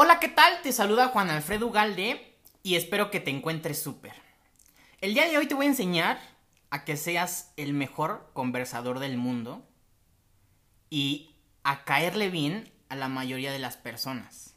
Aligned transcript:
Hola, 0.00 0.20
¿qué 0.20 0.28
tal? 0.28 0.62
Te 0.62 0.70
saluda 0.70 1.08
Juan 1.08 1.28
Alfredo 1.28 1.66
Ugalde 1.66 2.36
y 2.62 2.76
espero 2.76 3.10
que 3.10 3.18
te 3.18 3.32
encuentres 3.32 3.82
súper. 3.82 4.12
El 5.00 5.12
día 5.12 5.28
de 5.28 5.36
hoy 5.36 5.48
te 5.48 5.56
voy 5.56 5.66
a 5.66 5.70
enseñar 5.70 6.20
a 6.70 6.84
que 6.84 6.96
seas 6.96 7.52
el 7.56 7.74
mejor 7.74 8.30
conversador 8.32 9.00
del 9.00 9.16
mundo 9.16 9.66
y 10.88 11.34
a 11.64 11.82
caerle 11.82 12.30
bien 12.30 12.70
a 12.88 12.94
la 12.94 13.08
mayoría 13.08 13.50
de 13.50 13.58
las 13.58 13.76
personas. 13.76 14.54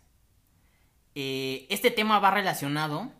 Eh, 1.15 1.65
este 1.71 1.89
tema 1.89 2.19
va 2.19 2.29
relacionado, 2.29 3.11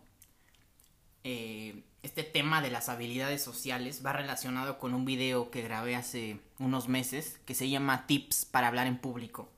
eh, 1.23 1.81
este 2.03 2.21
tema 2.21 2.61
de 2.61 2.69
las 2.69 2.87
habilidades 2.87 3.41
sociales 3.43 4.05
va 4.05 4.13
relacionado 4.13 4.77
con 4.77 4.93
un 4.93 5.05
video 5.05 5.49
que 5.49 5.63
grabé 5.63 5.95
hace 5.95 6.39
unos 6.59 6.87
meses 6.87 7.39
que 7.47 7.55
se 7.55 7.67
llama 7.67 8.05
Tips 8.05 8.45
para 8.45 8.67
hablar 8.67 8.85
en 8.85 8.99
público. 8.99 9.49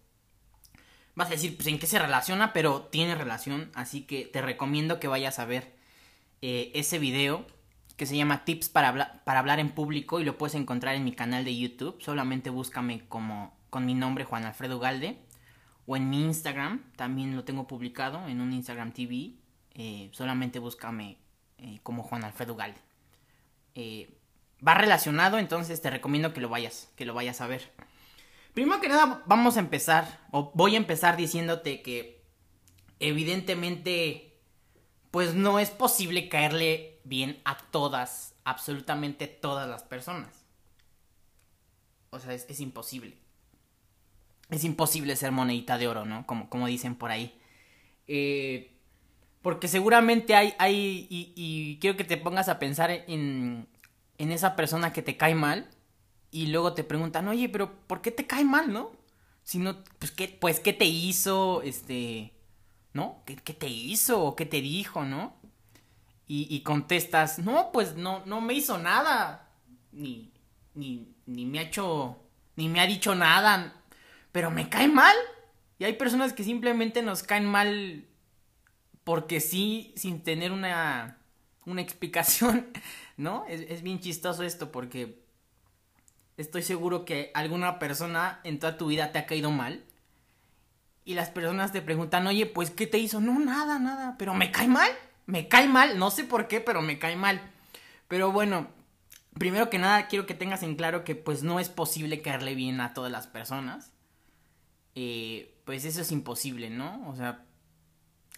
Vas 1.16 1.27
a 1.27 1.32
decir, 1.32 1.55
pues 1.55 1.68
en 1.68 1.77
qué 1.77 1.86
se 1.86 2.00
relaciona, 2.00 2.54
pero 2.54 2.84
tiene 2.84 3.16
relación, 3.16 3.70
así 3.75 4.01
que 4.01 4.25
te 4.25 4.42
recomiendo 4.42 5.00
que 5.00 5.07
vayas 5.07 5.38
a 5.38 5.46
ver 5.46 5.75
eh, 6.42 6.71
ese 6.74 6.97
video 6.97 7.46
que 7.97 8.07
se 8.07 8.18
llama 8.18 8.46
Tips 8.46 8.69
para, 8.69 9.21
para 9.24 9.39
hablar 9.39 9.60
en 9.60 9.69
público 9.69 10.19
y 10.19 10.24
lo 10.24 10.38
puedes 10.38 10.55
encontrar 10.55 10.96
en 10.96 11.04
mi 11.04 11.14
canal 11.14 11.46
de 11.46 11.55
YouTube. 11.55 12.02
Solamente 12.02 12.50
búscame 12.50 13.05
como 13.07 13.55
con 13.69 13.86
mi 13.86 13.93
nombre 13.93 14.25
Juan 14.25 14.46
Alfredo 14.46 14.79
Galde 14.79 15.18
o 15.86 15.96
en 15.96 16.10
mi 16.10 16.24
Instagram, 16.24 16.83
también 16.96 17.36
lo 17.36 17.43
tengo 17.43 17.68
publicado 17.68 18.27
en 18.27 18.41
un 18.41 18.52
Instagram 18.52 18.91
TV. 18.91 19.33
Eh, 19.75 20.10
solamente 20.14 20.57
búscame 20.57 21.18
eh, 21.60 21.80
como 21.83 22.02
Juan 22.02 22.24
Alfredo 22.24 22.55
Galde. 22.55 22.80
Va 24.66 24.75
relacionado, 24.75 25.38
entonces 25.38 25.82
te 25.82 25.89
recomiendo 25.89 26.33
que 26.33 26.41
lo 26.41 26.50
vayas, 26.50 26.89
que 26.96 27.05
lo 27.05 27.14
vayas 27.14 27.41
a 27.41 27.47
ver. 27.47 27.71
Primero 28.54 28.80
que 28.82 28.88
nada, 28.88 29.24
vamos 29.25 29.57
a 29.57 29.62
empezar, 29.62 30.28
o 30.32 30.52
voy 30.54 30.75
a 30.75 30.78
empezar 30.78 31.18
diciéndote 31.18 31.82
que 31.82 32.23
evidentemente, 33.00 34.39
pues 35.09 35.34
no 35.34 35.59
es 35.59 35.72
posible 35.72 36.30
caerle 36.30 37.00
bien 37.03 37.42
a 37.45 37.58
todas, 37.58 38.36
absolutamente 38.44 39.27
todas 39.27 39.67
las 39.67 39.83
personas. 39.83 40.45
O 42.11 42.19
sea, 42.19 42.33
es, 42.33 42.59
imposible 42.59 43.17
es 44.52 44.64
imposible 44.64 45.16
ser 45.16 45.31
monedita 45.31 45.80
de 45.80 45.88
oro, 45.88 46.05
¿no? 46.05 46.27
Como, 46.27 46.47
como 46.47 46.67
dicen 46.67 46.94
por 46.94 47.09
ahí. 47.09 47.39
Eh, 48.08 48.77
porque 49.42 49.67
seguramente 49.67 50.36
hay, 50.36 50.53
hay 50.59 51.08
y, 51.09 51.80
quiero 51.81 51.97
que 51.97 52.03
te 52.03 52.17
pongas 52.17 52.49
a 52.49 52.59
pensar 52.59 52.92
en, 52.92 53.67
en 54.20 54.31
esa 54.31 54.55
persona 54.55 54.94
que 54.94 55.02
te 55.02 55.17
cae 55.17 55.33
mal 55.33 55.72
y 56.34 56.48
luego 56.48 56.73
te 56.73 56.84
preguntan, 56.84 57.28
oye, 57.30 57.48
pero 57.48 57.73
¿por 57.88 58.02
qué 58.02 58.12
te 58.12 58.28
cae 58.28 58.44
mal, 58.44 58.73
no? 58.73 58.92
Si 59.44 59.59
no, 59.59 59.84
pues, 60.00 60.12
¿qué, 60.12 60.28
pues, 60.28 60.59
¿qué 60.59 60.73
te 60.73 60.86
hizo? 60.86 61.62
Este, 61.62 62.34
¿no? 62.94 63.22
¿Qué, 63.26 63.36
qué 63.38 63.53
te 63.53 63.67
hizo? 63.67 64.23
¿O 64.23 64.36
qué 64.36 64.45
te 64.45 64.59
dijo, 64.61 65.06
no? 65.06 65.36
Y, 66.28 66.48
y, 66.50 66.61
contestas, 66.61 67.39
no, 67.39 67.72
pues 67.72 67.95
no, 67.95 68.26
no 68.26 68.42
me 68.42 68.54
hizo 68.54 68.78
nada. 68.78 69.50
Ni, 69.92 70.31
ni, 70.73 71.14
ni 71.26 71.45
me 71.45 71.59
ha 71.59 71.64
hecho, 71.64 72.17
ni 72.56 72.67
me 72.67 72.80
ha 72.81 72.88
dicho 72.88 73.14
nada 73.16 73.84
pero 74.34 74.52
me 74.52 74.67
cae 74.67 74.89
mal. 74.89 75.16
Y 75.80 75.86
hay 75.86 75.94
personas 75.94 76.34
que 76.34 76.44
simplemente 76.44 77.02
nos 77.02 77.23
caen 77.23 77.45
mal 77.45 78.06
porque 79.06 79.39
sí, 79.39 79.94
sin 79.95 80.23
tener 80.23 80.52
una, 80.52 81.20
una 81.66 81.81
explicación, 81.88 82.67
¿no? 83.16 83.45
Es, 83.48 83.61
es 83.70 83.81
bien 83.81 84.02
chistoso 84.02 84.44
esto 84.44 84.73
porque 84.73 85.22
estoy 86.38 86.64
seguro 86.64 87.06
que 87.06 87.31
alguna 87.34 87.80
persona 87.80 88.39
en 88.44 88.59
toda 88.59 88.78
tu 88.78 88.88
vida 88.88 89.12
te 89.12 89.20
ha 89.20 89.26
caído 89.26 89.52
mal. 89.52 89.84
Y 91.06 91.16
las 91.16 91.30
personas 91.30 91.72
te 91.73 91.81
preguntan, 91.81 92.26
oye, 92.28 92.45
pues, 92.45 92.72
¿qué 92.72 92.88
te 92.88 92.98
hizo? 92.98 93.20
No, 93.20 93.38
nada, 93.39 93.78
nada, 93.78 94.16
pero 94.17 94.34
me 94.34 94.52
cae 94.52 94.67
mal, 94.67 94.89
me 95.26 95.50
cae 95.50 95.67
mal, 95.67 96.00
no 96.00 96.11
sé 96.11 96.23
por 96.23 96.48
qué, 96.48 96.61
pero 96.61 96.81
me 96.81 96.98
cae 96.98 97.16
mal. 97.16 97.42
Pero 98.08 98.31
bueno, 98.31 98.70
primero 99.38 99.70
que 99.70 99.80
nada 99.80 100.08
quiero 100.08 100.26
que 100.26 100.33
tengas 100.33 100.64
en 100.64 100.76
claro 100.76 101.04
que 101.04 101.16
pues 101.16 101.43
no 101.43 101.60
es 101.60 101.70
posible 101.70 102.22
caerle 102.22 102.55
bien 102.55 102.80
a 102.80 102.93
todas 102.93 103.11
las 103.11 103.27
personas. 103.27 103.92
Eh, 104.95 105.60
pues 105.66 105.86
eso 105.86 106.02
es 106.02 106.11
imposible, 106.11 106.70
¿no? 106.70 107.08
O 107.10 107.16
sea, 107.16 107.43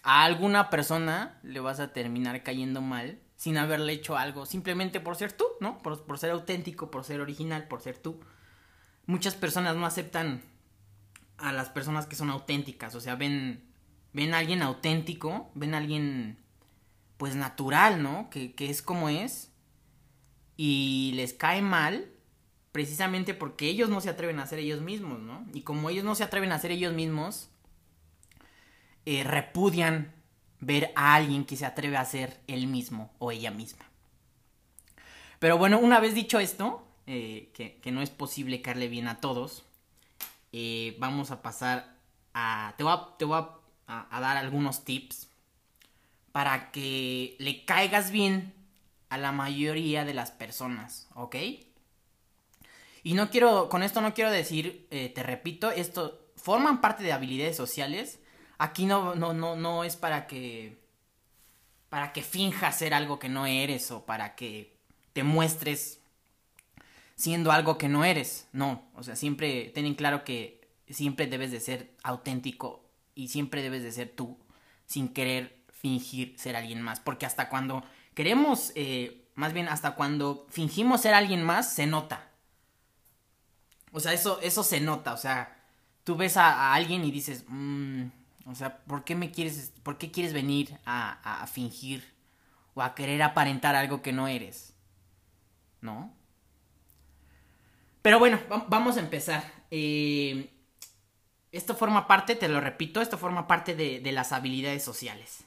a 0.02 0.24
alguna 0.24 0.70
persona 0.70 1.38
le 1.42 1.60
vas 1.60 1.78
a 1.80 1.92
terminar 1.92 2.42
cayendo 2.42 2.80
mal 2.80 3.20
sin 3.36 3.58
haberle 3.58 3.92
hecho 3.92 4.16
algo, 4.16 4.46
simplemente 4.46 5.00
por 5.00 5.16
ser 5.16 5.32
tú, 5.32 5.44
¿no? 5.60 5.78
Por, 5.78 6.18
ser 6.18 6.30
auténtico, 6.30 6.90
por 6.90 7.04
ser 7.04 7.20
original, 7.20 7.68
por 7.68 7.82
ser 7.82 7.98
tú. 7.98 8.20
Muchas 9.06 9.34
personas 9.34 9.76
no 9.76 9.86
aceptan 9.86 10.42
a 11.38 11.52
las 11.52 11.68
personas 11.68 12.06
que 12.06 12.16
son 12.16 12.30
auténticas, 12.30 12.94
o 12.94 13.00
sea, 13.00 13.14
ven, 13.14 13.62
ven 14.14 14.32
a 14.32 14.38
alguien 14.38 14.62
auténtico, 14.62 15.50
ven 15.54 15.74
a 15.74 15.78
alguien, 15.78 16.38
pues 17.18 17.34
natural, 17.36 18.02
¿no? 18.02 18.30
Que, 18.30 18.54
que 18.54 18.70
es 18.70 18.80
como 18.80 19.10
es, 19.10 19.52
y 20.56 21.12
les 21.14 21.34
cae 21.34 21.60
mal 21.60 22.10
precisamente 22.72 23.32
porque 23.32 23.68
ellos 23.68 23.88
no 23.88 24.00
se 24.00 24.10
atreven 24.10 24.38
a 24.38 24.46
ser 24.46 24.58
ellos 24.58 24.80
mismos, 24.80 25.20
¿no? 25.20 25.46
Y 25.52 25.62
como 25.62 25.88
ellos 25.88 26.04
no 26.04 26.14
se 26.14 26.24
atreven 26.24 26.52
a 26.52 26.58
ser 26.58 26.72
ellos 26.72 26.92
mismos, 26.92 27.48
eh, 29.06 29.24
repudian 29.24 30.12
ver 30.60 30.92
a 30.96 31.14
alguien 31.14 31.44
que 31.44 31.56
se 31.56 31.66
atreve 31.66 31.96
a 31.96 32.04
ser 32.04 32.40
él 32.46 32.66
mismo 32.66 33.12
o 33.18 33.30
ella 33.30 33.50
misma. 33.50 33.84
Pero 35.38 35.58
bueno, 35.58 35.78
una 35.78 36.00
vez 36.00 36.14
dicho 36.14 36.38
esto, 36.38 36.86
eh, 37.06 37.50
que, 37.54 37.92
no 37.92 38.02
es 38.02 38.10
posible 38.10 38.62
caerle 38.62 38.88
bien 38.88 39.08
a 39.08 39.20
todos, 39.20 39.64
eh, 40.52 40.96
vamos 40.98 41.30
a 41.30 41.42
pasar 41.42 41.96
a... 42.34 42.74
Te 42.76 42.84
voy, 42.84 42.92
a, 42.94 43.16
te 43.18 43.24
voy 43.24 43.42
a 43.86 44.20
dar 44.20 44.36
algunos 44.36 44.84
tips 44.84 45.28
para 46.32 46.70
que 46.70 47.36
le 47.38 47.64
caigas 47.64 48.10
bien 48.10 48.54
a 49.08 49.18
la 49.18 49.32
mayoría 49.32 50.04
de 50.04 50.14
las 50.14 50.30
personas, 50.30 51.08
¿ok? 51.14 51.36
Y 53.06 53.14
no 53.14 53.30
quiero, 53.30 53.68
con 53.68 53.84
esto 53.84 54.00
no 54.00 54.14
quiero 54.14 54.32
decir, 54.32 54.88
eh, 54.90 55.08
te 55.08 55.22
repito, 55.22 55.70
esto 55.70 56.28
forman 56.34 56.80
parte 56.80 57.04
de 57.04 57.12
habilidades 57.12 57.56
sociales. 57.56 58.18
Aquí 58.58 58.86
no, 58.86 59.14
no, 59.14 59.32
no, 59.32 59.56
no 59.56 59.84
es 59.84 59.96
para 59.96 60.26
que, 60.26 60.78
para 61.88 62.12
que 62.12 62.22
finjas 62.22 62.78
ser 62.78 62.94
algo 62.94 63.18
que 63.18 63.28
no 63.28 63.46
eres 63.46 63.90
o 63.90 64.06
para 64.06 64.34
que 64.34 64.76
te 65.12 65.22
muestres 65.22 66.00
siendo 67.16 67.52
algo 67.52 67.78
que 67.78 67.88
no 67.88 68.04
eres. 68.04 68.48
No, 68.52 68.82
o 68.94 69.02
sea, 69.02 69.16
siempre 69.16 69.70
ten 69.74 69.86
en 69.86 69.94
claro 69.94 70.24
que 70.24 70.68
siempre 70.88 71.26
debes 71.26 71.50
de 71.50 71.60
ser 71.60 71.90
auténtico 72.02 72.84
y 73.14 73.28
siempre 73.28 73.62
debes 73.62 73.82
de 73.82 73.92
ser 73.92 74.10
tú 74.10 74.38
sin 74.86 75.08
querer 75.08 75.56
fingir 75.70 76.34
ser 76.38 76.56
alguien 76.56 76.82
más. 76.82 77.00
Porque 77.00 77.26
hasta 77.26 77.48
cuando 77.48 77.84
queremos, 78.14 78.72
eh, 78.74 79.28
más 79.34 79.52
bien 79.52 79.68
hasta 79.68 79.94
cuando 79.94 80.46
fingimos 80.50 81.02
ser 81.02 81.14
alguien 81.14 81.42
más, 81.42 81.72
se 81.72 81.86
nota. 81.86 82.30
O 83.92 84.00
sea, 84.00 84.12
eso, 84.12 84.40
eso 84.42 84.62
se 84.62 84.80
nota, 84.80 85.14
o 85.14 85.16
sea, 85.16 85.56
tú 86.04 86.16
ves 86.16 86.36
a, 86.36 86.74
alguien 86.74 87.04
y 87.04 87.10
dices, 87.10 87.44
mmm, 87.48 88.08
o 88.46 88.54
sea, 88.54 88.78
¿por 88.78 89.04
qué 89.04 89.14
me 89.16 89.32
quieres, 89.32 89.72
por 89.82 89.98
qué 89.98 90.10
quieres 90.10 90.32
venir 90.32 90.78
a, 90.86 91.46
fingir 91.52 92.14
o 92.74 92.82
a 92.82 92.94
querer 92.94 93.22
aparentar 93.22 93.74
algo 93.74 94.02
que 94.02 94.12
no 94.12 94.28
eres? 94.28 94.74
¿No? 95.80 96.14
Pero 98.02 98.20
bueno, 98.20 98.38
vamos 98.68 98.96
a 98.96 99.00
empezar. 99.00 99.44
Eh, 99.70 100.50
esto 101.50 101.74
forma 101.74 102.06
parte, 102.06 102.36
te 102.36 102.48
lo 102.48 102.60
repito, 102.60 103.00
esto 103.00 103.18
forma 103.18 103.48
parte 103.48 103.74
de, 103.74 104.00
de 104.00 104.12
las 104.12 104.30
habilidades 104.30 104.84
sociales. 104.84 105.44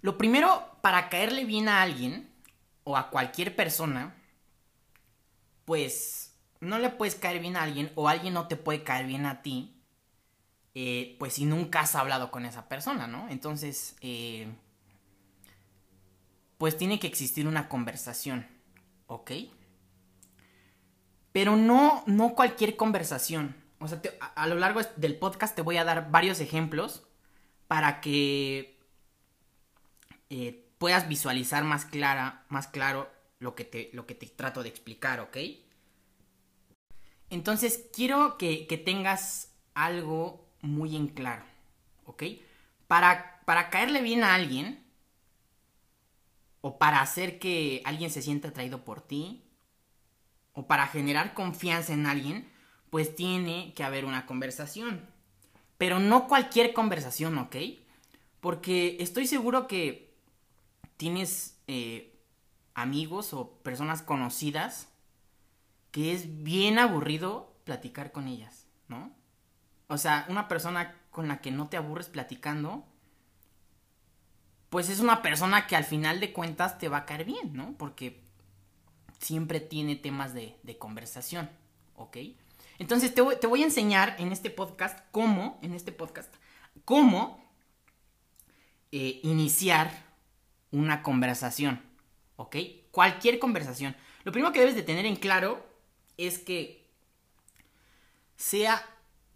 Lo 0.00 0.16
primero, 0.16 0.78
para 0.80 1.10
caerle 1.10 1.44
bien 1.44 1.68
a 1.68 1.82
alguien 1.82 2.30
o 2.84 2.96
a 2.96 3.10
cualquier 3.10 3.54
persona, 3.54 4.14
pues 5.66 6.34
no 6.60 6.78
le 6.78 6.88
puedes 6.88 7.16
caer 7.16 7.40
bien 7.40 7.56
a 7.56 7.64
alguien 7.64 7.92
o 7.96 8.08
alguien 8.08 8.32
no 8.32 8.48
te 8.48 8.56
puede 8.56 8.82
caer 8.82 9.06
bien 9.06 9.26
a 9.26 9.42
ti, 9.42 9.79
eh, 10.74 11.16
pues 11.18 11.34
si 11.34 11.44
nunca 11.44 11.80
has 11.80 11.94
hablado 11.94 12.30
con 12.30 12.44
esa 12.46 12.68
persona, 12.68 13.06
¿no? 13.06 13.28
Entonces, 13.28 13.96
eh, 14.00 14.52
pues 16.58 16.76
tiene 16.76 16.98
que 16.98 17.06
existir 17.06 17.46
una 17.46 17.68
conversación, 17.68 18.46
¿ok? 19.06 19.32
Pero 21.32 21.56
no, 21.56 22.02
no 22.06 22.34
cualquier 22.34 22.76
conversación. 22.76 23.56
O 23.78 23.88
sea, 23.88 24.00
a, 24.34 24.46
lo 24.46 24.56
largo 24.56 24.80
del 24.96 25.16
podcast 25.16 25.56
te 25.56 25.62
voy 25.62 25.78
a 25.78 25.84
dar 25.84 26.10
varios 26.10 26.40
ejemplos 26.40 27.06
para 27.66 28.00
que 28.00 28.78
eh, 30.28 30.68
puedas 30.78 31.08
visualizar 31.08 31.64
más 31.64 31.84
clara, 31.86 32.44
más 32.48 32.66
claro 32.66 33.10
lo 33.38 33.54
que 33.54 33.64
te, 33.64 33.90
lo 33.92 34.06
que 34.06 34.14
te 34.14 34.26
trato 34.26 34.62
de 34.62 34.68
explicar, 34.68 35.20
¿ok? 35.20 35.36
Entonces, 37.30 37.88
quiero 37.92 38.36
que, 38.38 38.66
tengas 38.84 39.54
algo 39.74 40.49
muy 40.62 40.96
en 40.96 41.08
claro, 41.08 41.44
¿ok? 42.04 42.24
Para, 42.86 43.40
para 43.44 43.70
caerle 43.70 44.02
bien 44.02 44.24
a 44.24 44.34
alguien, 44.34 44.84
o 46.60 46.78
para 46.78 47.00
hacer 47.00 47.38
que 47.38 47.82
alguien 47.84 48.10
se 48.10 48.22
sienta 48.22 48.48
atraído 48.48 48.84
por 48.84 49.00
ti, 49.00 49.42
o 50.52 50.66
para 50.66 50.86
generar 50.86 51.34
confianza 51.34 51.92
en 51.92 52.06
alguien, 52.06 52.48
pues 52.90 53.14
tiene 53.14 53.72
que 53.74 53.84
haber 53.84 54.04
una 54.04 54.26
conversación. 54.26 55.08
Pero 55.78 56.00
no 56.00 56.28
cualquier 56.28 56.72
conversación, 56.74 57.38
¿ok? 57.38 57.56
Porque 58.40 58.96
estoy 59.00 59.26
seguro 59.26 59.66
que 59.66 60.12
tienes 60.96 61.56
eh, 61.66 62.12
amigos 62.74 63.32
o 63.32 63.52
personas 63.62 64.02
conocidas 64.02 64.88
que 65.92 66.12
es 66.12 66.42
bien 66.42 66.78
aburrido 66.78 67.54
platicar 67.64 68.12
con 68.12 68.28
ellas, 68.28 68.66
¿no? 68.88 69.10
O 69.90 69.98
sea, 69.98 70.24
una 70.28 70.46
persona 70.46 70.94
con 71.10 71.26
la 71.26 71.40
que 71.40 71.50
no 71.50 71.68
te 71.68 71.76
aburres 71.76 72.08
platicando, 72.08 72.84
pues 74.68 74.88
es 74.88 75.00
una 75.00 75.20
persona 75.20 75.66
que 75.66 75.74
al 75.74 75.82
final 75.82 76.20
de 76.20 76.32
cuentas 76.32 76.78
te 76.78 76.88
va 76.88 76.98
a 76.98 77.06
caer 77.06 77.24
bien, 77.24 77.54
¿no? 77.54 77.74
Porque 77.76 78.22
siempre 79.18 79.58
tiene 79.58 79.96
temas 79.96 80.32
de, 80.32 80.56
conversación, 80.78 81.50
¿ok? 81.96 82.18
Entonces 82.78 83.12
te 83.12 83.20
voy, 83.20 83.62
a 83.62 83.64
enseñar 83.64 84.14
en 84.20 84.30
este 84.30 84.48
podcast 84.48 85.00
cómo, 85.10 85.58
en 85.60 85.74
este 85.74 85.90
podcast, 85.90 86.32
cómo 86.84 87.44
eh, 88.92 89.18
iniciar 89.24 89.90
una 90.70 91.02
conversación, 91.02 91.82
¿ok? 92.36 92.56
Cualquier 92.92 93.40
conversación. 93.40 93.96
Lo 94.22 94.30
primero 94.30 94.52
que 94.52 94.60
debes 94.60 94.76
de 94.76 94.84
tener 94.84 95.04
en 95.04 95.16
claro 95.16 95.66
es 96.16 96.38
que 96.38 96.88
sea 98.36 98.86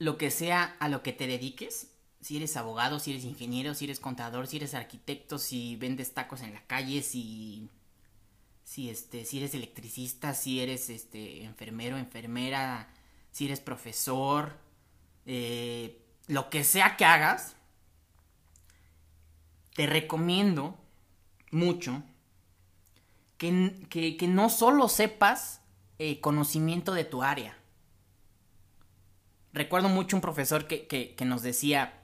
lo 0.05 0.19
que 0.19 0.31
sea 0.31 0.77
a 0.81 0.89
lo 0.89 1.03
que 1.03 1.13
te 1.13 1.27
dediques, 1.27 1.89
si 2.21 2.37
eres 2.37 2.57
abogado, 2.57 3.01
si 3.01 3.13
eres 3.13 3.25
ingeniero, 3.25 3.75
si 3.75 3.87
eres 3.87 4.01
contador, 4.01 4.47
si 4.47 4.59
eres 4.59 4.75
arquitecto, 4.75 5.39
si 5.39 5.77
vendes 5.77 6.13
tacos 6.13 6.43
en 6.43 6.53
la 6.53 6.63
calle, 6.67 7.03
si 7.03 7.71
si 8.65 8.91
este 8.91 9.25
si 9.25 9.39
eres 9.39 9.55
electricista, 9.55 10.35
si 10.35 10.61
eres 10.61 10.91
este 10.91 11.45
enfermero, 11.45 11.97
enfermera, 11.97 12.89
si 13.31 13.47
eres 13.47 13.61
profesor, 13.61 14.59
eh, 15.27 16.01
lo 16.27 16.51
que 16.51 16.65
sea 16.65 16.97
que 16.97 17.07
hagas, 17.07 17.57
te 19.75 19.87
recomiendo 19.87 20.79
mucho 21.51 22.03
que, 23.39 23.87
que, 23.89 24.29
no 24.29 24.49
solo 24.49 24.89
sepas 24.89 25.61
eh, 25.99 26.21
conocimiento 26.21 26.93
de 26.93 27.05
tu 27.05 27.23
área. 27.23 27.59
Recuerdo 29.55 29.89
mucho 29.89 30.17
un 30.17 30.21
profesor 30.21 30.67
que, 30.67 30.87
que 30.87 31.25
nos 31.25 31.43
decía, 31.43 32.03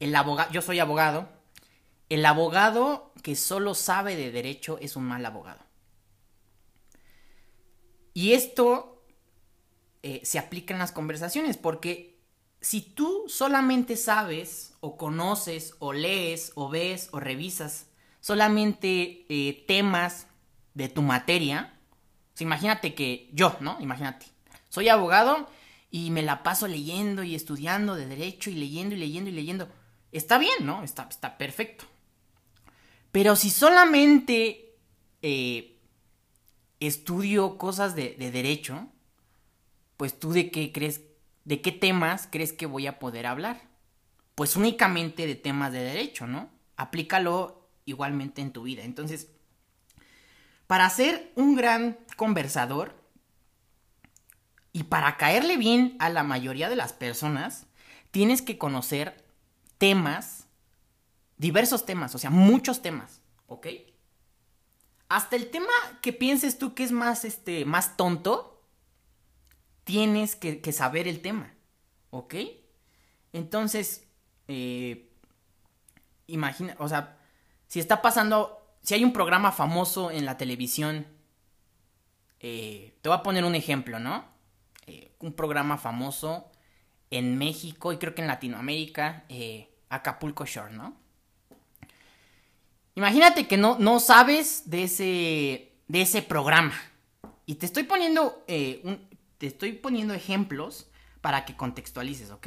el 0.00 0.14
abogado, 0.16 0.50
yo 0.50 0.62
soy 0.62 0.80
abogado, 0.80 1.28
el 2.08 2.24
abogado 2.26 3.12
que 3.22 3.36
solo 3.36 3.74
sabe 3.74 4.16
de 4.16 4.32
derecho 4.32 4.78
es 4.80 4.96
un 4.96 5.04
mal 5.04 5.24
abogado. 5.24 5.64
Y 8.14 8.32
esto 8.32 9.02
eh, 10.02 10.20
se 10.24 10.38
aplica 10.38 10.72
en 10.72 10.78
las 10.78 10.92
conversaciones, 10.92 11.56
porque 11.56 12.18
si 12.60 12.80
tú 12.80 13.24
solamente 13.28 13.96
sabes 13.96 14.74
o 14.80 14.96
conoces 14.96 15.74
o 15.80 15.92
lees 15.92 16.52
o 16.54 16.70
ves 16.70 17.08
o 17.12 17.20
revisas 17.20 17.88
solamente 18.20 19.26
eh, 19.28 19.64
temas 19.66 20.28
de 20.74 20.88
tu 20.88 21.02
materia, 21.02 21.78
imagínate 22.38 22.94
que 22.94 23.28
yo, 23.32 23.56
¿no? 23.60 23.76
Imagínate, 23.80 24.26
soy 24.68 24.88
abogado 24.88 25.48
y 25.96 26.10
me 26.10 26.20
la 26.20 26.42
paso 26.42 26.68
leyendo 26.68 27.22
y 27.22 27.34
estudiando 27.34 27.94
de 27.94 28.06
derecho 28.06 28.50
y 28.50 28.54
leyendo 28.54 28.94
y 28.94 28.98
leyendo 28.98 29.30
y 29.30 29.32
leyendo 29.32 29.66
está 30.12 30.36
bien, 30.36 30.66
¿no? 30.66 30.82
Está, 30.82 31.06
está 31.08 31.38
perfecto. 31.38 31.86
Pero 33.12 33.34
si 33.34 33.48
solamente 33.48 34.76
eh, 35.22 35.80
estudio 36.80 37.56
cosas 37.56 37.94
de, 37.94 38.14
de, 38.18 38.30
derecho, 38.30 38.88
pues 39.96 40.20
tú 40.20 40.32
de 40.32 40.50
qué 40.50 40.70
crees, 40.70 41.00
de 41.44 41.62
qué 41.62 41.72
temas 41.72 42.28
crees 42.30 42.52
que 42.52 42.66
voy 42.66 42.86
a 42.86 42.98
poder 42.98 43.24
hablar? 43.24 43.62
Pues 44.34 44.54
únicamente 44.54 45.26
de 45.26 45.34
temas 45.34 45.72
de 45.72 45.80
derecho, 45.82 46.26
¿no? 46.26 46.50
Aplícalo 46.76 47.70
igualmente 47.86 48.42
en 48.42 48.52
tu 48.52 48.64
vida. 48.64 48.82
Entonces, 48.82 49.30
para 50.66 50.90
ser 50.90 51.32
un 51.36 51.56
gran 51.56 51.96
conversador 52.16 53.05
y 54.76 54.82
para 54.82 55.16
caerle 55.16 55.56
bien 55.56 55.96
a 56.00 56.10
la 56.10 56.22
mayoría 56.22 56.68
de 56.68 56.76
las 56.76 56.92
personas, 56.92 57.66
tienes 58.10 58.42
que 58.42 58.58
conocer 58.58 59.24
temas, 59.78 60.48
diversos 61.38 61.86
temas, 61.86 62.14
o 62.14 62.18
sea, 62.18 62.28
muchos 62.28 62.82
temas, 62.82 63.22
¿ok? 63.46 63.68
Hasta 65.08 65.36
el 65.36 65.48
tema 65.48 65.72
que 66.02 66.12
pienses 66.12 66.58
tú 66.58 66.74
que 66.74 66.84
es 66.84 66.92
más, 66.92 67.24
este, 67.24 67.64
más 67.64 67.96
tonto, 67.96 68.62
tienes 69.84 70.36
que, 70.36 70.60
saber 70.72 71.08
el 71.08 71.22
tema, 71.22 71.54
¿ok? 72.10 72.34
Entonces, 73.32 74.06
eh, 74.46 75.10
imagina, 76.26 76.76
o 76.78 76.86
sea, 76.86 77.16
si 77.66 77.80
está 77.80 78.02
pasando, 78.02 78.76
si 78.82 78.92
hay 78.92 79.04
un 79.04 79.14
programa 79.14 79.52
famoso 79.52 80.10
en 80.10 80.26
la 80.26 80.36
televisión, 80.36 81.06
eh, 82.40 82.94
te 83.00 83.08
voy 83.08 83.16
a 83.16 83.22
poner 83.22 83.46
un 83.46 83.54
ejemplo, 83.54 83.98
¿no? 83.98 84.35
Eh, 84.88 85.10
un 85.18 85.32
programa 85.32 85.78
famoso 85.78 86.52
en 87.10 87.36
México 87.38 87.92
y 87.92 87.98
creo 87.98 88.14
que 88.14 88.22
en 88.22 88.28
Latinoamérica, 88.28 89.24
eh, 89.28 89.68
Acapulco 89.88 90.44
Shore, 90.44 90.72
¿no? 90.72 90.96
Imagínate 92.94 93.48
que 93.48 93.56
no, 93.56 93.78
no 93.80 93.98
sabes 93.98 94.70
de 94.70 94.84
ese, 94.84 95.72
de 95.88 96.02
ese 96.02 96.22
programa. 96.22 96.74
Y 97.46 97.56
te 97.56 97.66
estoy 97.66 97.82
poniendo, 97.82 98.44
eh, 98.46 98.98
te 99.38 99.48
estoy 99.48 99.72
poniendo 99.72 100.14
ejemplos 100.14 100.88
para 101.20 101.44
que 101.44 101.56
contextualices, 101.56 102.30
¿ok? 102.30 102.46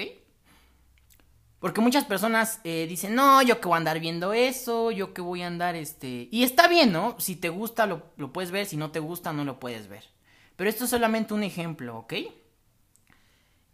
Porque 1.60 1.82
muchas 1.82 2.06
personas 2.06 2.62
dicen, 2.64 3.16
no, 3.16 3.42
yo 3.42 3.60
que 3.60 3.68
voy 3.68 3.76
a 3.76 3.78
andar 3.80 4.00
viendo 4.00 4.32
eso, 4.32 4.92
yo 4.92 5.14
que 5.14 5.20
voy 5.20 5.42
a 5.42 5.48
andar, 5.48 5.76
este... 5.76 6.30
Y 6.32 6.44
está 6.44 6.70
bien, 6.70 6.94
¿no? 6.94 7.18
Si 7.20 7.36
te 7.36 7.50
gusta 7.50 7.86
lo, 7.86 8.14
lo 8.16 8.32
puedes 8.32 8.52
ver, 8.52 8.66
si 8.66 8.78
no 8.78 8.92
te 8.92 9.00
gusta 9.00 9.34
no 9.34 9.44
lo 9.44 9.60
puedes 9.60 9.90
ver. 9.90 10.06
Pero 10.60 10.70
esto 10.70 10.84
es 10.84 10.90
solamente 10.90 11.34
un 11.34 11.44
ejemplo, 11.44 12.00
¿ok? 12.00 12.16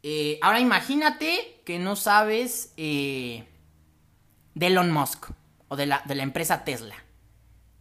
Eh, 0.04 0.38
ahora 0.44 0.60
imagínate 0.60 1.60
que 1.66 1.80
no 1.80 1.96
sabes 1.96 2.76
eh, 2.78 3.44
de 4.54 4.68
Elon 4.68 4.92
Musk 4.92 5.32
o 5.68 5.78
de 5.78 5.88
la, 5.88 6.04
de 6.06 6.14
la, 6.14 6.22
empresa 6.22 6.64
Tesla, 6.64 6.94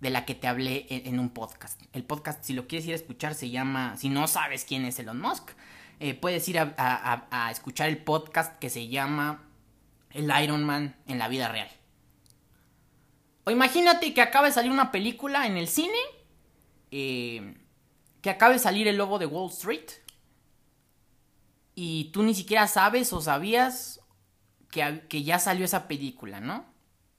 de 0.00 0.08
la 0.08 0.24
que 0.24 0.34
te 0.34 0.48
hablé 0.48 0.86
en, 0.88 1.18
un 1.18 1.28
podcast. 1.28 1.82
El 1.92 2.04
podcast, 2.04 2.42
si 2.44 2.54
lo 2.54 2.66
quieres 2.66 2.86
ir 2.86 2.94
a 2.94 2.96
escuchar, 2.96 3.34
se 3.34 3.50
llama, 3.50 3.94
si 3.98 4.08
no 4.08 4.26
sabes 4.26 4.64
quién 4.64 4.86
es 4.86 4.98
Elon 4.98 5.20
Musk, 5.20 5.50
eh, 6.00 6.14
puedes 6.14 6.48
ir 6.48 6.58
a, 6.58 7.48
escuchar 7.50 7.90
el 7.90 7.98
podcast 7.98 8.58
que 8.58 8.70
se 8.70 8.88
llama 8.88 9.42
El 10.12 10.32
Iron 10.42 10.64
Man 10.64 10.96
en 11.06 11.18
la 11.18 11.28
vida 11.28 11.48
real. 11.48 11.68
O 13.44 13.50
imagínate 13.50 14.14
que 14.14 14.22
acaba 14.22 14.46
de 14.46 14.54
salir 14.54 14.72
una 14.72 14.90
película 14.90 15.46
en 15.46 15.58
el 15.58 15.68
cine, 15.68 15.98
que 18.24 18.30
acaba 18.30 18.54
de 18.54 18.58
salir 18.58 18.88
el 18.88 18.96
lobo 18.96 19.18
de 19.18 19.26
Wall 19.26 19.50
Street 19.50 19.84
y 21.74 22.04
tú 22.04 22.22
ni 22.22 22.34
siquiera 22.34 22.66
sabes 22.68 23.12
o 23.12 23.20
sabías 23.20 24.00
que, 24.70 25.22
ya 25.22 25.38
salió 25.38 25.66
esa 25.66 25.86
película, 25.88 26.40
¿no? 26.40 26.64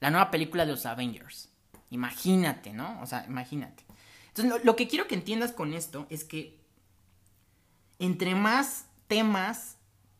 La 0.00 0.10
nueva 0.10 0.32
película 0.32 0.66
de 0.66 0.72
los 0.72 0.84
Avengers. 0.84 1.48
Imagínate, 1.90 2.72
¿no? 2.72 3.00
O 3.02 3.06
sea, 3.06 3.24
imagínate. 3.28 3.84
Entonces, 4.34 4.64
lo, 4.64 4.74
que 4.74 4.88
quiero 4.88 5.06
que 5.06 5.14
entiendas 5.14 5.52
con 5.52 5.74
esto 5.74 6.08
es 6.10 6.24
que 6.24 6.58
entre 8.00 8.34
más 8.34 8.86
temas 9.06 9.76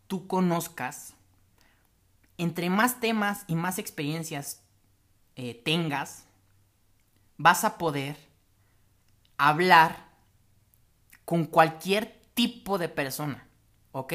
tú 0.06 0.28
conozcas, 0.28 1.14
entre 2.38 2.70
más 2.70 3.00
temas 3.00 3.42
y 3.48 3.56
más 3.56 3.80
experiencias 3.80 4.62
eh, 5.34 5.60
tengas, 5.64 6.26
vas 7.38 7.64
a 7.64 7.76
poder 7.76 8.16
hablar 9.36 10.05
con 11.26 11.44
cualquier 11.44 12.22
tipo 12.32 12.78
de 12.78 12.88
persona. 12.88 13.46
¿Ok? 13.92 14.14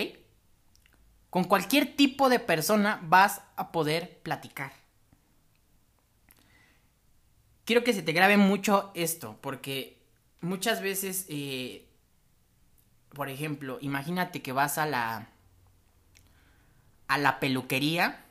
Con 1.29 1.43
cualquier 1.43 1.95
tipo 1.95 2.29
de 2.29 2.39
persona 2.39 2.99
vas 3.03 3.41
a 3.55 3.71
poder 3.71 4.19
platicar. 4.23 4.73
Quiero 7.65 7.83
que 7.83 7.93
se 7.93 8.01
te 8.01 8.11
grabe 8.11 8.37
mucho 8.37 8.91
esto, 8.95 9.37
porque 9.41 10.01
muchas 10.41 10.81
veces, 10.81 11.25
eh, 11.29 11.87
por 13.13 13.29
ejemplo, 13.29 13.77
imagínate 13.81 14.41
que 14.41 14.51
vas 14.51 14.79
a 14.79 14.85
la 14.87 15.29
a 17.07 17.17
la 17.17 17.41
peluquería 17.41 18.23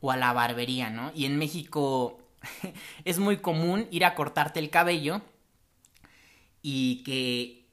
o 0.00 0.12
a 0.12 0.16
la 0.16 0.32
barbería, 0.32 0.90
¿no? 0.90 1.10
Y 1.12 1.26
en 1.26 1.38
México 1.38 2.20
es 3.04 3.18
muy 3.18 3.38
común 3.38 3.88
ir 3.90 4.04
a 4.04 4.14
cortarte 4.14 4.60
el 4.60 4.70
cabello 4.70 5.22
y 6.62 7.02
que 7.02 7.67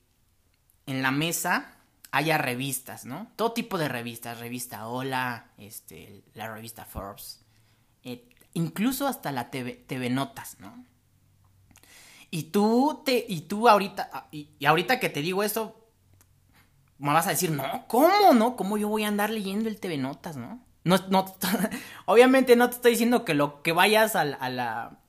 en 0.85 1.01
la 1.01 1.11
mesa 1.11 1.75
haya 2.11 2.37
revistas, 2.37 3.05
¿no? 3.05 3.27
Todo 3.35 3.51
tipo 3.51 3.77
de 3.77 3.89
revistas, 3.89 4.39
revista 4.39 4.87
Hola, 4.87 5.47
este, 5.57 6.23
la 6.33 6.53
revista 6.53 6.85
Forbes, 6.85 7.43
eh, 8.03 8.29
incluso 8.53 9.07
hasta 9.07 9.31
la 9.31 9.49
TV, 9.51 10.09
Notas, 10.09 10.57
¿no? 10.59 10.85
Y 12.31 12.43
tú 12.43 13.01
te, 13.05 13.25
y 13.27 13.41
tú 13.41 13.67
ahorita, 13.67 14.09
ah, 14.13 14.27
y, 14.31 14.49
ahorita 14.65 14.99
que 14.99 15.09
te 15.09 15.21
digo 15.21 15.43
esto, 15.43 15.89
me 16.97 17.11
vas 17.11 17.27
a 17.27 17.31
decir, 17.31 17.51
no, 17.51 17.85
¿cómo, 17.87 18.33
no? 18.33 18.55
¿Cómo 18.55 18.77
yo 18.77 18.87
voy 18.87 19.03
a 19.03 19.09
andar 19.09 19.29
leyendo 19.29 19.67
el 19.67 19.79
TV 19.79 19.97
Notas, 19.97 20.37
no? 20.37 20.63
No, 20.83 20.97
no, 21.09 21.25
obviamente 22.05 22.55
no 22.55 22.69
te 22.69 22.75
estoy 22.75 22.91
diciendo 22.91 23.25
que 23.25 23.33
lo 23.33 23.61
que 23.61 23.73
vayas 23.73 24.15
a 24.15 24.23
la 24.23 24.99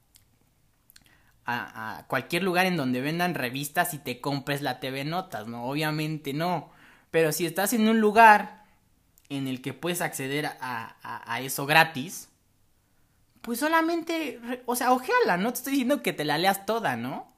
a, 1.47 2.05
cualquier 2.09 2.43
lugar 2.43 2.67
en 2.67 2.77
donde 2.77 3.01
vendan 3.01 3.35
revistas 3.35 3.95
y 3.95 3.99
te 3.99 4.21
compres 4.21 4.63
la 4.63 4.81
TV 4.81 5.05
Notas, 5.05 5.47
¿no? 5.47 5.65
Obviamente 5.65 6.33
no. 6.33 6.71
Pero 7.11 7.33
si 7.33 7.47
estás 7.47 7.73
en 7.73 7.89
un 7.89 8.01
lugar 8.01 8.65
en 9.29 9.47
el 9.47 9.63
que 9.63 9.73
puedes 9.73 10.01
acceder 10.01 10.47
a, 10.47 10.97
a, 11.03 11.41
eso 11.41 11.67
gratis, 11.67 12.29
pues 13.43 13.61
solamente, 13.61 14.41
o 14.67 14.75
sea, 14.75 14.93
ojeala, 14.93 15.37
no 15.37 15.53
te 15.53 15.59
estoy 15.59 15.73
diciendo 15.73 16.03
que 16.03 16.13
te 16.13 16.25
la 16.25 16.39
leas 16.39 16.67
toda, 16.67 16.97
¿no? 16.97 17.33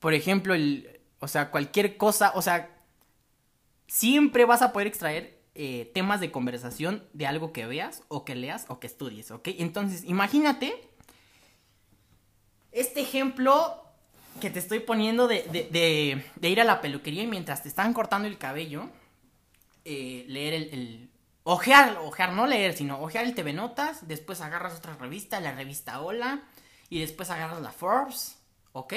Por 0.00 0.14
ejemplo, 0.14 0.54
el, 0.54 1.00
o 1.20 1.28
sea, 1.28 1.50
cualquier 1.50 1.96
cosa, 1.96 2.32
o 2.34 2.42
sea, 2.42 2.70
siempre 3.86 4.44
vas 4.44 4.62
a 4.62 4.72
poder 4.72 4.88
extraer 4.88 5.42
eh, 5.54 5.90
temas 5.94 6.18
de 6.20 6.32
conversación 6.32 7.04
de 7.12 7.26
algo 7.26 7.52
que 7.52 7.66
veas 7.66 8.02
o 8.08 8.24
que 8.24 8.34
leas 8.34 8.64
o 8.68 8.80
que 8.80 8.86
estudies, 8.86 9.30
¿ok? 9.30 9.48
Entonces, 9.58 10.02
imagínate 10.04 10.88
este 12.72 13.00
ejemplo 13.00 13.82
que 14.40 14.50
te 14.50 14.58
estoy 14.58 14.80
poniendo 14.80 15.28
de, 15.28 15.42
de, 15.42 16.48
ir 16.48 16.60
a 16.60 16.64
la 16.64 16.80
peluquería 16.80 17.22
y 17.22 17.26
mientras 17.26 17.62
te 17.62 17.68
están 17.68 17.92
cortando 17.92 18.26
el 18.26 18.38
cabello, 18.38 18.88
eh, 19.84 20.24
leer 20.28 20.54
el, 20.54 21.08
Ojear, 21.44 21.98
ojear, 21.98 22.34
no 22.34 22.46
leer, 22.46 22.72
sino 22.72 23.00
ojear 23.00 23.24
el 23.24 23.34
TV 23.34 23.52
Notas, 23.52 24.06
después 24.06 24.40
agarras 24.40 24.76
otra 24.76 24.94
revista, 24.94 25.40
la 25.40 25.50
revista 25.50 26.00
Hola, 26.00 26.44
y 26.88 27.00
después 27.00 27.30
agarras 27.30 27.60
la 27.60 27.72
Forbes, 27.72 28.38
¿ok? 28.70 28.94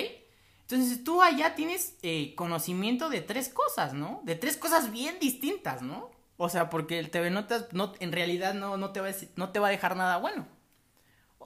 Entonces 0.61 1.03
tú 1.03 1.23
allá 1.23 1.55
tienes 1.55 1.95
eh, 2.03 2.35
conocimiento 2.35 3.09
de 3.09 3.21
tres 3.21 3.49
cosas, 3.49 3.93
¿no? 3.93 4.21
De 4.25 4.35
tres 4.35 4.57
cosas 4.57 4.91
bien 4.91 5.17
distintas, 5.19 5.81
¿no? 5.81 6.11
O 6.37 6.49
sea, 6.49 6.69
porque 6.69 6.99
el 6.99 7.09
TV 7.09 7.31
Notas 7.31 7.67
no, 7.71 7.93
en 7.99 8.11
realidad 8.11 8.53
no, 8.53 8.77
no, 8.77 8.91
te 8.91 9.01
va 9.01 9.07
a, 9.09 9.13
no 9.37 9.49
te 9.49 9.59
va 9.59 9.69
a 9.69 9.71
dejar 9.71 9.95
nada 9.95 10.17
bueno. 10.17 10.45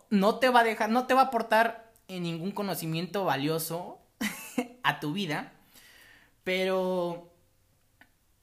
No 0.10 0.40
te 0.40 0.50
va 0.50 0.62
a 0.62 0.64
dejar, 0.66 0.90
no 0.90 1.08
te 1.08 1.14
va 1.14 1.22
a 1.22 1.26
aportar 1.26 1.89
ningún 2.10 2.52
conocimiento 2.52 3.26
valioso 3.26 4.00
a 4.84 5.00
tu 5.00 5.14
vida. 5.14 5.54
Pero 6.44 7.32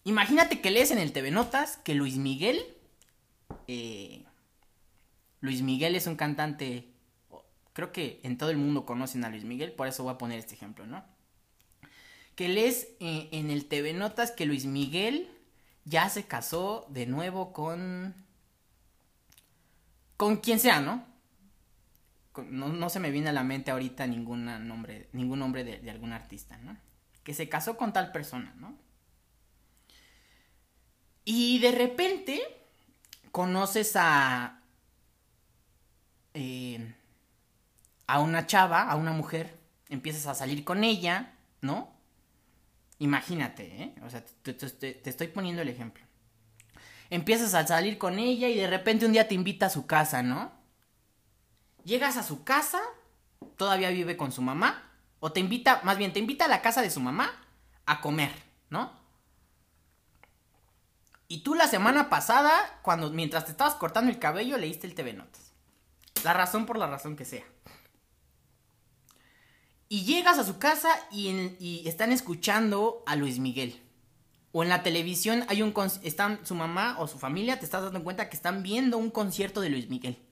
imagínate 0.04 0.60
que 0.60 0.70
lees 0.70 0.90
en 0.90 0.98
el 0.98 1.12
TV 1.12 1.30
Notas 1.30 1.76
que 1.78 1.94
Luis 1.94 2.16
Miguel... 2.16 2.64
Eh, 3.66 4.24
Luis 5.40 5.62
Miguel 5.62 5.96
es 5.96 6.06
un 6.06 6.16
cantante... 6.16 6.88
Creo 7.72 7.92
que 7.92 8.20
en 8.22 8.38
todo 8.38 8.50
el 8.50 8.56
mundo 8.56 8.86
conocen 8.86 9.24
a 9.24 9.28
Luis 9.28 9.44
Miguel, 9.44 9.72
por 9.72 9.86
eso 9.86 10.02
voy 10.02 10.14
a 10.14 10.18
poner 10.18 10.38
este 10.38 10.54
ejemplo, 10.54 10.86
¿no? 10.86 11.04
Que 12.34 12.48
lees 12.48 12.88
eh, 13.00 13.28
en 13.32 13.50
el 13.50 13.66
TV 13.66 13.92
Notas 13.92 14.30
que 14.30 14.46
Luis 14.46 14.64
Miguel 14.64 15.28
ya 15.84 16.08
se 16.08 16.26
casó 16.26 16.86
de 16.90 17.06
nuevo 17.06 17.52
con... 17.52 18.14
Con 20.16 20.36
quien 20.36 20.58
sea, 20.58 20.80
¿no? 20.80 21.04
No, 22.44 22.88
se 22.88 23.00
me 23.00 23.10
viene 23.10 23.30
a 23.30 23.32
la 23.32 23.44
mente 23.44 23.70
ahorita 23.70 24.06
ningún 24.06 24.44
nombre, 24.66 25.08
ningún 25.12 25.38
nombre 25.38 25.64
de, 25.64 25.90
algún 25.90 26.12
artista, 26.12 26.56
¿no? 26.58 26.76
Que 27.22 27.34
se 27.34 27.48
casó 27.48 27.76
con 27.76 27.92
tal 27.92 28.12
persona, 28.12 28.54
¿no? 28.56 28.78
Y 31.24 31.58
de 31.58 31.72
repente 31.72 32.40
conoces 33.32 33.94
a. 33.96 34.62
Eh, 36.34 36.94
a 38.06 38.20
una 38.20 38.46
chava, 38.46 38.82
a 38.82 38.94
una 38.94 39.12
mujer, 39.12 39.58
empiezas 39.88 40.26
a 40.26 40.34
salir 40.34 40.62
con 40.64 40.84
ella, 40.84 41.34
¿no? 41.60 41.92
Imagínate, 42.98 43.82
¿eh? 43.82 43.94
O 44.04 44.10
sea, 44.10 44.24
te 44.42 45.08
estoy 45.10 45.28
poniendo 45.28 45.62
el 45.62 45.68
ejemplo. 45.68 46.04
Empiezas 47.10 47.54
a 47.54 47.66
salir 47.66 47.98
con 47.98 48.18
ella 48.18 48.48
y 48.48 48.56
de 48.56 48.66
repente 48.66 49.06
un 49.06 49.12
día 49.12 49.28
te 49.28 49.34
invita 49.34 49.66
a 49.66 49.70
su 49.70 49.86
casa, 49.86 50.22
¿no? 50.22 50.55
Llegas 51.86 52.16
a 52.16 52.22
su 52.22 52.44
casa, 52.44 52.82
todavía 53.56 53.90
vive 53.90 54.16
con 54.16 54.32
su 54.32 54.42
mamá, 54.42 54.90
o 55.20 55.32
te 55.32 55.40
invita, 55.40 55.80
más 55.84 55.96
bien 55.96 56.12
te 56.12 56.18
invita 56.18 56.44
a 56.44 56.48
la 56.48 56.60
casa 56.60 56.82
de 56.82 56.90
su 56.90 57.00
mamá 57.00 57.32
a 57.86 58.00
comer, 58.00 58.32
¿no? 58.68 58.92
Y 61.28 61.38
tú 61.38 61.54
la 61.54 61.68
semana 61.68 62.10
pasada, 62.10 62.52
cuando 62.82 63.10
mientras 63.10 63.46
te 63.46 63.52
estabas 63.52 63.74
cortando 63.76 64.10
el 64.10 64.18
cabello, 64.18 64.58
leíste 64.58 64.86
el 64.86 64.94
TV 64.94 65.12
Notas. 65.12 65.52
La 66.22 66.32
razón 66.32 66.66
por 66.66 66.76
la 66.78 66.86
razón 66.86 67.16
que 67.16 67.24
sea. 67.24 67.44
Y 69.88 70.04
llegas 70.04 70.38
a 70.38 70.44
su 70.44 70.58
casa 70.58 70.88
y, 71.10 71.82
están 71.86 72.12
escuchando 72.12 73.02
a 73.06 73.16
Luis 73.16 73.38
Miguel. 73.38 73.82
O 74.52 74.62
en 74.62 74.68
la 74.68 74.82
televisión 74.82 75.44
hay 75.48 75.62
un 75.62 75.74
están 76.02 76.44
su 76.44 76.54
mamá 76.54 76.96
o 76.98 77.06
su 77.06 77.18
familia, 77.18 77.58
te 77.58 77.64
estás 77.64 77.82
dando 77.82 78.02
cuenta 78.02 78.28
que 78.28 78.36
están 78.36 78.62
viendo 78.62 78.98
un 78.98 79.10
concierto 79.10 79.60
de 79.60 79.70
Luis 79.70 79.88
Miguel. 79.88 80.25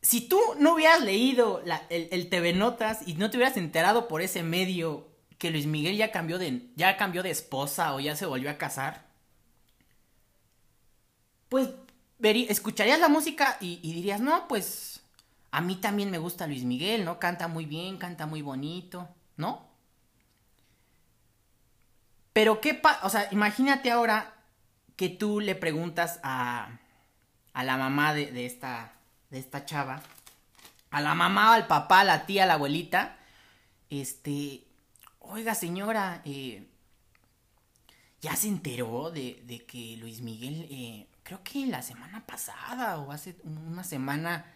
Si 0.00 0.28
tú 0.28 0.40
no 0.58 0.74
hubieras 0.74 1.02
leído 1.02 1.62
el, 1.90 2.28
TV 2.28 2.52
Notas 2.52 3.06
y 3.06 3.14
no 3.14 3.30
te 3.30 3.36
hubieras 3.36 3.56
enterado 3.56 4.08
por 4.08 4.22
ese 4.22 4.42
medio 4.42 5.08
que 5.38 5.50
Luis 5.50 5.66
Miguel 5.66 5.96
ya 5.96 6.12
cambió 6.12 6.38
de, 6.38 6.68
ya 6.76 6.96
cambió 6.96 7.22
de 7.22 7.30
esposa 7.30 7.94
o 7.94 8.00
ya 8.00 8.16
se 8.16 8.26
volvió 8.26 8.50
a 8.50 8.58
casar, 8.58 9.06
pues 11.48 11.70
escucharías 12.20 13.00
la 13.00 13.08
música 13.08 13.56
y, 13.60 13.76
dirías, 13.76 14.20
no, 14.20 14.48
pues 14.48 15.02
a 15.50 15.60
mí 15.60 15.76
también 15.76 16.10
me 16.10 16.18
gusta 16.18 16.46
Luis 16.46 16.64
Miguel, 16.64 17.04
¿no? 17.04 17.18
Canta 17.18 17.48
muy 17.48 17.64
bien, 17.64 17.96
canta 17.96 18.26
muy 18.26 18.42
bonito, 18.42 19.08
¿no? 19.36 19.66
Pero 22.32 22.60
qué 22.60 22.74
pasa, 22.74 23.00
o 23.04 23.10
sea, 23.10 23.28
imagínate 23.32 23.90
ahora 23.90 24.34
que 24.96 25.08
tú 25.08 25.40
le 25.40 25.54
preguntas 25.54 26.20
a, 26.22 26.78
a 27.52 27.64
la 27.64 27.76
mamá 27.76 28.14
de 28.14 28.46
esta 28.46 28.97
de 29.30 29.38
esta 29.38 29.64
chava, 29.64 30.02
a 30.90 31.00
la 31.00 31.14
mamá, 31.14 31.54
al 31.54 31.66
papá, 31.66 32.00
a 32.00 32.04
la 32.04 32.26
tía, 32.26 32.44
a 32.44 32.46
la 32.46 32.54
abuelita, 32.54 33.18
este, 33.90 34.64
oiga 35.20 35.54
señora, 35.54 36.22
eh, 36.24 36.66
ya 38.20 38.34
se 38.36 38.48
enteró 38.48 39.10
de, 39.10 39.42
de 39.46 39.64
que 39.64 39.96
Luis 39.98 40.22
Miguel, 40.22 40.66
eh, 40.70 41.08
creo 41.22 41.42
que 41.42 41.66
la 41.66 41.82
semana 41.82 42.26
pasada 42.26 42.98
o 42.98 43.12
hace 43.12 43.36
una 43.44 43.84
semana, 43.84 44.46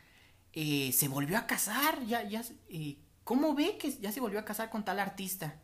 eh, 0.52 0.92
se 0.92 1.08
volvió 1.08 1.38
a 1.38 1.46
casar, 1.46 2.04
ya, 2.04 2.22
ya, 2.22 2.42
¿cómo 3.24 3.54
ve 3.54 3.78
que 3.78 3.92
ya 3.92 4.12
se 4.12 4.20
volvió 4.20 4.38
a 4.38 4.44
casar 4.44 4.70
con 4.70 4.84
tal 4.84 5.00
artista? 5.00 5.60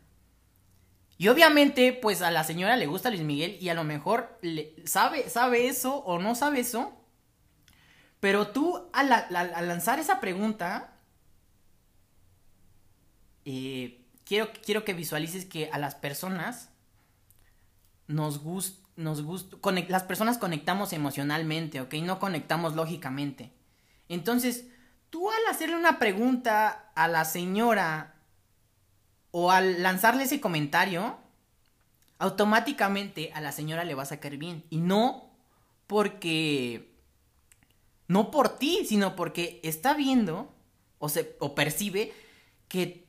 Y 1.17 1.27
obviamente, 1.27 1.91
pues 1.93 2.21
a 2.21 2.31
la 2.31 2.43
señora 2.45 2.77
le 2.77 2.87
gusta 2.87 3.09
Luis 3.09 3.23
Miguel 3.23 3.57
y 3.59 3.69
a 3.69 3.73
lo 3.73 3.83
mejor 3.83 4.39
le, 4.41 4.73
sabe, 4.85 5.29
sabe 5.29 5.67
eso 5.67 5.97
o 5.97 6.17
no 6.17 6.33
sabe 6.33 6.61
eso, 6.61 6.98
pero 8.19 8.47
tú, 8.47 8.89
al, 8.93 9.09
lanzar 9.67 9.99
esa 9.99 10.19
pregunta, 10.19 10.93
eh, 13.45 14.05
quiero, 14.25 14.49
quiero 14.65 14.83
que 14.83 14.93
visualices 14.93 15.45
que 15.45 15.69
a 15.71 15.77
las 15.77 15.95
personas 15.95 16.69
nos 18.07 18.39
gusta, 18.39 18.87
nos 18.97 19.21
gusta, 19.21 19.57
las 19.87 20.03
personas 20.03 20.37
conectamos 20.37 20.91
emocionalmente, 20.91 21.79
¿ok? 21.79 21.93
No 21.95 22.19
conectamos 22.19 22.75
lógicamente. 22.75 23.53
Entonces, 24.09 24.65
tú 25.09 25.29
al 25.29 25.45
hacerle 25.49 25.77
una 25.77 25.99
pregunta 25.99 26.91
a 26.95 27.07
la 27.07 27.23
señora 27.23 28.15
o 29.31 29.51
al 29.51 29.81
lanzarle 29.81 30.23
ese 30.23 30.41
comentario, 30.41 31.17
automáticamente 32.17 33.31
a 33.33 33.41
la 33.41 33.53
señora 33.53 33.85
le 33.85 33.95
va 33.95 34.03
a 34.03 34.07
sacar 34.07 34.35
bien. 34.37 34.65
Y 34.69 34.77
no 34.77 35.29
porque 35.87 36.88
no 38.09 38.31
por 38.31 38.57
ti, 38.57 38.85
sino 38.85 39.15
porque 39.15 39.61
está 39.63 39.93
viendo 39.93 40.51
o, 40.97 41.07
se, 41.09 41.37
o 41.39 41.55
percibe 41.55 42.11
que 42.67 43.07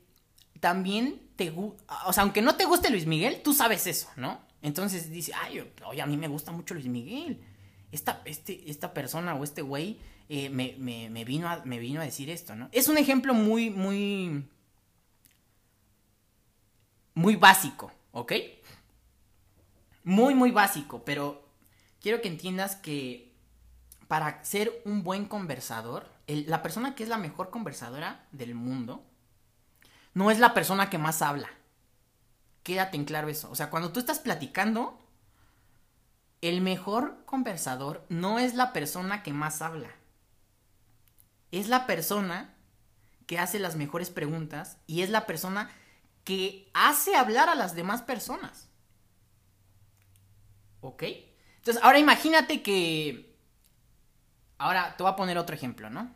también 0.59 1.19
te 1.35 1.49
gusta, 1.49 1.83
o 2.05 2.13
sea, 2.13 2.21
aunque 2.23 2.43
no 2.43 2.55
te 2.55 2.65
guste 2.65 2.91
Luis 2.91 3.07
Miguel, 3.07 3.41
tú 3.43 3.53
sabes 3.53 3.87
eso, 3.87 4.09
¿no? 4.15 4.39
Entonces 4.61 5.09
dice, 5.09 5.33
ay, 5.33 5.67
oye, 5.85 6.01
a 6.03 6.05
mí 6.05 6.17
me 6.17 6.27
gusta 6.27 6.51
mucho 6.51 6.75
Luis 6.75 6.85
Miguel. 6.85 7.41
Esta, 7.91 8.21
este, 8.25 8.69
esta 8.69 8.93
persona 8.93 9.33
o 9.33 9.43
este 9.43 9.63
güey 9.63 9.97
eh, 10.29 10.49
me, 10.49 10.75
me, 10.77 11.25
vino 11.25 11.49
a, 11.49 11.63
me 11.65 11.79
vino 11.79 11.99
a 11.99 12.05
decir 12.05 12.29
esto, 12.29 12.55
¿no? 12.55 12.69
Es 12.71 12.87
un 12.87 12.99
ejemplo 12.99 13.33
muy, 13.33 13.71
muy, 13.71 14.45
muy 17.15 17.35
básico, 17.37 17.91
¿ok? 18.11 18.33
Muy, 20.03 20.35
muy 20.35 20.51
básico, 20.51 21.03
pero 21.03 21.43
quiero 21.99 22.21
que 22.21 22.27
entiendas 22.27 22.75
que 22.75 23.30
para 24.11 24.43
ser 24.43 24.81
un 24.83 25.05
buen 25.05 25.23
conversador, 25.23 26.05
la 26.27 26.61
persona 26.61 26.95
que 26.95 27.03
es 27.03 27.07
la 27.07 27.17
mejor 27.17 27.49
conversadora 27.49 28.27
del 28.33 28.55
mundo, 28.55 29.05
no 30.13 30.31
es 30.31 30.37
la 30.37 30.53
persona 30.53 30.89
que 30.89 30.97
más 30.97 31.21
habla. 31.21 31.49
Quédate 32.61 32.97
en 32.97 33.05
claro 33.05 33.29
eso. 33.29 33.49
O 33.49 33.55
sea, 33.55 33.69
cuando 33.69 33.93
tú 33.93 34.01
estás 34.01 34.19
platicando, 34.19 34.99
el 36.41 36.59
mejor 36.59 37.23
conversador 37.25 38.05
no 38.09 38.37
es 38.37 38.53
la 38.53 38.73
persona 38.73 39.23
que 39.23 39.31
más 39.31 39.61
habla. 39.61 39.91
Es 41.51 41.69
la 41.69 41.87
persona 41.87 42.53
que 43.27 43.39
hace 43.39 43.59
las 43.59 43.77
mejores 43.77 44.09
preguntas 44.09 44.75
y 44.87 45.03
es 45.03 45.09
la 45.09 45.25
persona 45.25 45.71
que 46.25 46.69
hace 46.73 47.15
hablar 47.15 47.47
a 47.47 47.55
las 47.55 47.75
demás 47.75 48.01
personas. 48.01 48.67
¿Ok? 50.81 51.03
Entonces, 51.59 51.81
ahora 51.81 51.97
imagínate 51.97 52.61
que... 52.61 53.30
Ahora 54.61 54.95
te 54.95 55.01
voy 55.01 55.11
a 55.11 55.15
poner 55.15 55.39
otro 55.39 55.55
ejemplo, 55.55 55.89
¿no? 55.89 56.13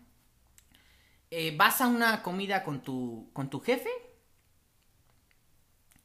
Eh, 1.32 1.56
vas 1.58 1.82
a 1.82 1.88
una 1.88 2.22
comida 2.22 2.64
con 2.64 2.84
tu, 2.84 3.32
con 3.34 3.50
tu 3.50 3.60
jefe 3.60 3.90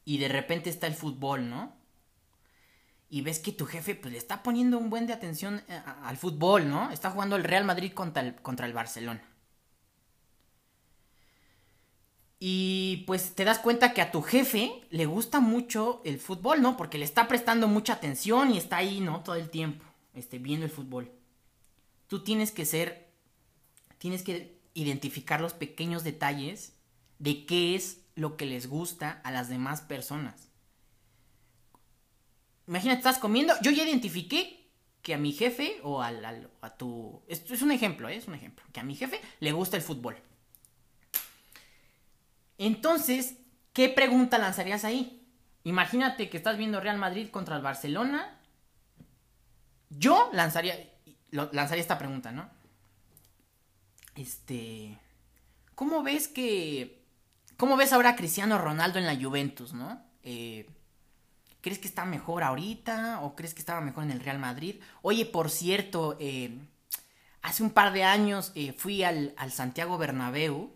y 0.06 0.16
de 0.16 0.28
repente 0.28 0.70
está 0.70 0.87
el 0.87 0.94
fútbol, 0.94 1.50
¿no? 1.50 1.76
Y 3.11 3.20
ves 3.20 3.40
que 3.40 3.52
tu 3.52 3.66
jefe 3.66 3.94
pues, 3.94 4.12
le 4.12 4.18
está 4.18 4.42
poniendo 4.42 4.78
un 4.78 4.88
buen 4.88 5.06
de 5.06 5.12
atención 5.12 5.62
eh, 5.68 5.82
al 6.02 6.16
fútbol, 6.16 6.70
¿no? 6.70 6.90
Está 6.90 7.11
jugando 7.11 7.37
el 7.37 7.44
Real 7.44 7.64
Madrid 7.64 7.92
contra 7.92 8.23
el, 8.23 8.35
contra 8.37 8.64
el 8.64 8.73
Barcelona. 8.73 9.23
Y 12.38 13.04
pues 13.06 13.35
te 13.35 13.44
das 13.44 13.59
cuenta 13.59 13.92
que 13.92 14.00
a 14.00 14.11
tu 14.11 14.23
jefe 14.23 14.87
le 14.88 15.04
gusta 15.04 15.40
mucho 15.40 16.00
el 16.06 16.18
fútbol, 16.18 16.62
¿no? 16.62 16.78
Porque 16.78 16.97
le 16.97 17.04
está 17.04 17.28
prestando 17.28 17.68
mucha 17.68 17.92
atención 17.92 18.50
y 18.50 18.56
está 18.56 18.78
ahí, 18.78 19.00
¿no? 19.00 19.23
Todo 19.23 19.35
el 19.35 19.50
tiempo, 19.50 19.85
este, 20.14 20.38
viendo 20.38 20.64
el 20.64 20.73
fútbol. 20.73 21.19
Tú 22.10 22.24
tienes 22.24 22.50
que 22.50 22.66
ser, 22.66 23.08
tienes 23.98 24.24
que 24.24 24.58
identificar 24.74 25.40
los 25.40 25.54
pequeños 25.54 26.02
detalles 26.02 26.72
de 27.20 27.46
qué 27.46 27.76
es 27.76 28.00
lo 28.16 28.36
que 28.36 28.46
les 28.46 28.66
gusta 28.66 29.20
a 29.22 29.30
las 29.30 29.48
demás 29.48 29.80
personas. 29.80 30.48
Imagínate, 32.66 32.98
estás 32.98 33.18
comiendo, 33.18 33.54
yo 33.62 33.70
ya 33.70 33.84
identifiqué 33.84 34.68
que 35.02 35.14
a 35.14 35.18
mi 35.18 35.30
jefe 35.30 35.78
o 35.84 36.02
a 36.02 36.76
tu... 36.76 37.22
Esto 37.28 37.54
es 37.54 37.62
un 37.62 37.70
ejemplo, 37.70 38.08
¿eh? 38.08 38.16
es 38.16 38.26
un 38.26 38.34
ejemplo. 38.34 38.64
Que 38.72 38.80
a 38.80 38.82
mi 38.82 38.96
jefe 38.96 39.20
le 39.38 39.52
gusta 39.52 39.76
el 39.76 39.82
fútbol. 39.84 40.16
Entonces, 42.58 43.36
¿qué 43.72 43.88
pregunta 43.88 44.36
lanzarías 44.36 44.84
ahí? 44.84 45.24
Imagínate 45.62 46.28
que 46.28 46.38
estás 46.38 46.58
viendo 46.58 46.80
Real 46.80 46.98
Madrid 46.98 47.28
contra 47.30 47.54
el 47.54 47.62
Barcelona. 47.62 48.36
Yo 49.90 50.28
lanzaría, 50.32 50.90
lanzaría 51.30 51.82
esta 51.82 51.99
pregunta, 51.99 52.32
¿no? 52.32 52.49
Este, 54.14 54.99
¿cómo 55.75 56.02
ves 56.02 56.28
que, 56.28 57.04
cómo 57.56 57.76
ves 57.76 57.92
ahora 57.92 58.10
a 58.10 58.16
Cristiano 58.16 58.58
Ronaldo 58.58 58.99
en 58.99 59.06
la 59.06 59.16
Juventus, 59.16 59.72
no? 59.72 60.02
Eh, 60.22 60.68
¿Crees 61.60 61.78
que 61.78 61.88
está 61.88 62.04
mejor 62.04 62.42
ahorita 62.42 63.20
o 63.20 63.37
crees 63.37 63.54
que 63.54 63.60
estaba 63.60 63.80
mejor 63.80 64.04
en 64.04 64.10
el 64.10 64.20
Real 64.20 64.38
Madrid? 64.38 64.76
Oye, 65.02 65.26
por 65.26 65.50
cierto, 65.50 66.16
eh, 66.18 66.58
hace 67.42 67.62
un 67.62 67.70
par 67.70 67.92
de 67.92 68.04
años 68.04 68.52
eh, 68.54 68.72
fui 68.72 69.02
al, 69.04 69.34
al 69.37 69.52
Santiago 69.52 69.99
Bernabéu 69.99 70.72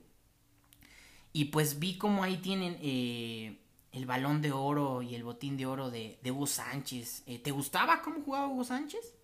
y 1.33 1.47
pues 1.47 1.79
vi 1.79 1.99
como 1.99 2.23
ahí 2.23 2.37
tienen 2.37 2.79
el 2.81 4.07
balón 4.07 4.41
de 4.41 4.53
oro 4.53 5.03
y 5.03 5.15
el 5.15 5.25
botín 5.25 5.57
de 5.57 5.67
oro 5.67 5.91
de, 5.91 6.19
de 6.23 6.31
Hugo 6.31 6.47
Sánchez. 6.47 7.25
¿Te 7.43 7.51
gustaba 7.51 8.03
cómo 8.03 8.21
jugaba 8.23 8.47
Hugo 8.47 8.63
Sánchez? 8.63 9.15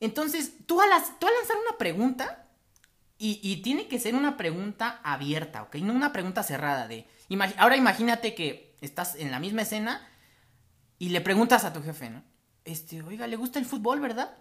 Entonces, 0.00 0.52
tú 0.66 0.80
al, 0.80 0.90
tú 1.18 1.26
lanzar 1.26 1.56
una 1.56 1.78
pregunta, 1.78 2.48
y, 3.20 3.56
tiene 3.62 3.88
que 3.88 3.98
ser 3.98 4.14
una 4.14 4.36
pregunta 4.36 5.00
abierta, 5.02 5.64
¿ok? 5.64 5.74
No 5.76 5.92
una 5.92 6.12
pregunta 6.12 6.44
cerrada 6.44 6.86
de... 6.86 7.08
ahora 7.56 7.76
imagínate 7.76 8.36
que 8.36 8.76
estás 8.80 9.16
en 9.16 9.32
la 9.32 9.40
misma 9.40 9.62
escena 9.62 10.06
y 11.00 11.08
le 11.08 11.20
preguntas 11.20 11.64
a 11.64 11.72
tu 11.72 11.82
jefe, 11.82 12.10
¿no? 12.10 12.22
Este, 12.64 13.02
oiga, 13.02 13.26
¿le 13.26 13.34
gusta 13.34 13.58
el 13.58 13.66
fútbol, 13.66 13.98
verdad? 13.98 14.36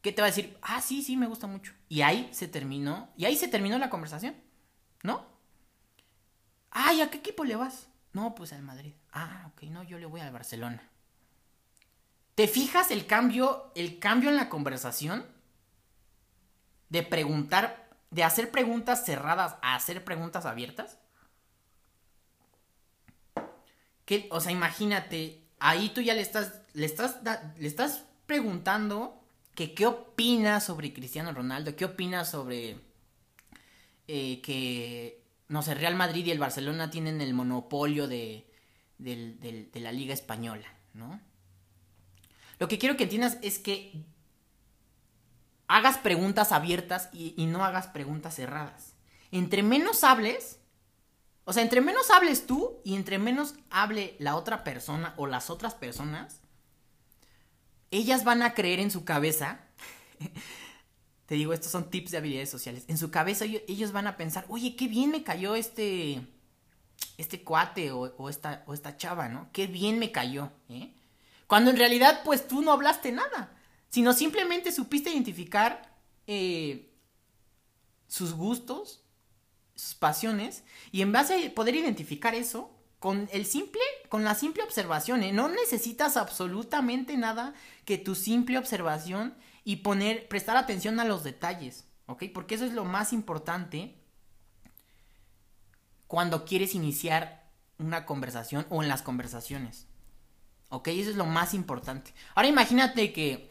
¿Qué 0.00 0.10
te 0.10 0.22
va 0.22 0.28
a 0.28 0.30
decir? 0.30 0.56
Ah, 0.62 0.80
sí, 0.80 1.02
sí, 1.02 1.18
me 1.18 1.26
gusta 1.26 1.46
mucho. 1.46 1.74
Y 1.90 2.00
ahí 2.00 2.28
se 2.32 2.48
terminó, 2.48 3.10
y 3.16 3.26
ahí 3.26 3.36
se 3.36 3.48
terminó 3.48 3.78
la 3.78 3.90
conversación, 3.90 4.34
¿no? 5.02 5.26
Ay, 6.70 7.02
¿a 7.02 7.10
qué 7.10 7.18
equipo 7.18 7.44
le 7.44 7.56
vas? 7.56 7.88
No, 8.14 8.34
pues 8.34 8.54
al 8.54 8.62
Madrid. 8.62 8.94
Ah, 9.12 9.50
ok, 9.52 9.64
no, 9.64 9.82
yo 9.82 9.98
le 9.98 10.06
voy 10.06 10.22
al 10.22 10.32
Barcelona. 10.32 10.82
¿Te 12.34 12.48
fijas 12.48 12.90
el 12.90 13.06
cambio, 13.06 13.72
el 13.74 13.98
cambio 13.98 14.30
en 14.30 14.36
la 14.36 14.48
conversación? 14.48 15.24
De 16.88 17.02
preguntar, 17.02 17.88
de 18.10 18.24
hacer 18.24 18.50
preguntas 18.50 19.04
cerradas 19.04 19.56
a 19.62 19.74
hacer 19.74 20.04
preguntas 20.04 20.46
abiertas. 20.46 20.98
Que, 24.04 24.28
o 24.30 24.40
sea, 24.40 24.52
imagínate, 24.52 25.42
ahí 25.58 25.90
tú 25.90 26.00
ya 26.00 26.14
le 26.14 26.20
estás, 26.20 26.60
le 26.74 26.86
estás, 26.86 27.20
le 27.56 27.66
estás 27.66 28.04
preguntando 28.26 29.24
que 29.54 29.74
qué 29.74 29.86
opina 29.86 30.60
sobre 30.60 30.92
Cristiano 30.92 31.32
Ronaldo, 31.32 31.76
qué 31.76 31.84
opina 31.84 32.24
sobre 32.24 32.76
eh, 34.06 34.40
que 34.42 35.24
no 35.48 35.62
sé, 35.62 35.74
Real 35.74 35.94
Madrid 35.94 36.26
y 36.26 36.30
el 36.30 36.38
Barcelona 36.38 36.90
tienen 36.90 37.20
el 37.20 37.34
monopolio 37.34 38.08
de, 38.08 38.46
la 38.98 39.92
Liga 39.92 40.14
Española, 40.14 40.66
¿no? 40.94 41.20
Lo 42.58 42.68
que 42.68 42.78
quiero 42.78 42.96
que 42.96 43.04
entiendas 43.04 43.38
es 43.42 43.58
que 43.58 44.04
hagas 45.66 45.98
preguntas 45.98 46.52
abiertas 46.52 47.08
y, 47.12 47.34
no 47.46 47.64
hagas 47.64 47.88
preguntas 47.88 48.34
cerradas. 48.34 48.94
Entre 49.32 49.62
menos 49.62 50.04
hables, 50.04 50.60
o 51.44 51.52
sea, 51.52 51.62
entre 51.62 51.80
menos 51.80 52.10
hables 52.10 52.46
tú 52.46 52.80
y 52.84 52.94
entre 52.94 53.18
menos 53.18 53.54
hable 53.70 54.16
la 54.18 54.36
otra 54.36 54.64
persona 54.64 55.14
o 55.16 55.26
las 55.26 55.50
otras 55.50 55.74
personas, 55.74 56.40
ellas 57.90 58.24
van 58.24 58.42
a 58.42 58.54
creer 58.54 58.80
en 58.80 58.90
su 58.90 59.04
cabeza 59.04 59.60
te 61.26 61.34
digo, 61.34 61.52
estos 61.52 61.72
son 61.72 61.90
tips 61.90 62.10
de 62.10 62.18
habilidades 62.18 62.50
sociales. 62.50 62.84
En 62.88 62.98
su 62.98 63.10
cabeza 63.10 63.44
ellos 63.44 63.92
van 63.92 64.06
a 64.06 64.16
pensar, 64.16 64.44
oye, 64.48 64.76
qué 64.76 64.88
bien 64.88 65.10
me 65.10 65.22
cayó 65.22 65.54
este, 65.54 66.26
este 67.16 67.42
cuate 67.42 67.90
o, 67.92 68.28
esta, 68.28 68.62
o 68.66 68.74
esta 68.74 68.96
chava, 68.96 69.28
¿no? 69.28 69.48
Qué 69.52 69.66
bien 69.66 69.98
me 69.98 70.12
cayó, 70.12 70.50
¿eh? 70.68 70.92
Cuando 71.54 71.70
en 71.70 71.76
realidad, 71.76 72.22
pues 72.24 72.48
tú 72.48 72.62
no 72.62 72.72
hablaste 72.72 73.12
nada, 73.12 73.52
sino 73.88 74.12
simplemente 74.12 74.72
supiste 74.72 75.10
identificar 75.10 75.88
eh, 76.26 76.92
sus 78.08 78.32
gustos, 78.32 79.04
sus 79.76 79.94
pasiones, 79.94 80.64
y 80.90 81.02
en 81.02 81.12
base 81.12 81.46
a 81.46 81.54
poder 81.54 81.76
identificar 81.76 82.34
eso, 82.34 82.76
con 82.98 83.28
el 83.32 83.46
simple, 83.46 83.80
con 84.08 84.24
la 84.24 84.34
simple 84.34 84.64
observación, 84.64 85.22
¿eh? 85.22 85.32
no 85.32 85.48
necesitas 85.48 86.16
absolutamente 86.16 87.16
nada 87.16 87.54
que 87.84 87.98
tu 87.98 88.16
simple 88.16 88.58
observación 88.58 89.36
y 89.62 89.76
poner, 89.76 90.26
prestar 90.26 90.56
atención 90.56 90.98
a 90.98 91.04
los 91.04 91.22
detalles, 91.22 91.84
¿ok? 92.06 92.24
Porque 92.34 92.56
eso 92.56 92.64
es 92.64 92.72
lo 92.72 92.84
más 92.84 93.12
importante 93.12 93.94
cuando 96.08 96.46
quieres 96.46 96.74
iniciar 96.74 97.48
una 97.78 98.06
conversación 98.06 98.66
o 98.70 98.82
en 98.82 98.88
las 98.88 99.02
conversaciones. 99.02 99.86
¿Ok? 100.76 100.88
Eso 100.88 101.10
es 101.10 101.16
lo 101.16 101.26
más 101.26 101.54
importante. 101.54 102.12
Ahora 102.34 102.48
imagínate 102.48 103.12
que 103.12 103.48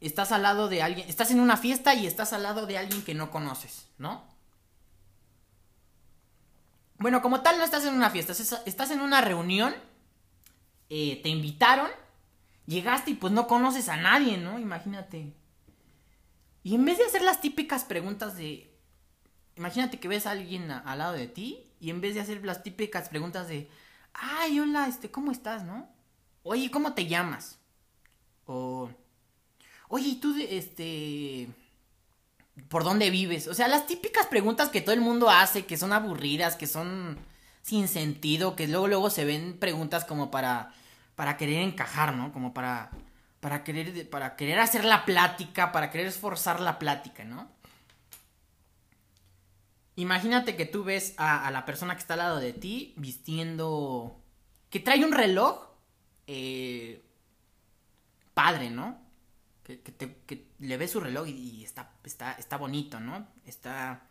estás 0.00 0.32
al 0.32 0.42
lado 0.42 0.68
de 0.68 0.82
alguien, 0.82 1.08
estás 1.08 1.30
en 1.30 1.40
una 1.40 1.56
fiesta 1.56 1.94
y 1.94 2.06
estás 2.06 2.32
al 2.32 2.42
lado 2.42 2.66
de 2.66 2.78
alguien 2.78 3.02
que 3.02 3.14
no 3.14 3.30
conoces, 3.30 3.88
¿no? 3.98 4.24
Bueno, 6.98 7.22
como 7.22 7.42
tal 7.42 7.58
no 7.58 7.64
estás 7.64 7.84
en 7.84 7.94
una 7.94 8.10
fiesta, 8.10 8.32
estás 8.66 8.90
en 8.90 9.00
una 9.00 9.20
reunión, 9.20 9.74
eh, 10.88 11.20
te 11.22 11.28
invitaron 11.28 11.88
Llegaste 12.68 13.12
y 13.12 13.14
pues 13.14 13.32
no 13.32 13.46
conoces 13.46 13.88
a 13.88 13.96
nadie, 13.96 14.36
¿no? 14.36 14.58
Imagínate. 14.58 15.32
Y 16.62 16.74
en 16.74 16.84
vez 16.84 16.98
de 16.98 17.06
hacer 17.06 17.22
las 17.22 17.40
típicas 17.40 17.84
preguntas 17.84 18.36
de... 18.36 18.70
Imagínate 19.56 19.98
que 19.98 20.06
ves 20.06 20.26
a 20.26 20.32
alguien 20.32 20.70
al 20.70 20.98
lado 20.98 21.14
de 21.14 21.28
ti 21.28 21.64
y 21.80 21.88
en 21.88 22.02
vez 22.02 22.14
de 22.14 22.20
hacer 22.20 22.44
las 22.44 22.62
típicas 22.62 23.08
preguntas 23.08 23.48
de... 23.48 23.70
Ay, 24.20 24.60
hola, 24.60 24.86
este, 24.86 25.10
¿cómo 25.10 25.30
estás, 25.30 25.64
no? 25.64 25.88
Oye, 26.42 26.70
¿cómo 26.70 26.94
te 26.94 27.06
llamas? 27.06 27.58
O... 28.46 28.90
Oye, 29.88 30.08
¿y 30.08 30.16
tú, 30.16 30.36
este... 30.38 31.48
¿Por 32.68 32.84
dónde 32.84 33.10
vives? 33.10 33.46
O 33.46 33.54
sea, 33.54 33.68
las 33.68 33.86
típicas 33.86 34.26
preguntas 34.26 34.68
que 34.68 34.80
todo 34.80 34.94
el 34.94 35.00
mundo 35.00 35.30
hace, 35.30 35.64
que 35.64 35.76
son 35.76 35.92
aburridas, 35.92 36.56
que 36.56 36.66
son 36.66 37.16
sin 37.62 37.86
sentido, 37.86 38.56
que 38.56 38.66
luego 38.66 38.88
luego 38.88 39.10
se 39.10 39.24
ven 39.24 39.58
preguntas 39.58 40.04
como 40.04 40.30
para 40.30 40.72
para 41.18 41.36
querer 41.36 41.62
encajar, 41.62 42.14
¿no? 42.14 42.32
Como 42.32 42.54
para, 42.54 42.90
para, 43.40 43.64
querer, 43.64 44.08
para 44.08 44.36
querer 44.36 44.60
hacer 44.60 44.84
la 44.84 45.04
plática, 45.04 45.72
para 45.72 45.90
querer 45.90 46.06
esforzar 46.06 46.60
la 46.60 46.78
plática, 46.78 47.24
¿no? 47.24 47.50
Imagínate 49.98 50.54
que 50.54 50.64
tú 50.64 50.84
ves 50.84 51.14
a, 51.16 51.50
la 51.50 51.64
persona 51.64 51.94
que 51.94 52.00
está 52.02 52.14
al 52.14 52.20
lado 52.20 52.38
de 52.38 52.52
ti 52.52 52.94
vistiendo... 52.96 54.22
que 54.70 54.78
trae 54.78 55.04
un 55.04 55.10
reloj 55.10 55.70
eh, 56.28 57.02
padre, 58.32 58.70
¿no? 58.70 58.96
Que, 59.64 60.46
le 60.60 60.76
ves 60.76 60.92
su 60.92 61.00
reloj 61.00 61.26
y, 61.26 61.64
está, 61.64 61.90
está, 62.04 62.34
está 62.34 62.56
bonito, 62.56 63.00
¿no? 63.00 63.26
Está... 63.44 64.06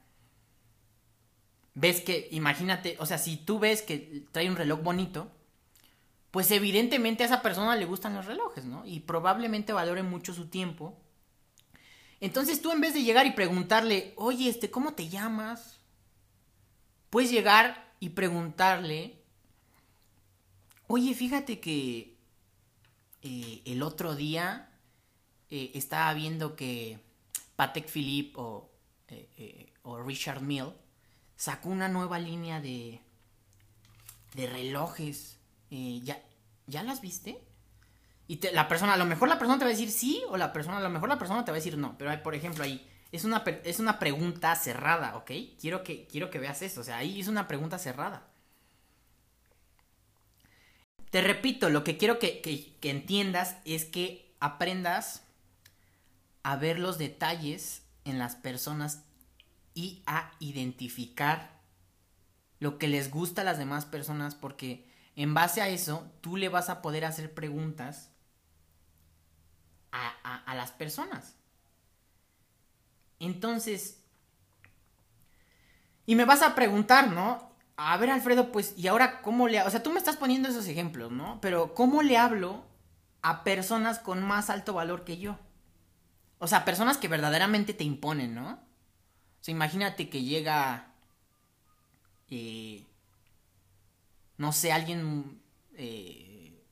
Ves 1.73 2.01
que, 2.01 2.27
imagínate, 2.31 2.97
o 2.99 3.05
sea, 3.05 3.17
si 3.17 3.37
tú 3.37 3.57
ves 3.57 3.81
que 3.81 4.25
trae 4.33 4.49
un 4.49 4.57
reloj 4.57 4.81
bonito, 4.81 5.31
pues 6.31 6.51
evidentemente 6.51 7.23
a 7.23 7.27
esa 7.27 7.41
persona 7.41 7.77
le 7.77 7.85
gustan 7.85 8.13
los 8.13 8.25
relojes, 8.25 8.65
¿no? 8.65 8.85
Y 8.85 8.99
probablemente 8.99 9.71
valore 9.71 10.03
mucho 10.03 10.33
su 10.33 10.49
tiempo. 10.49 10.99
Entonces 12.19 12.61
tú 12.61 12.73
en 12.73 12.81
vez 12.81 12.93
de 12.93 13.03
llegar 13.03 13.25
y 13.25 13.31
preguntarle, 13.31 14.13
oye, 14.17 14.49
este, 14.49 14.69
¿cómo 14.69 14.95
te 14.95 15.07
llamas? 15.07 15.76
Puedes 17.17 17.31
llegar 17.31 17.83
y 17.99 18.09
preguntarle, 18.09 19.15
oye, 20.85 21.15
fíjate 21.15 21.59
que 21.59 22.15
eh, 23.23 23.63
el 23.65 23.81
otro 23.81 24.13
día 24.13 24.69
eh, 25.49 25.71
estaba 25.73 26.13
viendo 26.13 26.55
que 26.55 26.99
Patek 27.55 27.89
Philippe 27.89 28.33
o, 28.35 28.69
eh, 29.07 29.73
Richard 30.05 30.43
Mill 30.43 30.73
sacó 31.35 31.69
una 31.69 31.87
nueva 31.87 32.19
línea 32.19 32.61
de, 32.61 33.01
de 34.35 34.45
relojes. 34.45 35.39
¿ya, 35.71 36.21
¿Ya 36.67 36.83
las 36.83 37.01
viste? 37.01 37.41
Y 38.27 38.39
la 38.51 38.67
persona, 38.67 38.93
a 38.93 38.97
lo 38.97 39.05
mejor 39.05 39.27
la 39.27 39.39
persona 39.39 39.57
te 39.57 39.65
va 39.65 39.71
a 39.71 39.73
decir 39.73 39.89
sí, 39.89 40.21
o 40.29 40.37
la 40.37 40.53
persona, 40.53 40.77
a 40.77 40.81
lo 40.81 40.91
mejor 40.91 41.09
la 41.09 41.17
persona 41.17 41.43
te 41.43 41.49
va 41.49 41.55
a 41.55 41.61
decir 41.61 41.79
no. 41.79 41.97
Pero 41.97 42.21
por 42.21 42.35
ejemplo, 42.35 42.63
ahí 42.63 42.87
es 43.11 43.23
una, 43.23 43.43
es 43.63 43.79
una 43.79 43.99
pregunta 43.99 44.55
cerrada, 44.55 45.15
¿ok? 45.17 45.31
Quiero 45.59 45.83
que, 45.83 46.07
quiero 46.07 46.29
que 46.29 46.39
veas 46.39 46.61
eso. 46.61 46.81
O 46.81 46.83
sea, 46.83 46.97
ahí 46.97 47.19
es 47.19 47.27
una 47.27 47.47
pregunta 47.47 47.79
cerrada. 47.79 48.27
Te 51.09 51.21
repito, 51.21 51.69
lo 51.69 51.83
que 51.83 51.97
quiero 51.97 52.19
que, 52.19 52.41
que 52.41 52.89
entiendas 52.89 53.57
es 53.65 53.85
que 53.85 54.35
aprendas 54.39 55.23
a 56.43 56.55
ver 56.57 56.79
los 56.79 56.97
detalles 56.97 57.83
en 58.03 58.19
las 58.19 58.35
personas 58.35 59.03
y 59.73 60.01
a 60.05 60.31
identificar 60.39 61.57
lo 62.59 62.77
que 62.77 62.87
les 62.87 63.11
gusta 63.11 63.41
a 63.41 63.45
las 63.45 63.57
demás 63.57 63.85
personas 63.85 64.35
porque 64.35 64.87
en 65.15 65.33
base 65.33 65.61
a 65.61 65.69
eso 65.69 66.11
tú 66.21 66.37
le 66.37 66.49
vas 66.49 66.69
a 66.69 66.81
poder 66.81 67.05
hacer 67.05 67.33
preguntas 67.33 68.11
a, 69.91 70.53
las 70.55 70.71
personas. 70.71 71.36
Entonces, 73.19 73.97
y 76.05 76.15
me 76.15 76.25
vas 76.25 76.41
a 76.41 76.55
preguntar, 76.55 77.11
¿no? 77.11 77.51
A 77.75 77.97
ver, 77.97 78.09
Alfredo, 78.09 78.51
pues, 78.51 78.73
¿y 78.77 78.87
ahora 78.87 79.21
cómo 79.21 79.47
le... 79.47 79.61
O 79.61 79.69
sea, 79.69 79.83
tú 79.83 79.91
me 79.91 79.99
estás 79.99 80.17
poniendo 80.17 80.49
esos 80.49 80.67
ejemplos, 80.67 81.11
¿no? 81.11 81.39
Pero 81.41 81.73
¿cómo 81.75 82.01
le 82.01 82.17
hablo 82.17 82.63
a 83.21 83.43
personas 83.43 83.99
con 83.99 84.23
más 84.23 84.49
alto 84.49 84.73
valor 84.73 85.03
que 85.03 85.17
yo? 85.17 85.37
O 86.39 86.47
sea, 86.47 86.65
personas 86.65 86.97
que 86.97 87.07
verdaderamente 87.07 87.73
te 87.73 87.83
imponen, 87.83 88.33
¿no? 88.35 88.51
O 88.51 89.43
sea, 89.43 89.51
imagínate 89.51 90.09
que 90.09 90.23
llega... 90.23 90.87
Eh, 92.29 92.85
no 94.37 94.53
sé, 94.53 94.71
alguien... 94.71 95.41
Eh, 95.75 96.63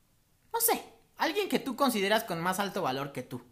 no 0.52 0.60
sé, 0.60 0.82
alguien 1.18 1.48
que 1.48 1.58
tú 1.58 1.76
consideras 1.76 2.24
con 2.24 2.40
más 2.40 2.58
alto 2.58 2.80
valor 2.82 3.12
que 3.12 3.22
tú, 3.22 3.42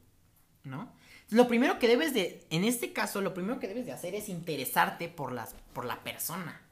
¿no? 0.62 0.90
Lo 1.34 1.48
primero 1.48 1.80
que 1.80 1.88
debes 1.88 2.14
de, 2.14 2.46
en 2.50 2.62
este 2.62 2.92
caso, 2.92 3.20
lo 3.20 3.34
primero 3.34 3.58
que 3.58 3.66
debes 3.66 3.86
de 3.86 3.92
hacer 3.92 4.14
es 4.14 4.28
interesarte 4.28 5.08
por, 5.08 5.32
las, 5.32 5.52
por 5.72 5.84
la 5.84 6.04
persona. 6.04 6.62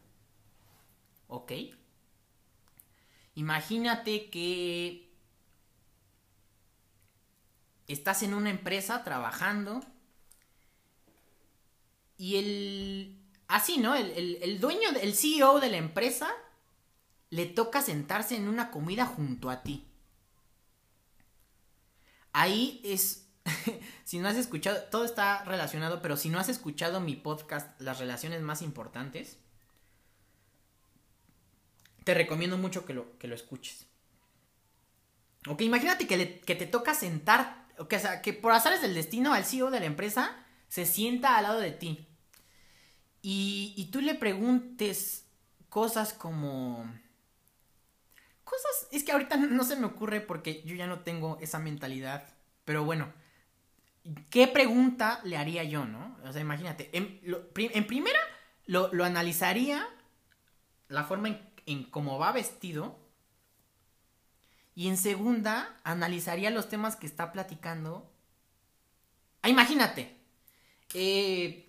¿Ok? 1.26 1.50
Imagínate 3.34 4.30
que 4.30 5.10
estás 7.88 8.22
en 8.22 8.34
una 8.34 8.50
empresa 8.50 9.02
trabajando 9.02 9.84
y 12.16 12.36
el... 12.36 13.18
Así, 13.48 13.78
¿no? 13.78 13.96
El, 13.96 14.12
el, 14.12 14.38
el 14.42 14.60
dueño, 14.60 14.90
el 14.90 15.14
CEO 15.16 15.58
de 15.58 15.70
la 15.70 15.78
empresa 15.78 16.30
le 17.30 17.46
toca 17.46 17.82
sentarse 17.82 18.36
en 18.36 18.46
una 18.46 18.70
comida 18.70 19.06
junto 19.06 19.50
a 19.50 19.64
ti 19.64 19.88
ahí 22.32 22.80
es, 22.84 23.21
si 24.04 24.18
no 24.18 24.28
has 24.28 24.36
escuchado, 24.36 24.82
todo 24.90 25.04
está 25.04 25.44
relacionado, 25.44 26.02
pero 26.02 26.16
si 26.16 26.28
no 26.28 26.38
has 26.38 26.48
escuchado 26.48 27.00
mi 27.00 27.16
podcast, 27.16 27.80
Las 27.80 27.98
relaciones 27.98 28.40
más 28.42 28.62
importantes, 28.62 29.38
te 32.04 32.14
recomiendo 32.14 32.58
mucho 32.58 32.84
que 32.84 32.94
lo, 32.94 33.18
que 33.18 33.28
lo 33.28 33.34
escuches. 33.34 33.86
Ok, 35.48 35.62
imagínate 35.62 36.06
que, 36.06 36.40
que 36.40 36.54
te 36.54 36.66
toca 36.66 36.94
sentar, 36.94 37.66
o 37.78 37.86
sea, 37.90 38.22
que 38.22 38.32
por 38.32 38.52
azares 38.52 38.82
del 38.82 38.94
destino 38.94 39.32
al 39.32 39.44
CEO 39.44 39.70
de 39.70 39.80
la 39.80 39.86
empresa 39.86 40.36
se 40.68 40.86
sienta 40.86 41.36
al 41.36 41.44
lado 41.44 41.60
de 41.60 41.72
ti. 41.72 42.06
Y, 43.22 43.74
y 43.76 43.86
tú 43.86 44.00
le 44.00 44.14
preguntes 44.14 45.26
cosas 45.68 46.12
como 46.12 46.84
cosas. 48.44 48.88
Es 48.90 49.04
que 49.04 49.12
ahorita 49.12 49.36
no 49.36 49.64
se 49.64 49.76
me 49.76 49.86
ocurre 49.86 50.20
porque 50.20 50.62
yo 50.64 50.74
ya 50.74 50.86
no 50.86 51.00
tengo 51.00 51.38
esa 51.40 51.58
mentalidad. 51.58 52.24
Pero 52.64 52.84
bueno, 52.84 53.12
¿qué 54.30 54.48
pregunta 54.48 55.20
le 55.24 55.36
haría 55.36 55.64
yo, 55.64 55.84
no? 55.84 56.16
O 56.24 56.32
sea, 56.32 56.40
imagínate. 56.40 56.90
En, 56.92 57.86
primera, 57.86 58.18
lo, 58.66 58.88
analizaría 59.04 59.86
la 60.88 61.04
forma 61.04 61.40
en, 61.66 61.84
cómo 61.84 62.18
va 62.18 62.32
vestido. 62.32 62.98
Y 64.74 64.88
en 64.88 64.96
segunda, 64.96 65.76
analizaría 65.84 66.50
los 66.50 66.68
temas 66.68 66.96
que 66.96 67.06
está 67.06 67.32
platicando. 67.32 68.10
Ah, 69.42 69.48
imagínate. 69.48 70.16
Eh, 70.94 71.68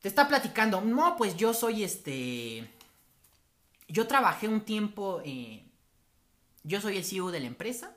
te 0.00 0.08
está 0.08 0.28
platicando. 0.28 0.80
No, 0.80 1.16
pues 1.16 1.36
yo 1.36 1.54
soy 1.54 1.84
este 1.84 2.68
yo 3.88 4.06
trabajé 4.06 4.48
un 4.48 4.60
tiempo, 4.60 5.22
eh, 5.24 5.64
yo 6.62 6.80
soy 6.80 6.98
el 6.98 7.04
CEO 7.04 7.30
de 7.30 7.40
la 7.40 7.46
empresa 7.46 7.94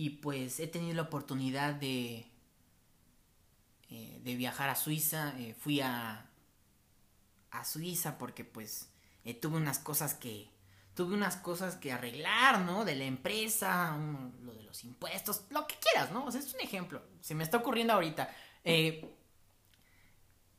y 0.00 0.08
pues 0.08 0.60
he 0.60 0.66
tenido 0.66 0.94
la 0.94 1.02
oportunidad 1.02 1.74
de, 1.74 2.26
eh, 3.90 4.20
de 4.24 4.34
viajar 4.34 4.70
a 4.70 4.74
Suiza. 4.74 5.38
Eh, 5.38 5.54
fui 5.58 5.82
a, 5.82 6.26
a 7.50 7.64
Suiza 7.66 8.16
porque 8.16 8.42
pues 8.42 8.88
tuve 9.42 9.58
unas 9.58 9.78
cosas 9.78 10.14
que 10.14 10.48
tuve 10.94 11.14
unas 11.14 11.36
cosas 11.36 11.76
que 11.76 11.92
arreglar, 11.92 12.62
¿no? 12.62 12.86
De 12.86 12.96
la 12.96 13.04
empresa, 13.04 13.94
lo 14.42 14.54
de 14.54 14.62
los 14.62 14.84
impuestos, 14.84 15.42
lo 15.50 15.66
que 15.66 15.74
quieras, 15.76 16.10
¿no? 16.12 16.24
O 16.24 16.30
sea, 16.30 16.40
es 16.40 16.54
un 16.54 16.60
ejemplo. 16.60 17.02
Se 17.20 17.34
me 17.34 17.44
está 17.44 17.58
ocurriendo 17.58 17.92
ahorita. 17.92 18.34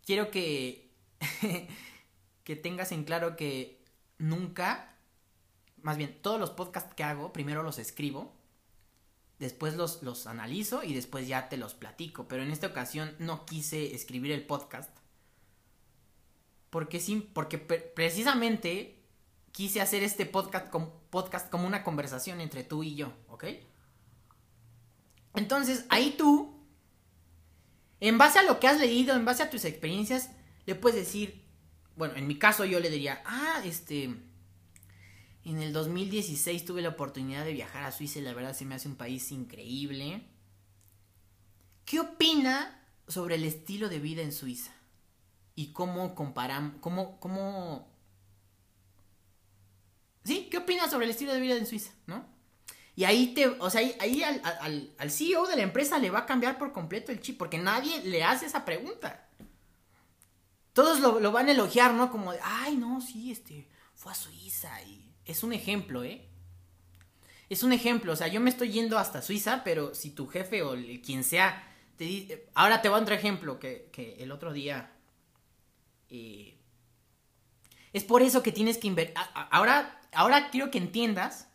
quiero 0.05 0.29
que, 0.29 0.93
que 2.43 2.55
tengas 2.55 2.91
en 2.91 3.05
claro 3.05 3.35
que 3.35 3.83
nunca, 4.19 4.93
más 5.81 5.97
bien, 5.97 6.21
todos 6.21 6.39
los 6.39 6.51
podcasts 6.51 6.93
que 6.93 7.03
hago, 7.03 7.33
primero 7.33 7.63
los 7.63 7.79
escribo, 7.79 8.39
después 9.41 9.75
los, 9.75 10.03
los 10.03 10.27
analizo 10.27 10.83
y 10.83 10.93
después 10.93 11.27
ya 11.27 11.49
te 11.49 11.57
los 11.57 11.73
platico. 11.73 12.27
Pero 12.27 12.43
en 12.43 12.51
esta 12.51 12.67
ocasión 12.67 13.15
no 13.17 13.45
quise 13.45 13.93
escribir 13.95 14.31
el 14.31 14.45
podcast. 14.45 14.95
Porque, 16.69 16.99
sí, 16.99 17.27
porque 17.33 17.57
precisamente 17.57 19.03
quise 19.51 19.81
hacer 19.81 20.03
este 20.03 20.25
podcast, 20.27 20.73
podcast 21.09 21.49
como 21.49 21.67
una 21.67 21.83
conversación 21.83 22.39
entre 22.39 22.63
tú 22.63 22.83
y 22.83 22.95
yo, 22.95 23.11
¿ok? 23.27 23.45
Entonces, 25.33 25.85
ahí 25.89 26.15
tú, 26.17 26.63
en 27.99 28.17
base 28.17 28.39
a 28.39 28.43
lo 28.43 28.59
que 28.59 28.67
has 28.67 28.79
leído, 28.79 29.15
en 29.15 29.25
base 29.25 29.43
a 29.43 29.49
tus 29.49 29.65
experiencias, 29.65 30.29
le 30.65 30.75
puedes 30.75 30.99
decir, 30.99 31.43
bueno, 31.97 32.15
en 32.15 32.27
mi 32.27 32.37
caso 32.37 32.63
yo 32.63 32.79
le 32.79 32.91
diría, 32.91 33.21
ah, 33.25 33.61
este, 33.65 34.15
en 35.43 35.61
el 35.61 35.73
2016 35.73 36.65
tuve 36.65 36.81
la 36.81 36.89
oportunidad 36.89 37.45
de 37.45 37.53
viajar 37.53 37.83
a 37.83 37.91
Suiza 37.91 38.19
y 38.19 38.21
la 38.21 38.33
verdad 38.33 38.53
se 38.53 38.65
me 38.65 38.75
hace 38.75 38.87
un 38.87 38.95
país 38.95 39.31
increíble. 39.31 40.23
¿Qué 41.85 41.99
opina 41.99 42.83
sobre 43.07 43.35
el 43.35 43.43
estilo 43.43 43.89
de 43.89 43.99
vida 43.99 44.21
en 44.21 44.31
Suiza? 44.31 44.71
Y 45.55 45.73
cómo 45.73 46.15
comparamos, 46.15 46.75
cómo, 46.79 47.19
cómo... 47.19 47.87
¿Sí? 50.23 50.47
¿Qué 50.51 50.57
opina 50.57 50.89
sobre 50.89 51.05
el 51.05 51.11
estilo 51.11 51.33
de 51.33 51.41
vida 51.41 51.57
en 51.57 51.65
Suiza? 51.65 51.91
¿No? 52.05 52.25
Y 52.95 53.05
ahí 53.05 53.33
te, 53.33 53.47
o 53.47 53.69
sea, 53.69 53.81
ahí, 53.99 54.21
al, 54.23 55.11
CEO 55.11 55.47
de 55.47 55.55
la 55.55 55.63
empresa 55.63 55.97
le 55.97 56.11
va 56.11 56.19
a 56.19 56.25
cambiar 56.25 56.57
por 56.57 56.71
completo 56.71 57.11
el 57.11 57.21
chip, 57.21 57.37
porque 57.37 57.57
nadie 57.57 58.03
le 58.03 58.23
hace 58.23 58.45
esa 58.45 58.63
pregunta 58.63 59.27
todos 60.73 60.99
lo, 60.99 61.31
van 61.31 61.47
a 61.47 61.51
elogiar, 61.51 61.93
¿no? 61.93 62.11
Como 62.11 62.31
de, 62.31 62.39
ay, 62.43 62.77
no, 62.77 63.01
sí, 63.01 63.31
este, 63.31 63.67
fue 63.93 64.11
a 64.11 64.15
Suiza 64.15 64.81
y 64.83 65.10
es 65.25 65.43
un 65.43 65.53
ejemplo, 65.53 66.03
¿eh? 66.03 66.27
Es 67.49 67.63
un 67.63 67.73
ejemplo, 67.73 68.13
o 68.13 68.15
sea, 68.15 68.27
yo 68.27 68.39
me 68.39 68.49
estoy 68.49 68.71
yendo 68.71 68.97
hasta 68.97 69.21
Suiza, 69.21 69.63
pero 69.63 69.93
si 69.93 70.11
tu 70.11 70.27
jefe 70.27 70.63
o 70.63 70.75
quien 71.03 71.23
sea 71.23 71.67
te 71.97 72.05
dice, 72.05 72.47
ahora 72.55 72.81
te 72.81 72.89
voy 72.89 72.97
a 72.97 73.01
otro 73.03 73.13
ejemplo 73.13 73.59
que, 73.59 73.89
que 73.91 74.15
el 74.23 74.31
otro 74.31 74.53
día, 74.53 74.91
eh, 76.09 76.57
es 77.93 78.03
por 78.03 78.23
eso 78.23 78.41
que 78.41 78.51
tienes 78.51 78.77
que 78.77 78.87
invertir, 78.87 79.15
ahora, 79.51 80.01
ahora 80.13 80.49
quiero 80.49 80.71
que 80.71 80.77
entiendas, 80.77 81.47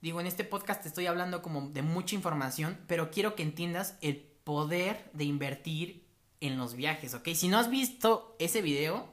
digo, 0.00 0.18
en 0.20 0.26
este 0.26 0.44
podcast 0.44 0.80
te 0.80 0.88
estoy 0.88 1.06
hablando 1.06 1.42
como 1.42 1.68
de 1.68 1.82
mucha 1.82 2.14
información, 2.14 2.78
pero 2.86 3.10
quiero 3.10 3.34
que 3.34 3.42
entiendas 3.42 3.98
el 4.00 4.16
poder 4.44 5.10
de 5.12 5.24
invertir 5.24 6.06
en 6.40 6.56
los 6.56 6.74
viajes, 6.74 7.12
¿ok? 7.14 7.28
Si 7.34 7.48
no 7.48 7.58
has 7.58 7.68
visto 7.68 8.34
ese 8.38 8.62
video, 8.62 9.12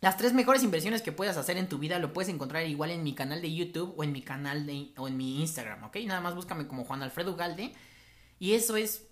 las 0.00 0.16
tres 0.16 0.32
mejores 0.32 0.62
inversiones 0.62 1.02
que 1.02 1.12
puedas 1.12 1.36
hacer 1.36 1.56
en 1.56 1.68
tu 1.68 1.78
vida 1.78 1.98
lo 1.98 2.12
puedes 2.12 2.28
encontrar 2.28 2.66
igual 2.66 2.90
en 2.90 3.02
mi 3.02 3.14
canal 3.14 3.42
de 3.42 3.52
YouTube 3.52 3.94
o 3.96 4.04
en 4.04 4.12
mi 4.12 4.22
canal 4.22 4.64
de, 4.66 4.92
o 4.96 5.08
en 5.08 5.16
mi 5.16 5.40
Instagram, 5.40 5.84
¿ok? 5.84 5.96
Nada 6.06 6.20
más 6.20 6.34
búscame 6.34 6.68
como 6.68 6.84
Juan 6.84 7.02
Alfredo 7.02 7.34
Galde. 7.34 7.74
Y 8.38 8.52
eso 8.52 8.76
es 8.76 9.08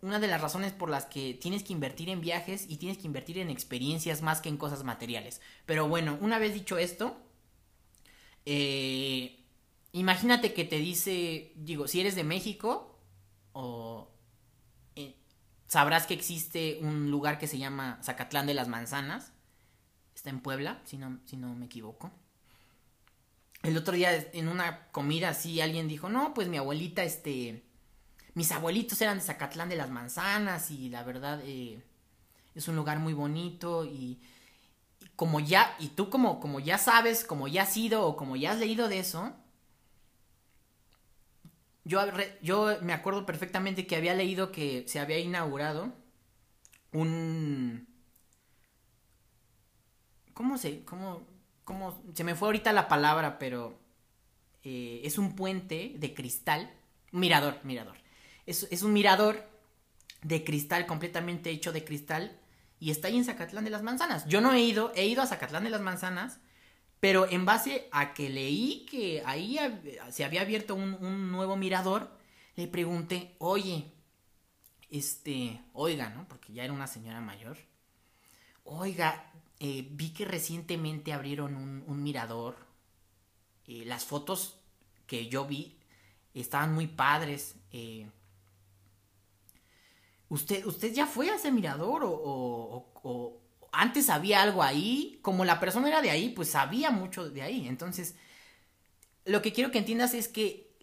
una 0.00 0.20
de 0.20 0.28
las 0.28 0.40
razones 0.40 0.72
por 0.72 0.90
las 0.90 1.06
que 1.06 1.34
tienes 1.34 1.64
que 1.64 1.72
invertir 1.72 2.08
en 2.08 2.20
viajes 2.20 2.66
y 2.68 2.76
tienes 2.76 2.98
que 2.98 3.06
invertir 3.06 3.38
en 3.38 3.50
experiencias 3.50 4.22
más 4.22 4.40
que 4.40 4.48
en 4.48 4.56
cosas 4.56 4.84
materiales. 4.84 5.40
Pero 5.64 5.88
bueno, 5.88 6.16
una 6.20 6.38
vez 6.38 6.54
dicho 6.54 6.78
esto, 6.78 7.16
eh, 8.44 9.44
imagínate 9.92 10.54
que 10.54 10.64
te 10.64 10.78
dice, 10.78 11.52
digo, 11.56 11.88
si 11.88 12.00
eres 12.00 12.14
de 12.14 12.22
México, 12.22 13.00
o 13.52 14.08
eh, 14.94 15.16
sabrás 15.66 16.06
que 16.06 16.14
existe 16.14 16.78
un 16.80 17.10
lugar 17.10 17.38
que 17.38 17.48
se 17.48 17.58
llama 17.58 17.98
Zacatlán 18.04 18.46
de 18.46 18.54
las 18.54 18.68
Manzanas. 18.68 19.32
En 20.30 20.40
Puebla, 20.40 20.80
si 20.84 20.98
no, 20.98 21.18
si 21.24 21.36
no 21.36 21.54
me 21.54 21.66
equivoco. 21.66 22.10
El 23.62 23.76
otro 23.76 23.94
día 23.94 24.28
en 24.32 24.48
una 24.48 24.88
comida 24.88 25.30
así 25.30 25.60
alguien 25.60 25.88
dijo, 25.88 26.08
no, 26.08 26.34
pues 26.34 26.48
mi 26.48 26.56
abuelita, 26.56 27.02
este, 27.02 27.64
mis 28.34 28.52
abuelitos 28.52 29.00
eran 29.00 29.18
de 29.18 29.24
Zacatlán 29.24 29.68
de 29.68 29.76
las 29.76 29.90
Manzanas 29.90 30.70
y 30.70 30.88
la 30.88 31.02
verdad 31.02 31.40
eh, 31.44 31.82
es 32.54 32.68
un 32.68 32.76
lugar 32.76 32.98
muy 32.98 33.12
bonito 33.12 33.84
y, 33.84 34.20
como 35.16 35.40
ya, 35.40 35.74
y 35.78 35.88
tú 35.88 36.10
como, 36.10 36.38
como 36.38 36.60
ya 36.60 36.78
sabes, 36.78 37.24
como 37.24 37.48
ya 37.48 37.62
has 37.62 37.76
ido 37.76 38.06
o 38.06 38.16
como 38.16 38.36
ya 38.36 38.52
has 38.52 38.58
leído 38.58 38.88
de 38.88 38.98
eso, 38.98 39.32
yo, 41.84 42.00
yo 42.42 42.78
me 42.82 42.92
acuerdo 42.92 43.24
perfectamente 43.24 43.86
que 43.86 43.96
había 43.96 44.14
leído 44.14 44.52
que 44.52 44.84
se 44.86 45.00
había 45.00 45.18
inaugurado 45.18 45.92
un... 46.92 47.86
¿Cómo 50.36 50.58
se...? 50.58 50.84
¿Cómo, 50.84 51.26
cómo 51.64 52.02
se 52.14 52.22
me 52.22 52.34
fue 52.34 52.48
ahorita 52.48 52.72
la 52.72 52.88
palabra, 52.88 53.38
pero... 53.38 53.80
Eh, 54.62 55.00
es 55.04 55.16
un 55.16 55.34
puente 55.34 55.94
de 55.96 56.12
cristal. 56.12 56.70
Mirador, 57.10 57.58
mirador. 57.62 57.96
Es, 58.44 58.68
es 58.70 58.82
un 58.82 58.92
mirador 58.92 59.48
de 60.22 60.44
cristal, 60.44 60.86
completamente 60.86 61.50
hecho 61.50 61.72
de 61.72 61.84
cristal. 61.84 62.38
Y 62.78 62.90
está 62.90 63.08
ahí 63.08 63.16
en 63.16 63.24
Zacatlán 63.24 63.64
de 63.64 63.70
las 63.70 63.82
Manzanas. 63.82 64.26
Yo 64.26 64.40
no 64.40 64.52
he 64.52 64.60
ido, 64.60 64.92
he 64.94 65.06
ido 65.06 65.22
a 65.22 65.26
Zacatlán 65.26 65.64
de 65.64 65.70
las 65.70 65.80
Manzanas 65.80 66.40
pero 67.00 67.30
en 67.30 67.44
base 67.44 67.88
a 67.92 68.14
que 68.14 68.28
leí 68.28 68.86
que 68.86 69.22
ahí 69.26 69.58
se 70.10 70.24
había 70.24 70.40
abierto 70.40 70.74
un, 70.74 71.30
nuevo 71.30 71.56
mirador, 71.56 72.10
le 72.56 72.66
pregunté, 72.68 73.36
oye, 73.38 73.92
este, 74.90 75.62
oiga, 75.72 76.08
¿no? 76.10 76.26
Porque 76.26 76.52
ya 76.52 76.64
era 76.64 76.72
una 76.72 76.86
señora 76.86 77.20
mayor. 77.20 77.58
Oiga, 78.64 79.30
eh, 79.58 79.88
vi 79.90 80.10
que 80.10 80.24
recientemente 80.24 81.12
abrieron 81.12 81.56
un, 81.56 82.02
mirador. 82.02 82.56
Eh, 83.66 83.84
las 83.86 84.04
fotos 84.04 84.58
que 85.06 85.28
yo 85.28 85.46
vi 85.46 85.78
estaban 86.34 86.74
muy 86.74 86.86
padres. 86.86 87.56
Eh, 87.72 88.08
¿usted, 90.28 90.64
¿Usted 90.66 90.92
ya 90.92 91.06
fue 91.06 91.30
a 91.30 91.36
ese 91.36 91.50
mirador 91.50 92.02
o, 92.04 93.40
antes 93.72 94.08
había 94.08 94.42
algo 94.42 94.62
ahí, 94.62 95.18
como 95.22 95.44
la 95.44 95.60
persona 95.60 95.88
era 95.88 96.00
de 96.00 96.10
ahí, 96.10 96.30
pues 96.30 96.50
sabía 96.50 96.90
mucho 96.90 97.28
de 97.28 97.42
ahí. 97.42 97.68
Entonces, 97.68 98.14
lo 99.24 99.42
que 99.42 99.52
quiero 99.52 99.70
que 99.70 99.78
entiendas 99.78 100.14
es 100.14 100.28
que 100.28 100.74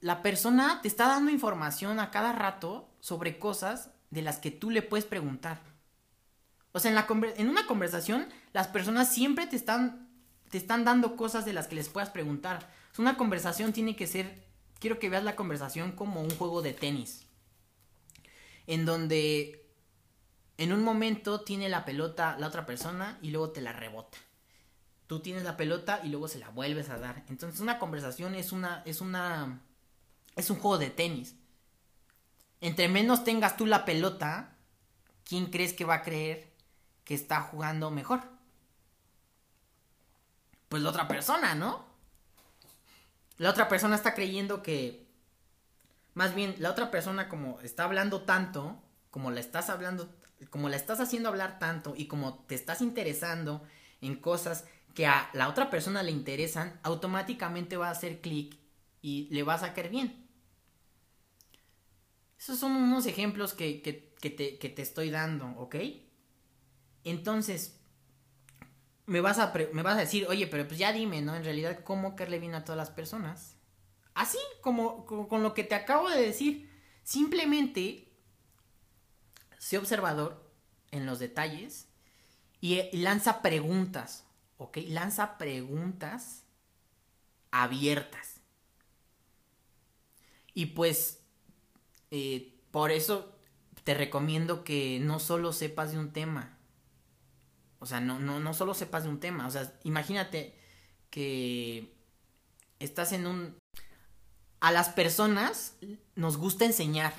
la 0.00 0.22
persona 0.22 0.80
te 0.82 0.88
está 0.88 1.06
dando 1.06 1.30
información 1.30 2.00
a 2.00 2.10
cada 2.10 2.32
rato 2.32 2.88
sobre 3.00 3.38
cosas 3.38 3.90
de 4.10 4.22
las 4.22 4.38
que 4.38 4.50
tú 4.50 4.70
le 4.70 4.82
puedes 4.82 5.04
preguntar. 5.04 5.67
O 6.72 6.80
sea, 6.80 7.06
en, 7.36 7.48
una 7.48 7.66
conversación, 7.66 8.28
las 8.52 8.68
personas 8.68 9.12
siempre 9.12 9.46
te 9.46 9.56
están, 9.56 10.08
te 10.50 10.58
están 10.58 10.84
dando 10.84 11.16
cosas 11.16 11.44
de 11.44 11.52
las 11.52 11.66
que 11.66 11.76
les 11.76 11.88
puedas 11.88 12.10
preguntar. 12.10 12.70
una 12.98 13.16
conversación 13.16 13.72
tiene 13.72 13.96
que 13.96 14.06
ser, 14.06 14.44
quiero 14.78 14.98
que 14.98 15.08
veas 15.08 15.24
la 15.24 15.36
conversación 15.36 15.92
como 15.92 16.20
un 16.20 16.30
juego 16.30 16.62
de 16.62 16.74
tenis. 16.74 17.26
En 18.66 18.84
donde 18.84 19.66
en 20.58 20.72
un 20.72 20.82
momento 20.82 21.40
tiene 21.40 21.68
la 21.68 21.84
pelota 21.84 22.36
la 22.38 22.48
otra 22.48 22.66
persona 22.66 23.18
y 23.22 23.30
luego 23.30 23.50
te 23.50 23.62
la 23.62 23.72
rebota. 23.72 24.18
Tú 25.06 25.20
tienes 25.20 25.44
la 25.44 25.56
pelota 25.56 26.00
y 26.04 26.08
luego 26.08 26.28
se 26.28 26.38
la 26.38 26.50
vuelves 26.50 26.90
a 26.90 26.98
dar. 26.98 27.24
Entonces 27.28 27.60
una 27.60 27.78
conversación 27.78 28.34
es 28.34 28.52
una 28.52 28.82
es 28.84 29.00
una 29.00 29.62
es 30.36 30.50
un 30.50 30.58
juego 30.58 30.76
de 30.76 30.90
tenis. 30.90 31.36
Entre 32.60 32.88
menos 32.88 33.24
tengas 33.24 33.56
tú 33.56 33.64
la 33.64 33.84
pelota, 33.84 34.56
¿quién 35.24 35.46
crees 35.46 35.72
que 35.72 35.84
va 35.84 35.94
a 35.94 36.02
creer 36.02 36.52
que 37.08 37.14
está 37.14 37.40
jugando 37.40 37.90
mejor? 37.90 38.20
Pues 40.68 40.82
la 40.82 40.90
otra 40.90 41.08
persona, 41.08 41.54
¿no? 41.54 41.86
La 43.38 43.48
otra 43.48 43.66
persona 43.66 43.96
está 43.96 44.12
creyendo 44.14 44.62
que 44.62 45.08
más 46.12 46.34
bien 46.34 46.54
la 46.58 46.70
otra 46.70 46.90
persona 46.90 47.30
como 47.30 47.60
está 47.60 47.84
hablando 47.84 48.24
tanto, 48.24 48.82
como 49.10 49.30
la 49.30 49.40
estás 49.40 49.70
hablando 49.70 50.14
como 50.50 50.68
la 50.68 50.76
estás 50.76 51.00
haciendo 51.00 51.30
hablar 51.30 51.58
tanto 51.58 51.94
y 51.96 52.08
como 52.08 52.40
te 52.40 52.54
estás 52.54 52.82
interesando 52.82 53.62
en 54.02 54.16
cosas 54.16 54.66
que 54.94 55.06
a 55.06 55.30
la 55.32 55.48
otra 55.48 55.70
persona 55.70 56.02
le 56.02 56.10
interesan, 56.10 56.78
automáticamente 56.82 57.78
va 57.78 57.88
a 57.88 57.92
hacer 57.92 58.20
clic 58.20 58.58
y 59.00 59.28
le 59.30 59.44
va 59.44 59.54
a 59.54 59.60
sacar 59.60 59.88
bien. 59.88 60.28
Esos 62.38 62.58
son 62.58 62.72
unos 62.72 63.06
ejemplos 63.06 63.54
que, 63.54 63.80
que, 63.80 64.30
te, 64.30 64.58
que 64.58 64.68
te 64.68 64.82
estoy 64.82 65.08
dando, 65.08 65.46
¿ok? 65.56 65.76
Entonces, 67.10 67.78
me 69.06 69.20
vas, 69.20 69.38
a 69.38 69.52
me 69.72 69.82
vas 69.82 69.96
a 69.96 70.00
decir, 70.00 70.26
oye, 70.28 70.46
pero 70.46 70.66
pues 70.66 70.78
ya 70.78 70.92
dime, 70.92 71.22
¿no? 71.22 71.34
En 71.34 71.44
realidad, 71.44 71.80
¿cómo 71.84 72.14
caerle 72.14 72.38
bien 72.38 72.54
a 72.54 72.64
todas 72.64 72.76
las 72.76 72.90
personas? 72.90 73.56
Así 74.14 74.38
como 74.60 75.06
con 75.06 75.42
lo 75.42 75.54
que 75.54 75.64
te 75.64 75.74
acabo 75.74 76.08
de 76.10 76.20
decir. 76.20 76.68
Simplemente 77.04 78.12
sé 79.58 79.78
observador 79.78 80.52
en 80.90 81.06
los 81.06 81.18
detalles 81.18 81.88
y, 82.60 82.96
lanza 82.98 83.42
preguntas, 83.42 84.24
¿ok? 84.56 84.78
Lanza 84.88 85.38
preguntas 85.38 86.44
abiertas. 87.50 88.40
Y 90.54 90.66
pues, 90.66 91.20
eh, 92.10 92.60
por 92.70 92.90
eso 92.90 93.34
te 93.84 93.94
recomiendo 93.94 94.64
que 94.64 94.98
no 95.00 95.18
solo 95.18 95.52
sepas 95.52 95.92
de 95.92 95.98
un 95.98 96.12
tema. 96.12 96.57
O 97.78 97.86
sea, 97.86 98.00
no, 98.00 98.18
no, 98.18 98.40
no 98.40 98.54
solo 98.54 98.74
sepas 98.74 99.04
de 99.04 99.10
un 99.10 99.20
tema. 99.20 99.46
O 99.46 99.50
sea, 99.50 99.72
imagínate 99.84 100.54
que 101.10 101.94
estás 102.78 103.12
en 103.12 103.26
un... 103.26 103.56
A 104.60 104.72
las 104.72 104.88
personas 104.88 105.76
nos 106.16 106.36
gusta 106.36 106.64
enseñar 106.64 107.14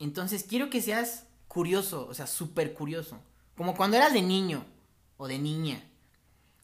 entonces 0.00 0.44
quiero 0.48 0.70
que 0.70 0.80
seas 0.80 1.26
curioso, 1.46 2.08
o 2.08 2.14
sea, 2.14 2.26
súper 2.26 2.72
curioso. 2.72 3.22
Como 3.54 3.76
cuando 3.76 3.98
eras 3.98 4.14
de 4.14 4.22
niño 4.22 4.64
o 5.18 5.28
de 5.28 5.38
niña, 5.38 5.84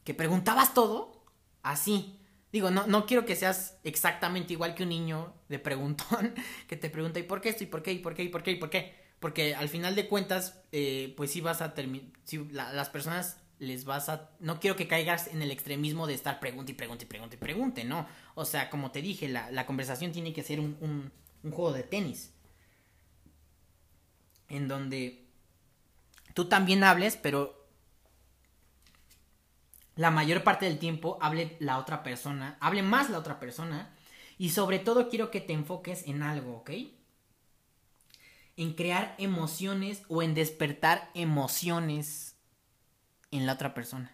que 0.03 0.15
preguntabas 0.15 0.73
todo 0.73 1.23
así. 1.61 2.19
Digo, 2.51 2.71
no, 2.71 2.87
no 2.87 3.05
quiero 3.05 3.25
que 3.25 3.35
seas 3.35 3.77
exactamente 3.83 4.53
igual 4.53 4.73
que 4.73 4.83
un 4.83 4.89
niño 4.89 5.35
de 5.49 5.59
preguntón 5.59 6.33
que 6.67 6.77
te 6.77 6.89
pregunta, 6.89 7.19
¿y 7.19 7.23
por 7.23 7.39
qué 7.39 7.49
esto? 7.49 7.63
¿Y 7.63 7.67
por 7.67 7.83
qué? 7.83 7.93
¿Y 7.93 7.99
por 7.99 8.15
qué? 8.15 8.23
¿Y 8.23 8.29
por 8.29 8.41
qué? 8.41 8.51
¿Y 8.51 8.55
por 8.55 8.69
qué? 8.71 9.06
Porque 9.19 9.55
al 9.55 9.69
final 9.69 9.95
de 9.95 10.07
cuentas, 10.07 10.61
eh, 10.71 11.13
pues 11.17 11.31
sí 11.31 11.41
vas 11.41 11.61
a 11.61 11.73
terminar, 11.73 12.11
las 12.51 12.89
personas 12.89 13.37
les 13.59 13.85
vas 13.85 14.09
a... 14.09 14.29
No 14.39 14.59
quiero 14.59 14.75
que 14.75 14.87
caigas 14.87 15.27
en 15.27 15.41
el 15.41 15.51
extremismo 15.51 16.05
de 16.05 16.13
estar 16.13 16.39
pregunte 16.39 16.73
y 16.73 16.75
pregunte 16.75 17.05
y 17.05 17.07
pregunte 17.07 17.35
y 17.35 17.39
pregunte, 17.39 17.83
¿no? 17.83 18.07
O 18.35 18.45
sea, 18.45 18.69
como 18.69 18.91
te 18.91 19.01
dije, 19.01 19.27
la, 19.27 19.65
conversación 19.65 20.11
tiene 20.11 20.33
que 20.33 20.43
ser 20.43 20.59
un 20.59 21.11
juego 21.43 21.73
de 21.73 21.83
tenis 21.83 22.33
en 24.49 24.67
donde 24.67 25.25
tú 26.33 26.45
también 26.45 26.83
hables, 26.83 27.17
pero 27.17 27.67
la 29.95 30.11
mayor 30.11 30.43
parte 30.43 30.65
del 30.65 30.79
tiempo 30.79 31.17
hable 31.21 31.57
la 31.59 31.77
otra 31.77 32.03
persona, 32.03 32.57
hable 32.59 32.83
más 32.83 33.09
la 33.09 33.17
otra 33.17 33.39
persona, 33.39 33.93
y 34.37 34.49
sobre 34.49 34.79
todo 34.79 35.09
quiero 35.09 35.31
que 35.31 35.41
te 35.41 35.53
enfoques 35.53 36.07
en 36.07 36.21
algo, 36.21 36.57
¿ok? 36.57 36.71
En 38.57 38.73
crear 38.73 39.15
emociones 39.17 40.03
o 40.09 40.21
en 40.21 40.33
despertar 40.33 41.09
emociones 41.13 42.35
en 43.31 43.45
la 43.45 43.53
otra 43.53 43.73
persona. 43.73 44.11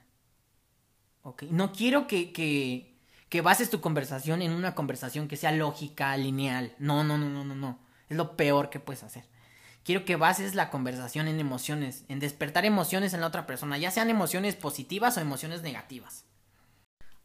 ¿Ok? 1.24 1.44
No 1.44 1.72
quiero 1.72 2.06
que, 2.06 2.32
que, 2.32 3.00
que 3.30 3.42
bases 3.42 3.70
tu 3.70 3.82
conversación 3.82 4.42
en 4.42 4.52
una 4.52 4.76
conversación 4.76 5.28
que 5.28 5.38
sea 5.38 5.52
lógica, 5.52 6.16
lineal. 6.18 6.76
No, 6.78 7.04
no, 7.04 7.18
no, 7.18 7.30
no, 7.30 7.44
no, 7.44 7.56
no. 7.56 7.80
Es 8.10 8.18
lo 8.18 8.36
peor 8.38 8.70
que 8.70 8.80
puedes 8.80 9.04
hacer. 9.04 9.26
Quiero 9.84 10.06
que 10.06 10.16
bases 10.16 10.56
la 10.56 10.70
conversación 10.70 11.28
en 11.28 11.40
emociones, 11.40 12.06
en 12.08 12.20
despertar 12.20 12.64
emociones 12.64 13.14
en 13.14 13.22
la 13.22 13.28
otra 13.28 13.46
persona, 13.46 13.78
ya 13.78 13.92
sean 13.92 14.10
emociones 14.10 14.56
positivas 14.56 15.18
o 15.18 15.20
emociones 15.20 15.62
negativas. 15.62 16.26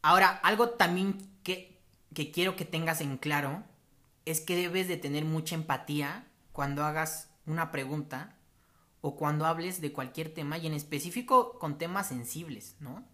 Ahora, 0.01 0.29
algo 0.43 0.71
también 0.71 1.17
que, 1.43 1.79
que 2.13 2.31
quiero 2.31 2.55
que 2.55 2.65
tengas 2.65 2.99
en 3.01 3.17
claro 3.17 3.63
es 4.25 4.41
que 4.41 4.57
debes 4.57 4.87
de 4.87 4.97
tener 4.97 5.23
mucha 5.23 5.55
empatía 5.55 6.25
cuando 6.59 6.83
hagas 6.83 7.29
una 7.45 7.71
pregunta 7.71 8.35
o 8.99 9.15
cuando 9.15 9.45
hables 9.45 9.79
de 9.79 9.93
cualquier 9.93 10.33
tema 10.33 10.57
y 10.57 10.67
en 10.67 10.73
específico 10.73 11.57
con 11.57 11.77
temas 11.77 12.09
sensibles, 12.09 12.75
¿no? 12.81 13.07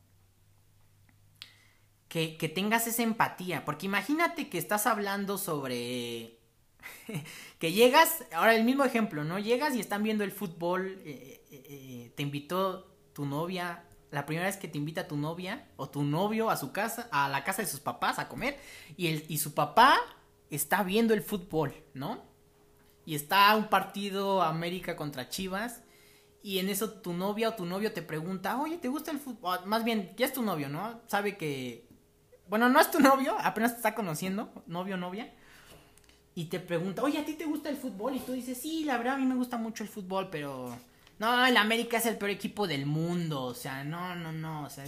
Que, 2.08 2.38
que, 2.38 2.50
tengas 2.50 2.88
esa 2.88 3.04
empatía, 3.04 3.64
porque 3.64 3.86
imagínate 3.86 4.50
que 4.50 4.58
estás 4.58 4.88
hablando 4.88 5.38
sobre 5.38 6.40
que 7.60 7.72
llegas, 7.72 8.26
ahora 8.34 8.56
el 8.56 8.64
mismo 8.64 8.84
ejemplo, 8.84 9.24
¿no? 9.24 9.38
Llegas 9.38 9.76
y 9.76 9.80
están 9.80 10.02
viendo 10.02 10.24
el 10.24 10.32
fútbol, 10.32 11.00
eh, 11.06 11.46
eh, 11.52 11.64
eh, 11.70 12.14
te 12.16 12.24
invitó 12.24 12.98
tu 13.14 13.28
novia, 13.28 13.84
la 14.10 14.26
primera 14.26 14.48
vez 14.48 14.58
que 14.58 14.68
te 14.68 14.80
invita 14.80 15.08
tu 15.08 15.18
novia 15.18 15.68
o 15.76 15.88
tu 15.88 16.02
novio 16.02 16.50
a 16.50 16.58
su 16.58 16.72
casa, 16.72 17.10
a 17.12 17.30
la 17.30 17.44
casa 17.44 17.62
de 17.62 17.68
sus 17.68 17.80
papás 17.80 18.18
a 18.18 18.28
comer 18.28 18.60
y, 18.98 19.06
el, 19.06 19.24
y 19.30 19.38
su 19.38 19.54
papá 19.54 20.00
está 20.50 20.82
viendo 20.82 21.14
el 21.14 21.22
fútbol, 21.22 21.76
¿no? 21.94 22.34
Y 23.06 23.15
está 23.15 23.56
un 23.56 23.68
partido 23.70 24.41
América 24.41 24.96
contra 24.96 25.30
Chivas 25.30 25.82
y 26.46 26.60
en 26.60 26.70
eso 26.70 26.91
tu 26.91 27.12
novia 27.12 27.50
o 27.50 27.54
tu 27.56 27.65
novio 27.65 27.91
te 27.91 28.04
pregunta, 28.04 28.62
oye, 28.62 28.78
¿te 28.78 28.88
gusta 28.88 29.10
el 29.10 29.18
fútbol? 29.18 29.65
Más 29.65 29.84
bien, 29.84 30.13
ya 30.15 30.28
es 30.28 30.34
tu 30.34 30.44
novio, 30.44 30.70
¿no? 30.70 31.02
Sabe 31.08 31.38
que... 31.38 31.88
Bueno, 32.48 32.70
no 32.70 32.80
es 32.80 32.91
tu 32.91 33.00
novio, 33.02 33.36
apenas 33.39 33.72
te 33.72 33.78
está 33.78 33.96
conociendo, 33.96 34.54
novio 34.68 34.94
o 34.94 34.98
novia. 35.00 35.34
Y 36.36 36.46
te 36.46 36.60
pregunta, 36.60 37.02
oye, 37.02 37.18
¿a 37.18 37.26
ti 37.26 37.34
te 37.34 37.46
gusta 37.46 37.70
el 37.70 37.78
fútbol? 37.78 38.15
Y 38.15 38.20
tú 38.20 38.34
dices, 38.34 38.62
sí, 38.62 38.84
la 38.86 39.00
verdad 39.00 39.15
a 39.15 39.18
mí 39.18 39.26
me 39.26 39.34
gusta 39.34 39.58
mucho 39.58 39.82
el 39.82 39.89
fútbol, 39.89 40.30
pero... 40.30 40.78
No, 41.18 41.46
el 41.48 41.58
América 41.58 41.98
es 41.98 42.06
el 42.06 42.20
peor 42.20 42.30
equipo 42.30 42.68
del 42.68 42.86
mundo. 42.86 43.41
O 43.41 43.56
sea, 43.56 43.84
no, 43.84 44.15
no, 44.15 44.32
no. 44.32 44.65
O 44.65 44.70
sea, 44.70 44.84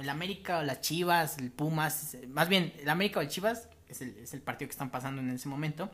el 0.00 0.08
América 0.08 0.58
o 0.58 0.62
las 0.64 0.80
Chivas, 0.80 1.38
el 1.38 1.52
Pumas. 1.52 2.16
Más 2.26 2.48
bien, 2.48 2.72
el 2.80 2.88
América 2.88 3.20
o 3.20 3.22
el 3.22 3.28
Chivas 3.28 3.68
es 3.86 4.00
el, 4.00 4.16
es 4.16 4.34
el 4.34 4.40
partido 4.40 4.66
que 4.66 4.72
están 4.72 4.90
pasando 4.90 5.20
en 5.20 5.30
ese 5.30 5.48
momento. 5.48 5.90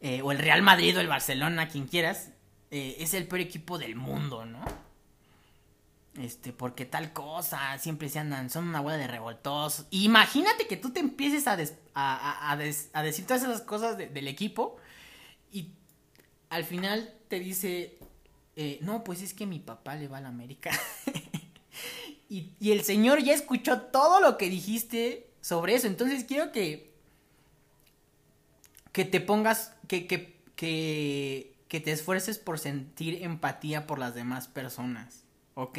Eh, 0.00 0.22
o 0.22 0.30
el 0.30 0.38
Real 0.38 0.62
Madrid 0.62 0.96
o 0.96 1.00
el 1.00 1.08
Barcelona, 1.08 1.68
quien 1.68 1.86
quieras. 1.86 2.30
Eh, 2.70 2.96
es 3.00 3.14
el 3.14 3.26
peor 3.26 3.40
equipo 3.40 3.78
del 3.78 3.96
mundo, 3.96 4.44
¿no? 4.44 4.60
Este, 6.18 6.52
porque 6.52 6.84
tal 6.84 7.12
cosa, 7.12 7.78
siempre 7.78 8.08
se 8.08 8.18
andan, 8.18 8.50
son 8.50 8.68
una 8.68 8.80
hueá 8.80 8.96
de 8.96 9.06
revoltosos. 9.06 9.86
Imagínate 9.90 10.66
que 10.66 10.76
tú 10.76 10.90
te 10.90 11.00
empieces 11.00 11.46
a, 11.46 11.56
a, 11.94 12.52
a, 12.52 13.02
decir 13.02 13.24
todas 13.24 13.42
esas 13.42 13.62
cosas 13.62 13.96
del 13.96 14.26
equipo 14.26 14.76
y 15.52 15.70
al 16.50 16.64
final 16.64 17.14
te 17.28 17.38
dice, 17.38 17.98
eh, 18.56 18.78
no, 18.82 19.04
pues 19.04 19.22
es 19.22 19.32
que 19.32 19.46
mi 19.46 19.60
papá 19.60 19.94
le 19.94 20.08
va 20.08 20.18
a 20.18 20.22
la 20.22 20.28
América. 20.28 20.70
y 22.28 22.72
el 22.72 22.82
señor 22.82 23.22
ya 23.22 23.32
escuchó 23.32 23.82
todo 23.82 24.20
lo 24.20 24.36
que 24.36 24.50
dijiste 24.50 25.30
sobre 25.40 25.76
eso, 25.76 25.86
entonces 25.86 26.24
quiero 26.24 26.50
que, 26.50 26.87
que 28.98 29.04
te 29.04 29.20
pongas, 29.20 29.76
que, 29.86 30.08
que, 30.08 30.42
que 30.56 31.58
que 31.68 31.80
te 31.80 31.92
esfuerces 31.92 32.38
por 32.38 32.58
sentir 32.58 33.22
empatía 33.22 33.86
por 33.86 33.98
las 33.98 34.14
demás 34.14 34.48
personas, 34.48 35.24
¿ok? 35.54 35.78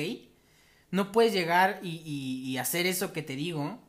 No 0.91 1.12
puedes 1.12 1.34
llegar 1.34 1.79
y, 1.84 2.58
hacer 2.58 2.86
eso 2.86 3.12
que 3.12 3.23
te 3.23 3.36
digo, 3.36 3.79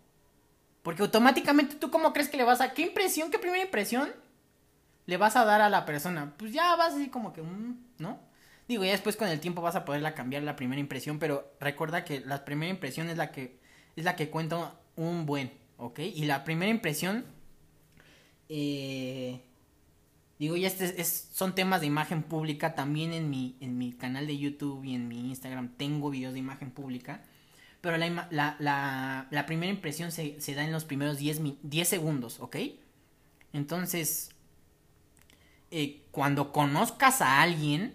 porque 0.82 1.02
automáticamente 1.02 1.76
tú 1.76 1.90
cómo 1.90 2.12
crees 2.12 2.28
que 2.28 2.36
le 2.36 2.44
vas 2.44 2.60
a... 2.60 2.72
¿Qué 2.72 2.82
impresión, 2.82 3.30
qué 3.30 3.38
primera 3.38 3.62
impresión 3.62 4.10
le 5.06 5.16
vas 5.16 5.36
a 5.36 5.44
dar 5.44 5.60
a 5.60 5.68
la 5.68 5.84
persona? 5.84 6.34
Pues 6.38 6.52
ya 6.52 6.74
vas 6.76 6.94
así 6.94 7.08
como 7.08 7.32
que, 7.32 7.42
mm, 7.42 7.78
¿no? 7.98 8.18
Digo, 8.66 8.84
ya 8.84 8.92
después 8.92 9.16
con 9.16 9.28
el 9.28 9.40
tiempo 9.40 9.62
vas 9.62 9.76
a 9.76 9.84
poderla 9.84 10.14
cambiar 10.14 10.42
la 10.42 10.56
primera 10.56 10.80
impresión, 10.80 11.18
pero 11.18 11.52
recuerda 11.60 12.04
que 12.04 12.20
la 12.20 12.44
primera 12.44 12.70
impresión 12.70 13.10
es 13.10 13.18
la 13.18 13.30
que, 13.30 13.60
es 13.96 14.04
la 14.04 14.16
que 14.16 14.30
cuenta 14.30 14.74
un 14.96 15.26
buen, 15.26 15.52
¿ok? 15.76 15.98
Y 16.00 16.24
la 16.24 16.44
primera 16.44 16.70
impresión... 16.70 17.26
Eh, 18.50 19.40
Digo, 20.40 20.56
ya 20.56 20.68
este 20.68 20.98
es, 20.98 21.28
son 21.34 21.54
temas 21.54 21.82
de 21.82 21.86
imagen 21.86 22.22
pública. 22.22 22.74
También 22.74 23.12
en 23.12 23.28
mi, 23.28 23.58
en 23.60 23.76
mi 23.76 23.92
canal 23.92 24.26
de 24.26 24.38
YouTube 24.38 24.82
y 24.84 24.94
en 24.94 25.06
mi 25.06 25.28
Instagram 25.28 25.76
tengo 25.76 26.08
videos 26.08 26.32
de 26.32 26.38
imagen 26.38 26.70
pública. 26.70 27.22
Pero 27.82 27.98
la, 27.98 29.26
la, 29.30 29.46
primera 29.46 29.70
impresión 29.70 30.10
se, 30.12 30.38
da 30.54 30.64
en 30.64 30.72
los 30.72 30.86
primeros 30.86 31.18
10, 31.18 31.42
10 31.62 31.86
segundos, 31.86 32.40
¿ok? 32.40 32.56
Entonces, 33.52 34.30
eh, 35.70 36.04
cuando 36.10 36.52
conozcas 36.52 37.20
a 37.20 37.42
alguien, 37.42 37.94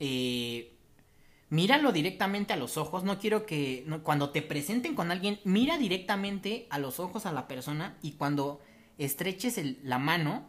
eh, 0.00 0.69
míralo 1.50 1.92
directamente 1.92 2.52
a 2.52 2.56
los 2.56 2.76
ojos. 2.76 3.04
No 3.04 3.18
quiero 3.18 3.44
que 3.44 3.86
cuando 4.02 4.30
te 4.30 4.40
presenten 4.40 4.94
con 4.94 5.10
alguien, 5.10 5.40
mira 5.44 5.76
directamente 5.76 6.66
a 6.70 6.78
los 6.78 7.00
ojos 7.00 7.26
a 7.26 7.32
la 7.32 7.46
persona 7.46 7.96
y 8.00 8.12
cuando 8.12 8.60
estreches 8.96 9.60
la 9.82 9.98
mano. 9.98 10.48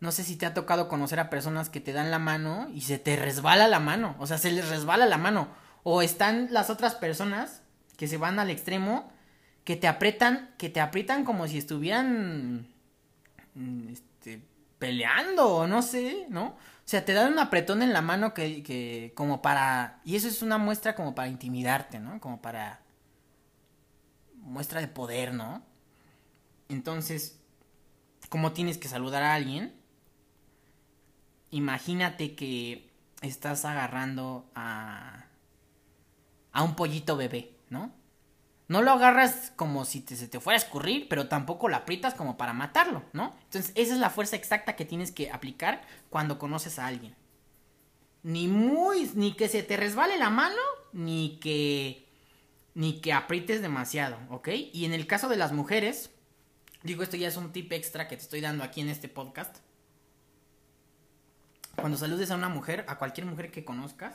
No 0.00 0.12
sé 0.12 0.24
si 0.24 0.36
te 0.36 0.46
ha 0.46 0.54
tocado 0.54 0.88
conocer 0.88 1.20
a 1.20 1.30
personas 1.30 1.70
que 1.70 1.80
te 1.80 1.92
dan 1.92 2.10
la 2.10 2.18
mano 2.18 2.68
y 2.74 2.82
se 2.82 2.98
te 2.98 3.16
resbala 3.16 3.68
la 3.68 3.80
mano. 3.80 4.16
O 4.18 4.26
sea, 4.26 4.38
se 4.38 4.50
les 4.50 4.68
resbala 4.68 5.06
la 5.06 5.18
mano. 5.18 5.48
O 5.84 6.02
están 6.02 6.48
las 6.50 6.68
otras 6.68 6.94
personas 6.94 7.62
que 7.96 8.08
se 8.08 8.18
van 8.18 8.38
al 8.38 8.50
extremo 8.50 9.10
que 9.64 9.76
te 9.76 9.88
aprietan, 9.88 10.54
que 10.58 10.70
te 10.70 10.80
aprietan 10.80 11.24
como 11.24 11.48
si 11.48 11.58
estuvieran 11.58 12.68
mm, 13.54 13.88
este, 13.88 14.40
peleando 14.78 15.48
o 15.48 15.66
no 15.66 15.82
sé, 15.82 16.26
¿no? 16.28 16.56
O 16.86 16.88
sea, 16.88 17.04
te 17.04 17.14
dan 17.14 17.32
un 17.32 17.40
apretón 17.40 17.82
en 17.82 17.92
la 17.92 18.00
mano 18.00 18.32
que, 18.32 18.62
que 18.62 19.12
como 19.16 19.42
para... 19.42 20.00
Y 20.04 20.14
eso 20.14 20.28
es 20.28 20.40
una 20.40 20.56
muestra 20.56 20.94
como 20.94 21.16
para 21.16 21.26
intimidarte, 21.26 21.98
¿no? 21.98 22.20
Como 22.20 22.40
para... 22.40 22.80
Muestra 24.36 24.80
de 24.80 24.86
poder, 24.86 25.34
¿no? 25.34 25.64
Entonces, 26.68 27.40
¿cómo 28.28 28.52
tienes 28.52 28.78
que 28.78 28.86
saludar 28.86 29.24
a 29.24 29.34
alguien? 29.34 29.74
Imagínate 31.50 32.36
que 32.36 32.88
estás 33.20 33.64
agarrando 33.64 34.48
a, 34.54 35.26
a 36.52 36.62
un 36.62 36.76
pollito 36.76 37.16
bebé, 37.16 37.50
¿no? 37.68 37.92
No 38.68 38.82
lo 38.82 38.90
agarras 38.92 39.52
como 39.54 39.84
si 39.84 40.00
se 40.00 40.28
te 40.28 40.40
fuera 40.40 40.56
a 40.56 40.62
escurrir, 40.62 41.08
pero 41.08 41.28
tampoco 41.28 41.68
lo 41.68 41.76
aprietas 41.76 42.14
como 42.14 42.36
para 42.36 42.52
matarlo, 42.52 43.04
¿no? 43.12 43.34
Entonces, 43.44 43.72
esa 43.76 43.94
es 43.94 44.00
la 44.00 44.10
fuerza 44.10 44.36
exacta 44.36 44.74
que 44.74 44.84
tienes 44.84 45.12
que 45.12 45.30
aplicar 45.30 45.82
cuando 46.10 46.38
conoces 46.38 46.78
a 46.78 46.86
alguien. 46.86 47.14
Ni 48.24 48.48
muy, 48.48 49.10
ni 49.14 49.34
que 49.34 49.48
se 49.48 49.62
te 49.62 49.76
resbale 49.76 50.18
la 50.18 50.30
mano, 50.30 50.60
ni 50.92 51.38
que, 51.40 52.08
ni 52.74 53.00
que 53.00 53.12
aprietes 53.12 53.62
demasiado, 53.62 54.18
¿ok? 54.30 54.48
Y 54.72 54.84
en 54.84 54.92
el 54.92 55.06
caso 55.06 55.28
de 55.28 55.36
las 55.36 55.52
mujeres, 55.52 56.10
Digo, 56.86 57.02
esto 57.02 57.16
ya 57.16 57.26
es 57.26 57.36
un 57.36 57.50
tip 57.50 57.72
extra 57.72 58.06
que 58.06 58.16
te 58.16 58.22
estoy 58.22 58.40
dando 58.40 58.62
aquí 58.62 58.80
en 58.80 58.88
este 58.88 59.08
podcast. 59.08 59.56
Cuando 61.74 61.98
saludes 61.98 62.30
a 62.30 62.36
una 62.36 62.48
mujer, 62.48 62.84
a 62.86 62.96
cualquier 62.96 63.26
mujer 63.26 63.50
que 63.50 63.64
conozcas, 63.64 64.14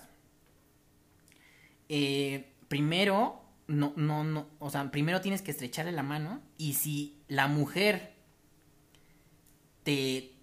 eh, 1.90 2.54
primero, 2.70 3.41
no, 3.72 3.94
no, 3.96 4.24
no, 4.24 4.48
o 4.60 4.70
sea, 4.70 4.92
primero 4.92 5.22
tienes 5.22 5.42
que 5.42 5.52
estrecharle 5.52 5.92
la 5.92 6.04
mano 6.04 6.42
y 6.58 6.74
si 6.74 7.22
la 7.28 7.48
mujer 7.48 8.14
te 9.84 10.34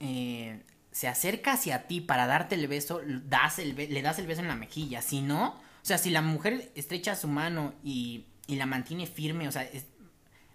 eh, 0.00 0.62
se 0.90 1.08
acerca 1.08 1.52
hacia 1.52 1.86
ti 1.86 2.00
para 2.00 2.26
darte 2.26 2.54
el 2.54 2.66
beso, 2.66 3.00
das 3.28 3.58
el 3.58 3.76
le 3.76 4.02
das 4.02 4.18
el 4.18 4.26
beso 4.26 4.40
en 4.40 4.48
la 4.48 4.56
mejilla. 4.56 5.02
Si 5.02 5.20
no, 5.20 5.48
o 5.48 5.84
sea, 5.84 5.98
si 5.98 6.10
la 6.10 6.22
mujer 6.22 6.72
estrecha 6.74 7.14
su 7.14 7.28
mano 7.28 7.74
y, 7.84 8.26
y 8.46 8.56
la 8.56 8.66
mantiene 8.66 9.06
firme, 9.06 9.48
o 9.48 9.52
sea, 9.52 9.62
es, 9.62 9.86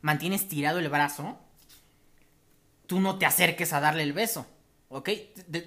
mantienes 0.01 0.47
tirado 0.47 0.79
el 0.79 0.89
brazo, 0.89 1.39
tú 2.87 2.99
no 2.99 3.17
te 3.17 3.25
acerques 3.25 3.73
a 3.73 3.79
darle 3.79 4.03
el 4.03 4.13
beso. 4.13 4.45
¿Ok? 4.89 5.09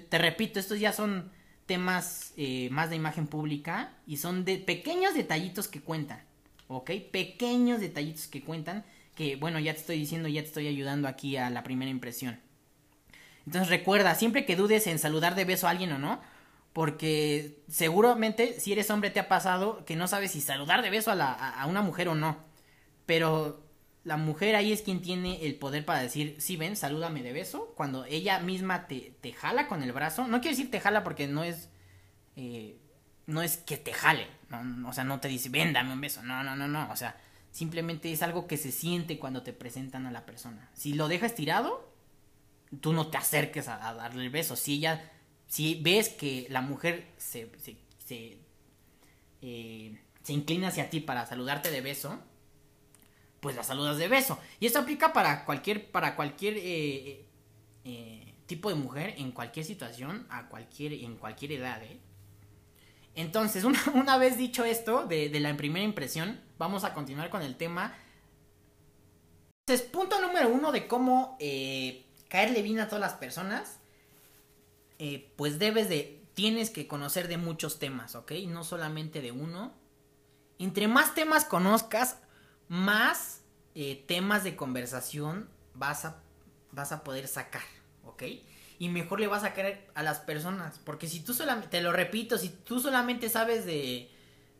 Te, 0.09 0.17
repito, 0.17 0.59
estos 0.59 0.79
ya 0.79 0.93
son 0.93 1.31
temas 1.67 2.33
eh, 2.37 2.69
más 2.71 2.89
de 2.89 2.95
imagen 2.95 3.27
pública 3.27 3.91
y 4.07 4.17
son 4.17 4.45
de 4.45 4.57
pequeños 4.57 5.13
detallitos 5.13 5.67
que 5.67 5.81
cuentan. 5.81 6.23
¿Ok? 6.67 6.91
Pequeños 7.11 7.79
detallitos 7.79 8.27
que 8.27 8.43
cuentan 8.43 8.83
que, 9.15 9.35
bueno, 9.35 9.59
ya 9.59 9.73
te 9.73 9.79
estoy 9.79 9.99
diciendo, 9.99 10.27
ya 10.27 10.41
te 10.41 10.47
estoy 10.47 10.67
ayudando 10.67 11.07
aquí 11.07 11.37
a 11.37 11.49
la 11.49 11.63
primera 11.63 11.91
impresión. 11.91 12.39
Entonces 13.45 13.69
recuerda, 13.69 14.15
siempre 14.15 14.45
que 14.45 14.55
dudes 14.55 14.87
en 14.87 14.99
saludar 14.99 15.35
de 15.35 15.45
beso 15.45 15.67
a 15.67 15.69
alguien 15.69 15.91
o 15.93 15.99
no, 15.99 16.19
porque 16.73 17.63
seguramente 17.69 18.59
si 18.59 18.71
eres 18.73 18.91
hombre 18.91 19.09
te 19.09 19.19
ha 19.19 19.27
pasado 19.27 19.83
que 19.85 19.95
no 19.95 20.07
sabes 20.07 20.31
si 20.31 20.41
saludar 20.41 20.81
de 20.81 20.89
beso 20.89 21.11
a, 21.11 21.65
una 21.67 21.81
mujer 21.81 22.09
o 22.09 22.15
no. 22.15 22.37
Pero 23.05 23.66
la 24.07 24.15
mujer 24.15 24.55
ahí 24.55 24.71
es 24.71 24.83
quien 24.83 25.01
tiene 25.01 25.45
el 25.45 25.55
poder 25.55 25.83
para 25.83 25.99
decir, 25.99 26.37
sí, 26.39 26.55
ven, 26.55 26.77
salúdame 26.77 27.23
de 27.23 27.33
beso. 27.33 27.73
Cuando 27.75 28.05
ella 28.05 28.39
misma 28.39 28.87
te, 28.87 29.13
te 29.19 29.33
jala 29.33 29.67
con 29.67 29.83
el 29.83 29.91
brazo. 29.91 30.29
No 30.29 30.39
quiero 30.39 30.55
decir 30.55 30.71
te 30.71 30.79
jala 30.79 31.03
porque 31.03 31.27
no 31.27 31.43
es... 31.43 31.69
Eh, 32.37 32.79
no 33.25 33.41
es 33.41 33.57
que 33.57 33.75
te 33.75 33.91
jale. 33.91 34.27
o 34.87 34.93
sea, 34.93 35.03
no 35.03 35.19
te 35.19 35.27
dice, 35.27 35.49
ven, 35.49 35.73
dame 35.73 35.91
un 35.91 35.99
beso. 35.99 36.23
No, 36.23 36.41
no, 36.41 36.55
no, 36.55 36.69
no. 36.69 36.89
O 36.89 36.95
sea, 36.95 37.17
simplemente 37.51 38.09
es 38.09 38.23
algo 38.23 38.47
que 38.47 38.55
se 38.55 38.71
siente 38.71 39.19
cuando 39.19 39.43
te 39.43 39.51
presentan 39.51 40.05
a 40.05 40.11
la 40.11 40.25
persona. 40.25 40.69
Si 40.71 40.93
lo 40.93 41.09
dejas 41.09 41.35
tirado, 41.35 41.93
tú 42.79 42.93
no 42.93 43.07
te 43.07 43.17
acerques 43.17 43.67
a, 43.67 43.93
darle 43.93 44.23
el 44.23 44.29
beso. 44.29 44.55
Si 44.55 44.75
ella... 44.75 45.11
Si 45.47 45.81
ves 45.81 46.07
que 46.07 46.47
la 46.49 46.61
mujer 46.61 47.11
se... 47.17 47.51
se, 47.61 47.77
se, 48.05 48.37
eh, 49.41 50.01
se 50.23 50.31
inclina 50.33 50.69
hacia 50.69 50.89
ti 50.89 51.01
para 51.01 51.25
saludarte 51.25 51.71
de 51.71 51.81
beso 51.81 52.21
pues 53.39 53.55
la 53.55 53.63
saludas 53.63 53.97
de 53.97 54.07
beso. 54.07 54.39
Y 54.59 54.65
esto 54.65 54.79
aplica 54.79 55.13
para 55.13 55.45
cualquier, 55.45 55.91
para 55.91 56.15
cualquier 56.15 56.55
eh, 56.57 57.25
eh, 57.83 58.33
tipo 58.45 58.69
de 58.69 58.75
mujer, 58.75 59.15
en 59.17 59.31
cualquier 59.31 59.65
situación, 59.65 60.25
a 60.29 60.47
cualquier, 60.47 60.93
en 60.93 61.15
cualquier 61.17 61.53
edad. 61.53 61.81
¿eh? 61.83 61.99
Entonces, 63.15 63.63
una, 63.63 64.17
vez 64.17 64.37
dicho 64.37 64.63
esto 64.63 65.05
de, 65.05 65.29
la 65.39 65.55
primera 65.55 65.85
impresión, 65.85 66.41
vamos 66.57 66.83
a 66.83 66.93
continuar 66.93 67.29
con 67.29 67.41
el 67.41 67.55
tema. 67.55 67.95
Entonces, 69.65 69.87
punto 69.87 70.21
número 70.21 70.49
uno 70.49 70.71
de 70.71 70.87
cómo 70.87 71.37
caerle 72.29 72.61
bien 72.61 72.79
a 72.79 72.87
todas 72.87 73.01
las 73.01 73.13
personas. 73.13 73.79
pues 75.35 75.59
debes 75.59 75.89
de 75.89 76.17
tienes 76.37 76.69
que 76.69 76.87
conocer 76.87 77.27
de 77.27 77.37
muchos 77.37 77.79
temas, 77.79 78.13
¿ok? 78.13 78.31
No 78.47 78.63
solamente 78.63 79.21
de 79.21 79.31
uno. 79.31 79.73
Entre 80.59 80.87
más 80.87 81.15
temas 81.15 81.45
conozcas, 81.45 82.17
más 82.67 83.41
eh, 83.75 84.03
temas 84.07 84.43
de 84.43 84.55
conversación 84.55 85.49
vas 85.73 86.05
a, 86.05 86.21
vas 86.71 86.91
a 86.91 87.03
poder 87.03 87.27
sacar, 87.27 87.61
¿ok? 88.05 88.23
Y 88.79 88.89
mejor 88.89 89.19
le 89.19 89.27
vas 89.27 89.43
a 89.43 89.53
querer 89.53 89.89
a 89.95 90.03
las 90.03 90.19
personas. 90.19 90.79
Porque 90.83 91.07
si 91.07 91.19
tú 91.19 91.33
solamente, 91.33 91.69
te 91.69 91.81
lo 91.81 91.91
repito, 91.91 92.37
si 92.37 92.49
tú 92.49 92.79
solamente 92.79 93.29
sabes 93.29 93.65
de, 93.65 94.11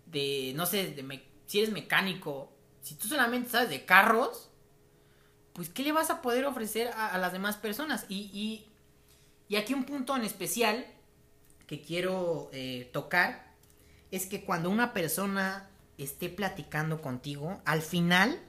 de 0.06 0.54
no 0.56 0.66
sé, 0.66 0.92
de 0.92 1.24
si 1.46 1.60
eres 1.60 1.72
mecánico, 1.72 2.52
si 2.82 2.96
tú 2.96 3.08
solamente 3.08 3.50
sabes 3.50 3.70
de 3.70 3.86
carros, 3.86 4.50
pues 5.54 5.70
¿qué 5.70 5.84
le 5.84 5.92
vas 5.92 6.10
a 6.10 6.22
poder 6.22 6.46
ofrecer 6.46 6.90
a, 6.96 7.18
las 7.18 7.34
demás 7.34 7.58
personas? 7.58 8.06
Y, 8.10 8.68
y, 9.50 9.56
aquí 9.56 9.74
un 9.74 9.86
punto 9.86 10.16
en 10.16 10.24
especial 10.24 10.86
que 11.66 11.82
quiero 11.82 12.50
eh, 12.54 12.90
tocar 12.94 13.56
es 14.12 14.28
que 14.28 14.46
cuando 14.46 14.70
una 14.70 14.94
persona 14.94 15.70
esté 15.98 16.30
platicando 16.30 17.02
contigo, 17.02 17.62
al 17.66 17.82
final, 17.82 18.40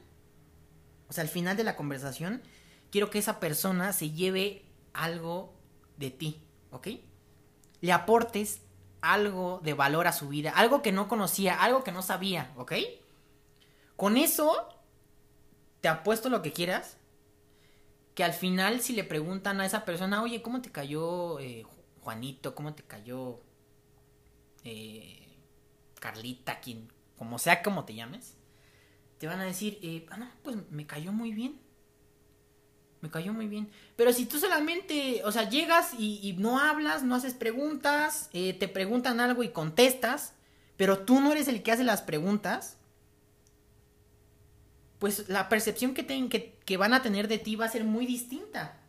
o 1.09 1.13
sea, 1.13 1.23
al 1.23 1.29
final 1.29 1.57
de 1.57 1.65
la 1.65 1.77
conversación, 1.77 2.43
quiero 2.91 3.11
que 3.11 3.19
esa 3.19 3.41
persona 3.41 3.93
se 3.93 4.11
lleve 4.11 4.65
algo 4.93 5.55
de 5.97 6.11
ti, 6.11 6.43
¿ok? 6.71 6.89
Le 7.81 7.93
aportes 7.93 8.61
algo 9.01 9.61
de 9.63 9.75
valor 9.75 10.07
a 10.07 10.13
su 10.13 10.29
vida, 10.29 10.51
algo 10.51 10.83
que 10.83 10.93
no 10.93 11.09
conocía, 11.09 11.63
algo 11.63 11.85
que 11.85 11.93
no 11.93 12.03
sabía, 12.03 12.53
¿ok? 12.57 12.73
Con 13.97 14.17
eso, 14.17 14.69
te 15.81 15.89
apuesto 15.89 16.29
lo 16.29 16.43
que 16.43 16.53
quieras, 16.53 16.97
que 18.15 18.25
al 18.25 18.33
final 18.33 18.81
si 18.81 18.95
le 18.95 19.05
preguntan 19.05 19.61
a 19.61 19.67
esa 19.67 19.85
persona, 19.85 20.23
oye, 20.23 20.43
¿cómo 20.43 20.61
te 20.61 20.71
cayó 20.71 21.39
eh, 21.39 21.65
Juanito? 22.01 22.55
¿Cómo 22.55 22.75
te 22.75 22.83
cayó 22.83 23.41
eh, 24.65 25.37
Carlita? 26.01 26.61
Quien, 26.61 26.93
como 27.19 27.39
sea 27.39 27.63
como 27.63 27.85
te 27.85 27.95
llames, 27.95 28.35
te 29.19 29.27
van 29.27 29.41
a 29.41 29.45
decir, 29.45 29.79
eh, 29.83 30.07
ah, 30.11 30.17
no, 30.17 30.31
pues 30.43 30.57
me 30.71 30.87
cayó 30.87 31.13
muy 31.13 31.33
bien. 31.33 31.59
Me 33.01 33.11
cayó 33.11 33.33
muy 33.33 33.47
bien. 33.47 33.71
Pero 33.97 34.13
si 34.13 34.27
tú 34.27 34.39
solamente, 34.39 35.23
o 35.25 35.31
sea, 35.31 35.49
llegas 35.49 35.93
y, 35.99 36.35
no 36.39 36.59
hablas, 36.59 37.03
no 37.03 37.15
haces 37.15 37.35
preguntas, 37.35 38.29
eh, 38.33 38.55
te 38.55 38.69
preguntan 38.69 39.21
algo 39.21 39.43
y 39.43 39.51
contestas, 39.51 40.35
pero 40.77 41.01
tú 41.01 41.21
no 41.21 41.33
eres 41.33 41.49
el 41.49 41.63
que 41.63 41.73
hace 41.73 41.85
las 41.85 42.03
preguntas, 42.03 42.77
pues 44.99 45.29
la 45.29 45.49
percepción 45.49 45.95
que, 45.95 46.07
que, 46.07 46.59
que 46.65 46.77
van 46.77 46.93
a 46.93 47.03
tener 47.03 47.29
de 47.29 47.39
ti 47.39 47.55
va 47.55 47.67
a 47.67 47.71
ser 47.71 47.85
muy 47.85 48.07
distinta. 48.07 48.81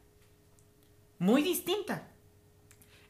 Muy 1.20 1.44
distinta. 1.44 2.08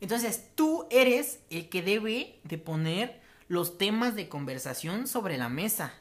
Entonces, 0.02 0.50
tú 0.56 0.86
eres 0.90 1.40
el 1.50 1.70
que 1.70 1.82
debe 1.82 2.40
de 2.44 2.58
poner 2.58 3.19
los 3.50 3.78
temas 3.78 4.16
de 4.16 4.30
conversación 4.30 5.08
sobre 5.08 5.38
la 5.38 5.50
mesa. 5.50 5.94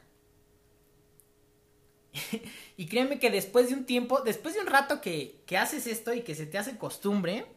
y 2.77 2.85
créeme 2.85 3.19
que 3.19 3.29
después 3.29 3.67
de 3.67 3.75
un 3.75 3.85
tiempo, 3.85 4.21
después 4.21 4.53
de 4.53 4.61
un 4.61 4.67
rato 4.67 5.01
que, 5.01 5.43
que, 5.45 5.57
haces 5.57 5.87
esto 5.87 6.13
y 6.13 6.21
que 6.21 6.35
se 6.35 6.45
te 6.45 6.57
hace 6.57 6.77
costumbre, 6.77 7.47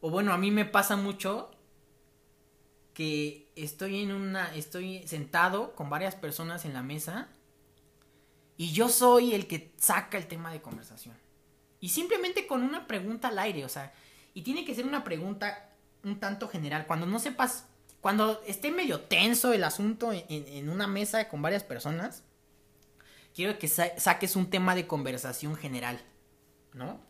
o 0.00 0.10
bueno, 0.10 0.32
a 0.32 0.38
mí 0.38 0.50
me 0.50 0.64
pasa 0.64 0.96
mucho 0.96 1.50
que 2.94 3.50
estoy 3.56 4.02
en 4.02 4.12
una, 4.12 4.54
estoy 4.54 5.06
sentado 5.06 5.74
con 5.74 5.90
varias 5.90 6.14
personas 6.14 6.64
en 6.64 6.72
la 6.72 6.82
mesa 6.82 7.28
y 8.56 8.72
yo 8.72 8.88
soy 8.88 9.34
el 9.34 9.46
que 9.46 9.72
saca 9.76 10.16
el 10.16 10.28
tema 10.28 10.50
de 10.50 10.62
conversación. 10.62 11.16
Y 11.80 11.90
simplemente 11.90 12.46
con 12.46 12.62
una 12.62 12.86
pregunta 12.86 13.28
al 13.28 13.38
aire, 13.38 13.64
o 13.64 13.68
sea, 13.68 13.92
y 14.32 14.42
tiene 14.42 14.64
que 14.64 14.74
ser 14.74 14.86
una 14.86 15.04
pregunta 15.04 15.70
un 16.04 16.20
tanto 16.20 16.48
general. 16.48 16.86
Cuando 16.86 17.06
no 17.06 17.18
sepas, 17.18 17.66
cuando 18.04 18.42
esté 18.46 18.70
medio 18.70 19.00
tenso 19.00 19.54
el 19.54 19.64
asunto 19.64 20.12
en, 20.12 20.68
una 20.68 20.86
mesa 20.86 21.26
con 21.26 21.40
varias 21.40 21.62
personas, 21.64 22.22
quiero 23.34 23.58
que 23.58 23.66
saques 23.66 24.36
un 24.36 24.50
tema 24.50 24.74
de 24.74 24.86
conversación 24.86 25.56
general, 25.56 25.98
¿no? 26.74 27.00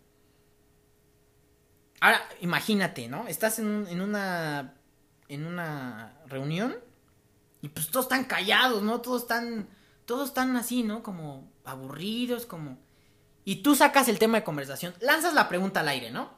Ahora, 1.99 2.23
imagínate, 2.41 3.09
¿no? 3.09 3.27
Estás 3.27 3.59
en, 3.59 3.89
en 3.91 4.03
una 4.03 4.75
en 5.27 5.47
una 5.47 6.17
reunión 6.27 6.77
y 7.61 7.71
pues 7.71 7.89
todos 7.91 8.05
están 8.05 8.27
callados, 8.27 8.85
¿no? 8.85 9.01
Todos 9.01 9.23
están 9.23 9.69
todos 10.05 10.29
están 10.29 10.55
así, 10.55 10.85
¿no? 10.85 11.03
Como 11.03 11.51
aburridos, 11.65 12.47
como 12.47 12.79
y 13.45 13.65
tú 13.65 13.75
sacas 13.75 14.07
el 14.07 14.21
tema 14.21 14.39
de 14.39 14.45
conversación, 14.45 14.95
lanzas 15.01 15.35
la 15.35 15.49
pregunta 15.49 15.81
al 15.81 15.89
aire, 15.89 16.13
¿no? 16.13 16.31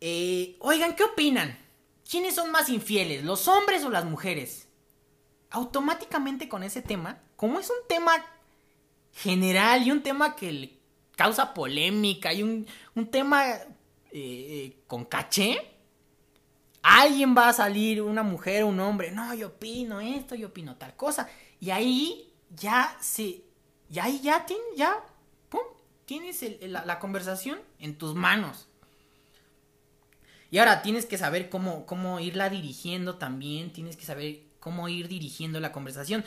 Eh, 0.00 0.56
oigan, 0.60 0.94
¿qué 0.94 1.02
opinan? 1.02 1.66
¿Quiénes 2.08 2.34
son 2.34 2.50
más 2.50 2.68
infieles, 2.68 3.24
los 3.24 3.48
hombres 3.48 3.84
o 3.84 3.90
las 3.90 4.04
mujeres? 4.04 4.68
Automáticamente 5.50 6.48
con 6.48 6.62
ese 6.62 6.82
tema 6.82 7.20
como 7.38 7.60
es 7.60 7.70
un 7.70 7.86
tema 7.88 8.12
general 9.12 9.86
y 9.86 9.92
un 9.92 10.02
tema 10.02 10.34
que 10.34 10.76
causa 11.14 11.54
polémica 11.54 12.32
y 12.32 12.42
un, 12.42 12.66
tema 13.12 13.44
eh, 14.10 14.82
con 14.88 15.04
caché, 15.04 15.70
alguien 16.82 17.36
va 17.36 17.50
a 17.50 17.52
salir, 17.52 18.02
una 18.02 18.24
mujer 18.24 18.64
o 18.64 18.66
un 18.66 18.80
hombre, 18.80 19.12
no, 19.12 19.34
yo 19.34 19.48
opino 19.48 20.00
esto, 20.00 20.34
yo 20.34 20.48
opino 20.48 20.76
tal 20.76 20.96
cosa. 20.96 21.28
Y 21.60 21.70
ahí 21.70 22.32
ya 22.50 22.96
se, 23.00 23.44
y 23.88 23.98
ahí 24.00 24.20
ya, 24.20 24.44
ya, 24.76 24.96
tienes 26.04 26.42
la, 26.62 26.98
conversación 26.98 27.60
en 27.78 27.98
tus 27.98 28.14
manos. 28.14 28.67
Y 30.50 30.58
ahora 30.58 30.82
tienes 30.82 31.06
que 31.06 31.18
saber 31.18 31.50
cómo, 31.50 31.84
cómo 31.86 32.20
irla 32.20 32.48
dirigiendo 32.48 33.16
también, 33.16 33.72
tienes 33.72 33.96
que 33.96 34.06
saber 34.06 34.40
cómo 34.60 34.88
ir 34.88 35.08
dirigiendo 35.08 35.60
la 35.60 35.72
conversación. 35.72 36.24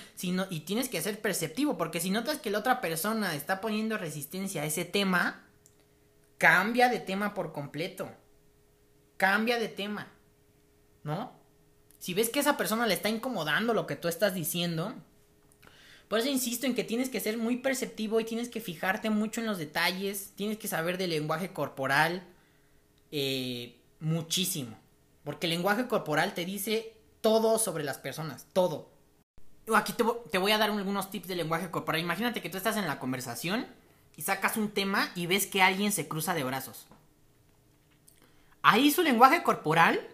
y 0.49 0.59
tienes 0.61 0.89
que 0.89 1.01
ser 1.01 1.22
perceptivo, 1.22 1.78
porque 1.78 1.99
si 1.99 2.09
notas 2.09 2.39
que 2.39 2.49
la 2.49 2.59
otra 2.59 2.82
persona 2.82 3.36
está 3.36 3.61
poniendo 3.61 3.97
resistencia 3.97 4.61
a 4.61 4.65
ese 4.65 4.86
tema, 4.86 5.43
cambia 6.38 6.89
de 6.89 6.99
tema 6.99 7.34
por 7.34 7.51
completo. 7.53 8.09
Cambia 9.17 9.59
de 9.59 9.67
tema. 9.67 10.07
¿No? 11.03 11.34
Si 11.99 12.13
ves 12.13 12.30
que 12.30 12.39
esa 12.39 12.57
persona 12.57 12.88
le 12.88 12.95
está 12.95 13.09
incomodando 13.09 13.74
lo 13.74 13.86
que 13.86 13.95
tú 13.95 14.07
estás 14.07 14.34
diciendo, 14.34 14.93
por 16.07 16.19
eso 16.19 16.30
insisto 16.30 16.65
en 16.65 16.76
que 16.76 16.84
tienes 16.84 17.09
que 17.09 17.19
ser 17.19 17.38
muy 17.38 17.57
perceptivo 17.57 18.19
y 18.19 18.26
tienes 18.26 18.49
que 18.49 18.59
fijarte 18.59 19.09
mucho 19.09 19.39
en 19.39 19.47
los 19.47 19.57
detalles, 19.57 20.34
tienes 20.36 20.57
que 20.57 20.67
saber 20.67 20.97
del 20.97 21.11
lenguaje 21.11 21.53
corporal 21.53 22.24
eh, 23.11 23.80
muchísimo. 24.02 24.78
Porque 25.24 25.47
el 25.47 25.52
lenguaje 25.52 25.88
corporal 25.88 26.34
te 26.34 26.43
dice 26.43 26.93
todo 27.22 27.60
sobre 27.60 27.84
las 27.84 27.99
personas, 27.99 28.47
todo. 28.52 28.91
Aquí 29.74 29.93
te, 29.93 30.38
voy 30.38 30.52
a 30.52 30.58
dar 30.58 30.72
algunos 30.72 31.12
tips 31.12 31.28
de 31.28 31.36
lenguaje 31.36 31.72
corporal. 31.72 32.02
Imagínate 32.02 32.41
que 32.41 32.49
tú 32.49 32.58
estás 32.58 32.76
en 32.76 32.88
la 32.88 32.99
conversación 32.99 33.68
y 34.18 34.24
sacas 34.24 34.58
un 34.58 34.72
tema 34.72 35.12
y 35.16 35.28
ves 35.28 35.45
que 35.45 35.62
alguien 35.62 35.91
se 35.91 36.08
cruza 36.08 36.34
de 36.34 36.43
brazos. 36.43 36.88
Ahí 38.64 38.91
su 38.91 39.04
lenguaje 39.04 39.43
corporal 39.43 40.08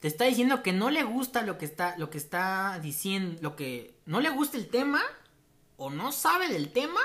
te 0.00 0.08
está 0.08 0.24
diciendo 0.24 0.62
que 0.62 0.72
no 0.72 0.90
le 0.90 1.04
gusta 1.04 1.42
lo 1.42 1.58
que 1.58 1.64
está, 1.64 1.96
lo 1.96 2.10
que 2.10 2.18
está 2.18 2.78
diciendo, 2.82 3.38
lo 3.40 3.56
que 3.56 3.94
no 4.04 4.20
le 4.20 4.30
gusta 4.30 4.56
el 4.56 4.68
tema 4.68 5.00
o 5.76 5.90
no 5.90 6.12
sabe 6.12 6.48
del 6.48 6.72
tema 6.72 7.00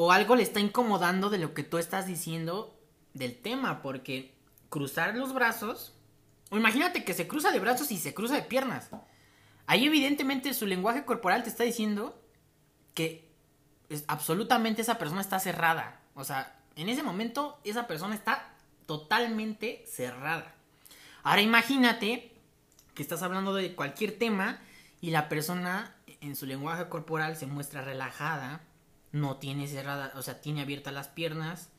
o 0.00 0.12
algo 0.12 0.36
le 0.36 0.44
está 0.44 0.60
incomodando 0.60 1.28
de 1.28 1.38
lo 1.38 1.54
que 1.54 1.64
tú 1.64 1.76
estás 1.76 2.06
diciendo 2.06 2.78
del 3.14 3.36
tema 3.36 3.82
porque 3.82 4.32
cruzar 4.68 5.16
los 5.16 5.34
brazos. 5.34 5.92
O 6.50 6.56
imagínate 6.56 7.02
que 7.02 7.14
se 7.14 7.26
cruza 7.26 7.50
de 7.50 7.58
brazos 7.58 7.90
y 7.90 7.98
se 7.98 8.14
cruza 8.14 8.36
de 8.36 8.42
piernas. 8.42 8.90
Ahí 9.66 9.86
evidentemente 9.86 10.54
su 10.54 10.66
lenguaje 10.66 11.04
corporal 11.04 11.42
te 11.42 11.48
está 11.48 11.64
diciendo 11.64 12.22
que 12.94 13.28
absolutamente 14.06 14.82
esa 14.82 14.98
persona 14.98 15.20
está 15.20 15.40
cerrada. 15.40 16.00
O 16.14 16.22
sea, 16.22 16.60
en 16.76 16.88
ese 16.88 17.02
momento 17.02 17.58
esa 17.64 17.88
persona 17.88 18.14
está 18.14 18.54
totalmente 18.86 19.84
cerrada. 19.84 20.54
Ahora 21.24 21.42
imagínate 21.42 22.36
que 22.94 23.02
estás 23.02 23.24
hablando 23.24 23.52
de 23.52 23.74
cualquier 23.74 24.16
tema 24.16 24.60
y 25.00 25.10
la 25.10 25.28
persona 25.28 25.96
en 26.20 26.36
su 26.36 26.46
lenguaje 26.46 26.88
corporal 26.88 27.36
se 27.36 27.46
muestra 27.46 27.82
relajada, 27.82 28.60
no 29.12 29.36
tiene 29.36 29.66
cerrada, 29.66 30.12
o 30.16 30.22
sea, 30.22 30.40
tiene 30.40 30.62
abiertas 30.62 30.92
las 30.92 31.08
piernas, 31.08 31.70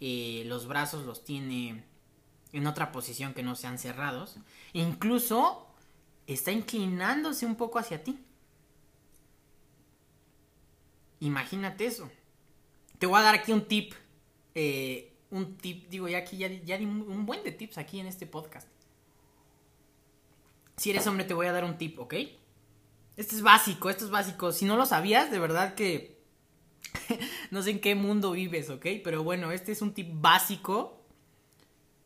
eh, 0.00 0.44
los 0.46 0.66
brazos 0.66 1.06
los 1.06 1.24
tiene 1.24 1.84
en 2.52 2.66
otra 2.66 2.92
posición 2.92 3.34
que 3.34 3.42
no 3.42 3.56
sean 3.56 3.78
cerrados. 3.78 4.36
Incluso 4.72 5.66
está 6.26 6.52
inclinándose 6.52 7.46
un 7.46 7.56
poco 7.56 7.78
hacia 7.78 8.02
ti. 8.04 8.18
Imagínate 11.20 11.86
eso. 11.86 12.10
Te 12.98 13.06
voy 13.06 13.18
a 13.18 13.22
dar 13.22 13.34
aquí 13.34 13.52
un 13.52 13.66
tip. 13.66 13.94
Eh, 14.54 15.16
un 15.30 15.56
tip, 15.56 15.88
digo, 15.88 16.08
ya 16.08 16.18
aquí 16.18 16.36
ya, 16.36 16.48
ya 16.48 16.78
di 16.78 16.84
un 16.84 17.26
buen 17.26 17.42
de 17.42 17.50
tips 17.50 17.78
aquí 17.78 17.98
en 17.98 18.06
este 18.06 18.26
podcast. 18.26 18.68
Si 20.76 20.90
eres 20.90 21.06
hombre, 21.06 21.24
te 21.24 21.34
voy 21.34 21.46
a 21.46 21.52
dar 21.52 21.64
un 21.64 21.78
tip, 21.78 21.98
¿ok? 21.98 22.14
Esto 23.16 23.36
es 23.36 23.42
básico, 23.42 23.90
esto 23.90 24.04
es 24.04 24.10
básico. 24.10 24.52
Si 24.52 24.64
no 24.64 24.76
lo 24.76 24.86
sabías, 24.86 25.30
de 25.30 25.38
verdad 25.38 25.74
que 25.74 26.13
no 27.50 27.62
sé 27.62 27.70
en 27.72 27.80
qué 27.80 27.94
mundo 27.94 28.32
vives, 28.32 28.70
¿ok? 28.70 28.86
Pero 29.02 29.22
bueno, 29.22 29.52
este 29.52 29.72
es 29.72 29.82
un 29.82 29.94
tip 29.94 30.08
básico 30.12 31.04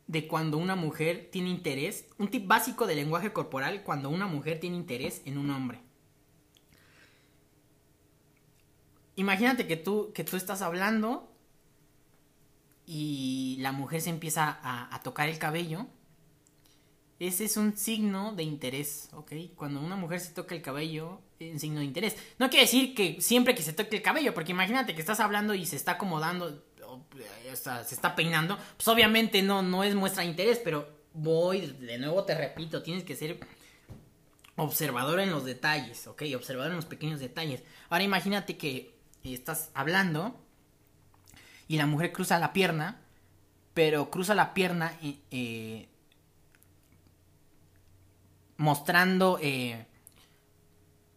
de 0.07 0.27
cuando 0.27 0.57
una 0.59 0.75
mujer 0.75 1.29
tiene 1.31 1.51
interés, 1.51 2.07
un 2.19 2.29
tip 2.29 2.47
básico 2.47 2.87
de 2.87 2.97
lenguaje 2.97 3.33
corporal 3.33 3.83
cuando 3.83 4.09
una 4.09 4.27
mujer 4.27 4.59
tiene 4.59 4.77
interés 4.77 5.23
en 5.27 5.39
un 5.39 5.51
hombre. 5.51 5.81
Imagínate 9.17 9.67
que 9.67 9.77
tú, 9.77 10.13
que 10.15 10.25
tú 10.25 10.37
estás 10.37 10.63
hablando 10.63 11.29
y 12.87 13.57
la 13.61 13.73
mujer 13.73 14.01
se 14.01 14.11
empieza 14.11 14.59
a, 14.63 15.03
tocar 15.03 15.29
el 15.29 15.39
cabello. 15.39 15.87
Ese 17.19 17.45
es 17.45 17.57
un 17.57 17.77
signo 17.77 18.33
de 18.35 18.45
interés, 18.45 19.11
¿ok? 19.13 19.33
Cuando 19.57 19.81
una 19.81 19.97
mujer 19.97 20.21
se 20.21 20.33
toca 20.33 20.55
el 20.55 20.63
cabello, 20.63 21.21
es 21.39 21.53
un 21.53 21.61
signo 21.61 21.81
de 21.81 21.87
interés. 21.87 22.17
No 22.39 22.51
quiere 22.51 22.65
decir 22.65 22.95
que 22.95 23.21
siempre 23.21 23.55
que 23.55 23.63
se 23.63 23.73
toque 23.73 23.97
el 23.97 24.03
cabello, 24.03 24.35
porque 24.35 24.53
imagínate 24.53 24.95
que 24.95 25.01
estás 25.01 25.21
hablando 25.21 25.55
y 25.55 25.67
se 25.67 25.77
está 25.77 25.93
acomodando, 25.93 26.65
o 26.87 27.57
sea, 27.57 27.85
se 27.85 27.95
está 27.95 28.17
peinando, 28.17 28.59
pues 28.77 28.89
obviamente 28.89 29.43
no, 29.43 29.63
no 29.63 29.85
es 29.85 29.95
muestra 29.95 30.23
de 30.23 30.31
interés, 30.31 30.61
pero 30.63 30.89
voy, 31.15 31.61
de 31.61 31.99
nuevo 31.99 32.25
te 32.25 32.35
repito, 32.35 32.83
tienes 32.83 33.05
que 33.05 33.17
ser 33.17 33.39
observador 34.57 35.21
en 35.21 35.31
los 35.31 35.45
detalles, 35.45 36.07
¿ok? 36.09 36.23
Observador 36.35 36.73
en 36.73 36.77
los 36.77 36.87
pequeños 36.87 37.21
detalles. 37.21 37.63
Ahora 37.89 38.05
imagínate 38.05 38.57
que 38.57 38.99
estás 39.23 39.71
hablando 39.75 40.41
y 41.69 41.77
la 41.77 41.87
mujer 41.87 42.13
cruza 42.13 42.39
la 42.39 42.53
pierna, 42.53 43.01
pero 43.75 44.11
cruza 44.11 44.35
la 44.35 44.55
pierna 44.55 44.99
eh, 45.03 45.89
mostrando... 48.57 49.39
Eh, 49.41 49.87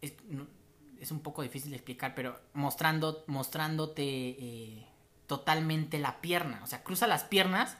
es, 0.02 1.12
un 1.12 1.20
poco 1.20 1.42
difícil 1.42 1.72
de 1.72 1.78
explicar, 1.78 2.14
pero 2.16 2.40
mostrando, 2.54 3.24
mostrándote 3.28 4.04
eh, 4.04 4.88
totalmente 5.28 6.00
la 6.00 6.22
pierna. 6.22 6.62
O 6.64 6.68
sea, 6.68 6.84
cruza 6.84 7.08
las 7.08 7.24
piernas, 7.24 7.78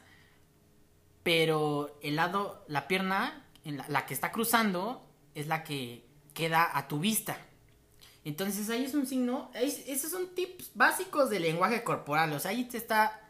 pero 1.22 1.98
el 2.02 2.16
lado, 2.16 2.64
la 2.68 2.88
pierna, 2.88 3.44
la, 3.64 4.06
que 4.06 4.14
está 4.14 4.32
cruzando, 4.32 5.06
es 5.34 5.46
la 5.46 5.62
que 5.64 6.04
queda 6.34 6.76
a 6.76 6.88
tu 6.88 6.98
vista. 6.98 7.38
Entonces 8.24 8.70
ahí 8.70 8.84
es 8.84 8.94
un 8.94 9.06
signo, 9.06 9.50
esos 9.54 10.10
son 10.10 10.34
tips 10.34 10.70
básicos 10.74 11.28
de 11.28 11.40
lenguaje 11.40 11.82
corporal, 11.82 12.32
o 12.32 12.38
sea, 12.38 12.52
ahí 12.52 12.64
te 12.64 12.76
está 12.76 13.20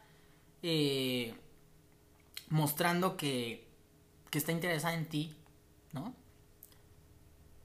eh, 0.62 1.34
mostrando 2.51 3.16
que, 3.16 3.66
que 4.28 4.36
está 4.36 4.53
interesada 4.53 4.95
en 4.95 5.07
ti, 5.07 5.34
¿no? 5.93 6.14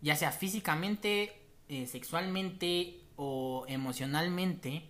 Ya 0.01 0.15
sea 0.15 0.31
físicamente, 0.31 1.41
eh, 1.69 1.87
sexualmente 1.87 3.01
o 3.15 3.65
emocionalmente, 3.67 4.89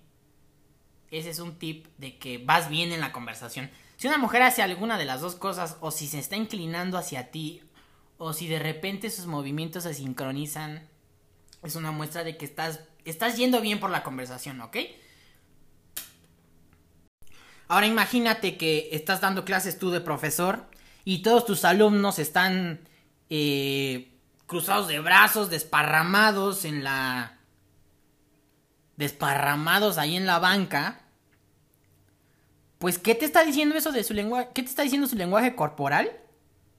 ese 1.12 1.30
es 1.30 1.40
un 1.40 1.58
tip 1.58 1.88
de 1.98 2.18
que 2.18 2.38
vas 2.38 2.70
bien 2.70 2.92
en 2.92 3.00
la 3.00 3.12
conversación. 3.12 3.70
Si 3.96 4.08
una 4.08 4.18
mujer 4.18 4.44
hace 4.44 4.62
alguna 4.62 4.98
de 4.98 5.06
las 5.06 5.22
dos 5.22 5.36
cosas, 5.36 5.78
o 5.80 5.92
si 5.92 6.08
se 6.08 6.20
está 6.20 6.36
inclinando 6.36 6.98
hacia 6.98 7.32
ti, 7.32 7.62
o 8.18 8.34
si 8.34 8.48
de 8.48 8.60
repente 8.60 9.10
sus 9.10 9.26
movimientos 9.26 9.84
se 9.84 9.94
sincronizan, 9.94 10.88
es 11.64 11.76
una 11.76 11.92
muestra 11.92 12.24
de 12.24 12.38
que 12.38 12.46
estás, 12.46 12.82
estás 13.06 13.38
yendo 13.38 13.62
bien 13.62 13.80
por 13.80 13.90
la 13.90 14.04
conversación, 14.04 14.62
¿ok? 14.62 14.78
Ahora 17.68 17.88
imagínate 17.88 18.58
que 18.58 18.90
estás 18.92 19.22
dando 19.22 19.46
clases 19.46 19.78
tú 19.78 19.90
de 19.92 20.02
profesor 20.02 20.66
y 21.04 21.22
todos 21.22 21.46
tus 21.46 21.66
alumnos 21.66 22.20
están 22.20 22.80
eh, 23.30 24.17
cruzados 24.48 24.88
de 24.88 25.00
brazos, 25.00 25.50
desparramados 25.50 26.66
en 26.66 26.84
la... 26.84 27.38
desparramados 28.96 29.98
ahí 29.98 30.16
en 30.16 30.26
la 30.26 30.40
banca. 30.40 31.02
Pues, 32.80 32.98
¿qué 32.98 33.14
te 33.14 33.26
está 33.26 33.44
diciendo 33.44 33.76
eso 33.76 33.92
de 33.92 34.04
su 34.04 34.14
lenguaje? 34.14 34.50
¿Qué 34.54 34.64
te 34.64 34.70
está 34.70 34.84
diciendo 34.84 35.08
su 35.08 35.16
lenguaje 35.16 35.56
corporal? 35.56 36.12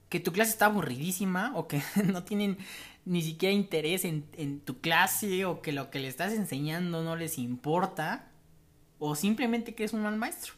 Que 0.09 0.19
tu 0.19 0.33
clase 0.33 0.51
está 0.51 0.66
aburridísima 0.66 1.53
o 1.55 1.69
que 1.69 1.83
no 2.05 2.25
tienen 2.25 2.59
ni 3.05 3.23
siquiera 3.23 3.53
interés 3.53 4.05
en, 4.05 4.61
tu 4.61 4.81
clase 4.81 5.45
o 5.45 5.62
que 5.62 5.73
lo 5.73 5.91
que 5.91 5.99
le 5.99 6.09
estás 6.09 6.33
enseñando 6.33 7.03
no 7.03 7.16
les 7.16 7.39
importa 7.39 8.31
o 8.99 9.14
simplemente 9.14 9.75
que 9.75 9.85
es 9.85 9.93
un 9.93 10.03
mal 10.03 10.16
maestro. 10.16 10.55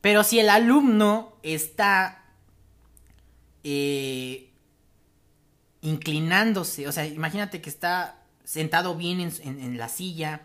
Pero 0.00 0.22
si 0.22 0.38
el 0.38 0.48
alumno 0.48 1.36
está 1.42 2.24
eh, 3.62 4.45
inclinándose, 5.86 6.88
o 6.88 6.92
sea, 6.92 7.06
imagínate 7.06 7.60
que 7.60 7.70
está 7.70 8.18
sentado 8.44 8.96
bien 8.96 9.20
en, 9.20 9.78
la 9.78 9.88
silla, 9.88 10.42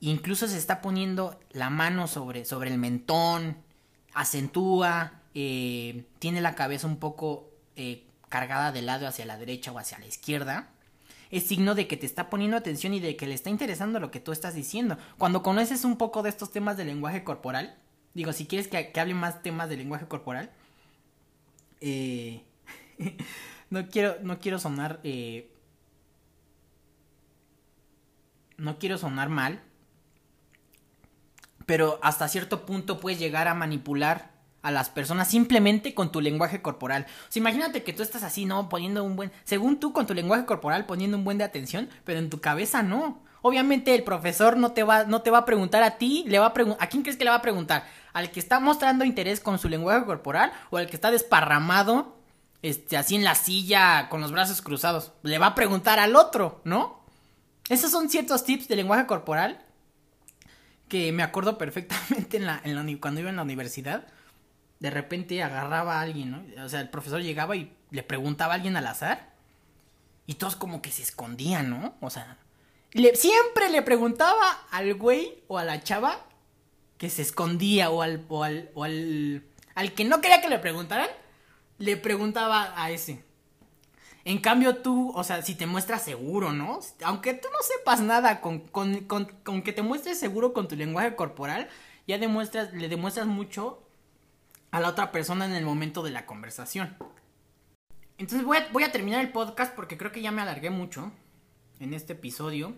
incluso 0.00 0.46
se 0.48 0.58
está 0.58 0.82
poniendo 0.82 1.40
la 1.50 1.70
mano 1.70 2.06
sobre, 2.06 2.44
sobre 2.44 2.70
el 2.70 2.76
mentón, 2.76 3.56
acentúa, 4.12 5.22
eh, 5.34 6.04
tiene 6.18 6.42
la 6.42 6.54
cabeza 6.54 6.86
un 6.86 6.98
poco 6.98 7.48
eh, 7.76 8.04
cargada 8.28 8.70
de 8.70 8.82
lado 8.82 9.06
hacia 9.06 9.24
la 9.24 9.38
derecha 9.38 9.72
o 9.72 9.78
hacia 9.78 9.98
la 9.98 10.06
izquierda, 10.06 10.68
es 11.30 11.44
signo 11.44 11.74
de 11.74 11.86
que 11.86 11.96
te 11.96 12.04
está 12.04 12.28
poniendo 12.28 12.58
atención 12.58 12.92
y 12.92 13.00
de 13.00 13.16
que 13.16 13.26
le 13.26 13.34
está 13.34 13.48
interesando 13.48 13.98
lo 13.98 14.10
que 14.10 14.20
tú 14.20 14.32
estás 14.32 14.54
diciendo. 14.54 14.98
Cuando 15.16 15.42
conoces 15.42 15.84
un 15.84 15.96
poco 15.96 16.22
de 16.22 16.28
estos 16.28 16.50
temas 16.50 16.76
de 16.76 16.84
lenguaje 16.84 17.24
corporal, 17.24 17.76
digo, 18.12 18.34
si 18.34 18.46
quieres 18.46 18.68
que, 18.68 18.92
hable 19.00 19.14
más 19.14 19.42
temas 19.42 19.70
de 19.70 19.78
lenguaje 19.78 20.06
corporal, 20.06 20.50
eh, 21.80 22.42
no, 23.70 23.88
quiero, 23.88 24.16
no 24.22 24.38
quiero 24.38 24.58
sonar... 24.58 25.00
Eh, 25.04 25.50
no 28.60 28.78
quiero 28.78 28.98
sonar 28.98 29.30
mal, 29.30 29.62
pero 31.64 31.98
hasta 32.02 32.28
cierto 32.28 32.66
punto 32.66 33.00
puedes 33.00 33.18
llegar 33.18 33.48
a 33.48 33.54
manipular 33.54 34.32
a 34.62 34.70
las 34.70 34.90
personas 34.90 35.28
simplemente 35.28 35.94
con 35.94 36.12
tu 36.12 36.20
lenguaje 36.20 36.60
corporal. 36.60 37.06
O 37.08 37.32
sea, 37.32 37.40
imagínate 37.40 37.82
que 37.82 37.94
tú 37.94 38.02
estás 38.02 38.22
así, 38.22 38.44
¿no? 38.44 38.68
Poniendo 38.68 39.02
un 39.02 39.16
buen, 39.16 39.32
según 39.44 39.80
tú 39.80 39.92
con 39.92 40.06
tu 40.06 40.12
lenguaje 40.12 40.44
corporal 40.44 40.84
poniendo 40.84 41.16
un 41.16 41.24
buen 41.24 41.38
de 41.38 41.44
atención, 41.44 41.88
pero 42.04 42.18
en 42.18 42.28
tu 42.28 42.40
cabeza 42.40 42.82
no. 42.82 43.22
Obviamente 43.42 43.94
el 43.94 44.04
profesor 44.04 44.58
no 44.58 44.72
te 44.72 44.82
va, 44.82 45.04
no 45.04 45.22
te 45.22 45.30
va 45.30 45.38
a 45.38 45.44
preguntar 45.46 45.82
a 45.82 45.96
ti, 45.96 46.24
le 46.26 46.38
va 46.38 46.46
a 46.46 46.52
preguntar, 46.52 46.84
¿a 46.84 46.90
quién 46.90 47.02
crees 47.02 47.16
que 47.16 47.24
le 47.24 47.30
va 47.30 47.36
a 47.36 47.42
preguntar? 47.42 47.86
¿Al 48.12 48.30
que 48.30 48.40
está 48.40 48.60
mostrando 48.60 49.06
interés 49.06 49.40
con 49.40 49.58
su 49.58 49.70
lenguaje 49.70 50.04
corporal 50.04 50.52
o 50.68 50.76
al 50.76 50.88
que 50.88 50.96
está 50.96 51.10
desparramado, 51.10 52.19
este, 52.62 52.96
así 52.96 53.16
en 53.16 53.24
la 53.24 53.34
silla 53.34 54.08
con 54.08 54.20
los 54.20 54.32
brazos 54.32 54.62
cruzados? 54.62 55.12
Le 55.22 55.38
va 55.38 55.48
a 55.48 55.54
preguntar 55.54 55.98
al 55.98 56.16
otro, 56.16 56.60
¿no? 56.64 57.00
Esos 57.68 57.90
son 57.90 58.08
ciertos 58.08 58.44
tips 58.44 58.68
de 58.68 58.76
lenguaje 58.76 59.06
corporal 59.06 59.64
que 60.88 61.12
me 61.12 61.22
acuerdo 61.22 61.56
perfectamente 61.58 62.36
en 62.36 62.46
la, 62.46 62.60
en 62.64 62.74
la, 62.74 63.00
cuando 63.00 63.20
iba 63.20 63.30
en 63.30 63.36
la 63.36 63.42
universidad 63.42 64.06
de 64.80 64.90
repente 64.90 65.42
agarraba 65.42 65.98
a 65.98 66.00
alguien, 66.00 66.30
¿no? 66.30 66.64
O 66.64 66.68
sea, 66.68 66.80
el 66.80 66.88
profesor 66.88 67.20
llegaba 67.20 67.54
y 67.54 67.72
le 67.90 68.02
preguntaba 68.02 68.54
a 68.54 68.56
alguien 68.56 68.76
al 68.76 68.86
azar. 68.86 69.30
Y 70.26 70.34
todos 70.34 70.56
como 70.56 70.80
que 70.80 70.90
se 70.90 71.02
escondían, 71.02 71.68
¿no? 71.68 71.94
O 72.00 72.08
sea, 72.08 72.38
le, 72.92 73.14
siempre 73.14 73.68
le 73.68 73.82
preguntaba 73.82 74.50
al 74.70 74.94
güey 74.94 75.42
o 75.48 75.58
a 75.58 75.64
la 75.64 75.82
chava 75.82 76.26
que 76.96 77.10
se 77.10 77.22
escondía 77.22 77.90
o 77.90 78.02
al, 78.02 78.24
o 78.28 78.42
al, 78.42 78.70
o 78.74 78.84
al, 78.84 79.44
al 79.74 79.92
que 79.92 80.04
no 80.04 80.20
quería 80.20 80.40
que 80.40 80.48
le 80.48 80.58
preguntaran, 80.58 81.08
le 81.80 81.96
preguntaba 81.96 82.72
a 82.76 82.90
ese. 82.90 83.24
En 84.24 84.38
cambio 84.38 84.76
tú, 84.76 85.12
o 85.16 85.24
sea, 85.24 85.42
si 85.42 85.54
te 85.54 85.66
muestras 85.66 86.04
seguro, 86.04 86.52
¿no? 86.52 86.78
Aunque 87.04 87.32
tú 87.32 87.48
no 87.50 87.58
sepas 87.62 88.02
nada, 88.02 88.42
con, 88.42 88.60
con, 88.60 89.00
con, 89.06 89.24
con 89.42 89.62
que 89.62 89.72
te 89.72 89.82
muestres 89.82 90.20
seguro 90.20 90.52
con 90.52 90.68
tu 90.68 90.76
lenguaje 90.76 91.16
corporal, 91.16 91.68
ya 92.06 92.18
demuestras, 92.18 92.74
le 92.74 92.88
demuestras 92.88 93.26
mucho 93.26 93.82
a 94.70 94.80
la 94.80 94.90
otra 94.90 95.10
persona 95.10 95.46
en 95.46 95.52
el 95.52 95.64
momento 95.64 96.02
de 96.02 96.10
la 96.10 96.26
conversación. 96.26 96.96
Entonces 98.18 98.44
voy 98.44 98.82
a, 98.84 98.92
terminar 98.92 99.24
el 99.24 99.32
podcast 99.32 99.74
porque 99.74 99.96
creo 99.96 100.12
que 100.12 100.20
ya 100.20 100.30
me 100.30 100.42
alargué 100.42 100.68
mucho 100.68 101.10
en 101.78 101.94
este 101.94 102.12
episodio. 102.12 102.74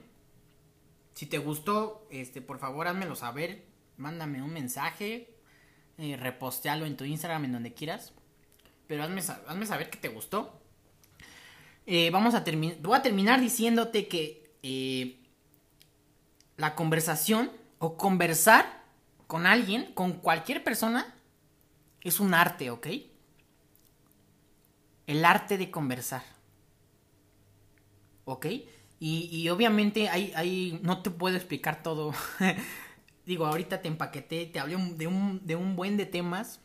Si 1.14 1.26
te 1.26 1.38
gustó, 1.38 2.06
este, 2.10 2.40
por 2.40 2.60
favor 2.60 2.86
házmelo 2.86 3.16
saber. 3.16 3.66
Mándame 3.96 4.42
un 4.42 4.52
mensaje. 4.52 5.34
Eh, 5.98 6.16
repostealo 6.16 6.86
en 6.86 6.96
tu 6.96 7.04
Instagram, 7.04 7.46
en 7.46 7.52
donde 7.52 7.74
quieras. 7.74 8.14
Pero 8.86 9.04
hazme, 9.04 9.20
hazme 9.20 9.66
saber 9.66 9.90
que 9.90 9.98
te 9.98 10.08
gustó. 10.08 10.60
Eh, 11.86 12.10
vamos 12.10 12.34
a 12.34 12.44
terminar. 12.44 12.78
Voy 12.80 12.96
a 12.96 13.02
terminar 13.02 13.40
diciéndote 13.40 14.08
que 14.08 14.54
eh, 14.62 15.18
la 16.56 16.74
conversación 16.74 17.50
o 17.78 17.96
conversar 17.96 18.82
con 19.26 19.46
alguien, 19.46 19.92
con 19.94 20.12
cualquier 20.12 20.62
persona, 20.62 21.14
es 22.02 22.20
un 22.20 22.34
arte, 22.34 22.70
¿ok? 22.70 22.86
El 25.06 25.24
arte 25.24 25.58
de 25.58 25.70
conversar. 25.70 26.22
¿Ok? 28.24 28.46
Y, 29.04 29.48
obviamente 29.48 30.08
hay, 30.08 30.78
no 30.82 31.02
te 31.02 31.10
puedo 31.10 31.34
explicar 31.34 31.82
todo. 31.82 32.14
Digo, 33.26 33.46
ahorita 33.46 33.82
te 33.82 33.88
empaqueté, 33.88 34.46
te 34.46 34.60
hablé 34.60 34.76
de 34.76 35.08
un, 35.08 35.44
de 35.44 35.56
un 35.56 35.74
buen 35.74 35.96
de 35.96 36.06
temas 36.06 36.60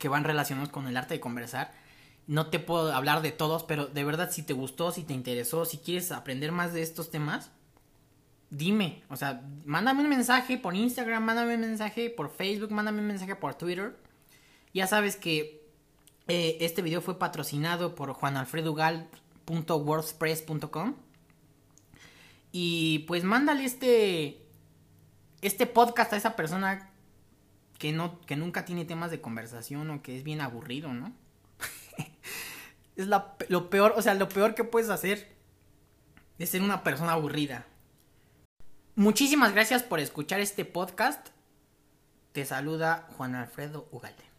que 0.00 0.08
van 0.08 0.24
relacionados 0.24 0.70
con 0.70 0.88
el 0.88 0.96
arte 0.96 1.14
de 1.14 1.20
conversar. 1.20 1.70
No 2.26 2.46
te 2.46 2.58
puedo 2.58 2.90
hablar 2.92 3.20
de 3.20 3.32
todos, 3.32 3.64
pero 3.64 3.84
de 3.86 4.02
verdad 4.02 4.30
si 4.32 4.42
te 4.42 4.54
gustó, 4.54 4.92
si 4.92 5.02
te 5.04 5.12
interesó, 5.12 5.66
si 5.66 5.76
quieres 5.76 6.10
aprender 6.10 6.52
más 6.52 6.72
de 6.72 6.80
estos 6.80 7.10
temas, 7.10 7.50
dime, 8.48 9.02
o 9.10 9.16
sea, 9.16 9.42
mándame 9.66 10.00
un 10.02 10.08
mensaje 10.08 10.56
por 10.56 10.74
Instagram, 10.74 11.22
mándame 11.22 11.56
un 11.56 11.60
mensaje 11.60 12.08
por 12.08 12.30
Facebook, 12.30 12.70
mándame 12.70 13.00
un 13.00 13.08
mensaje 13.08 13.36
por 13.36 13.56
Twitter. 13.56 13.94
Ya 14.72 14.86
sabes 14.86 15.16
que 15.16 15.68
eh, 16.28 16.56
este 16.60 16.80
video 16.80 17.02
fue 17.02 17.18
patrocinado 17.18 17.94
por 17.94 18.14
juanalfredugal.wordpress.com. 18.14 20.94
Y 22.52 23.00
pues 23.00 23.22
mándale 23.22 23.66
este, 23.66 24.40
este 25.42 25.66
podcast 25.66 26.14
a 26.14 26.16
esa 26.16 26.36
persona 26.36 26.89
que, 27.80 27.92
no, 27.92 28.20
que 28.20 28.36
nunca 28.36 28.66
tiene 28.66 28.84
temas 28.84 29.10
de 29.10 29.22
conversación 29.22 29.90
o 29.90 30.02
que 30.02 30.18
es 30.18 30.22
bien 30.22 30.42
aburrido, 30.42 30.92
¿no? 30.92 31.14
es 32.96 33.06
lo 33.06 33.70
peor, 33.70 33.94
o 33.96 34.02
sea, 34.02 34.12
lo 34.12 34.28
peor 34.28 34.54
que 34.54 34.64
puedes 34.64 34.90
hacer 34.90 35.34
es 36.38 36.50
ser 36.50 36.60
una 36.60 36.84
persona 36.84 37.12
aburrida. 37.12 37.64
Muchísimas 38.96 39.54
gracias 39.54 39.82
por 39.82 39.98
escuchar 39.98 40.40
este 40.40 40.66
podcast. 40.66 41.28
Te 42.32 42.44
saluda 42.44 43.08
Juan 43.16 43.34
Alfredo 43.34 43.88
Ugalde. 43.90 44.29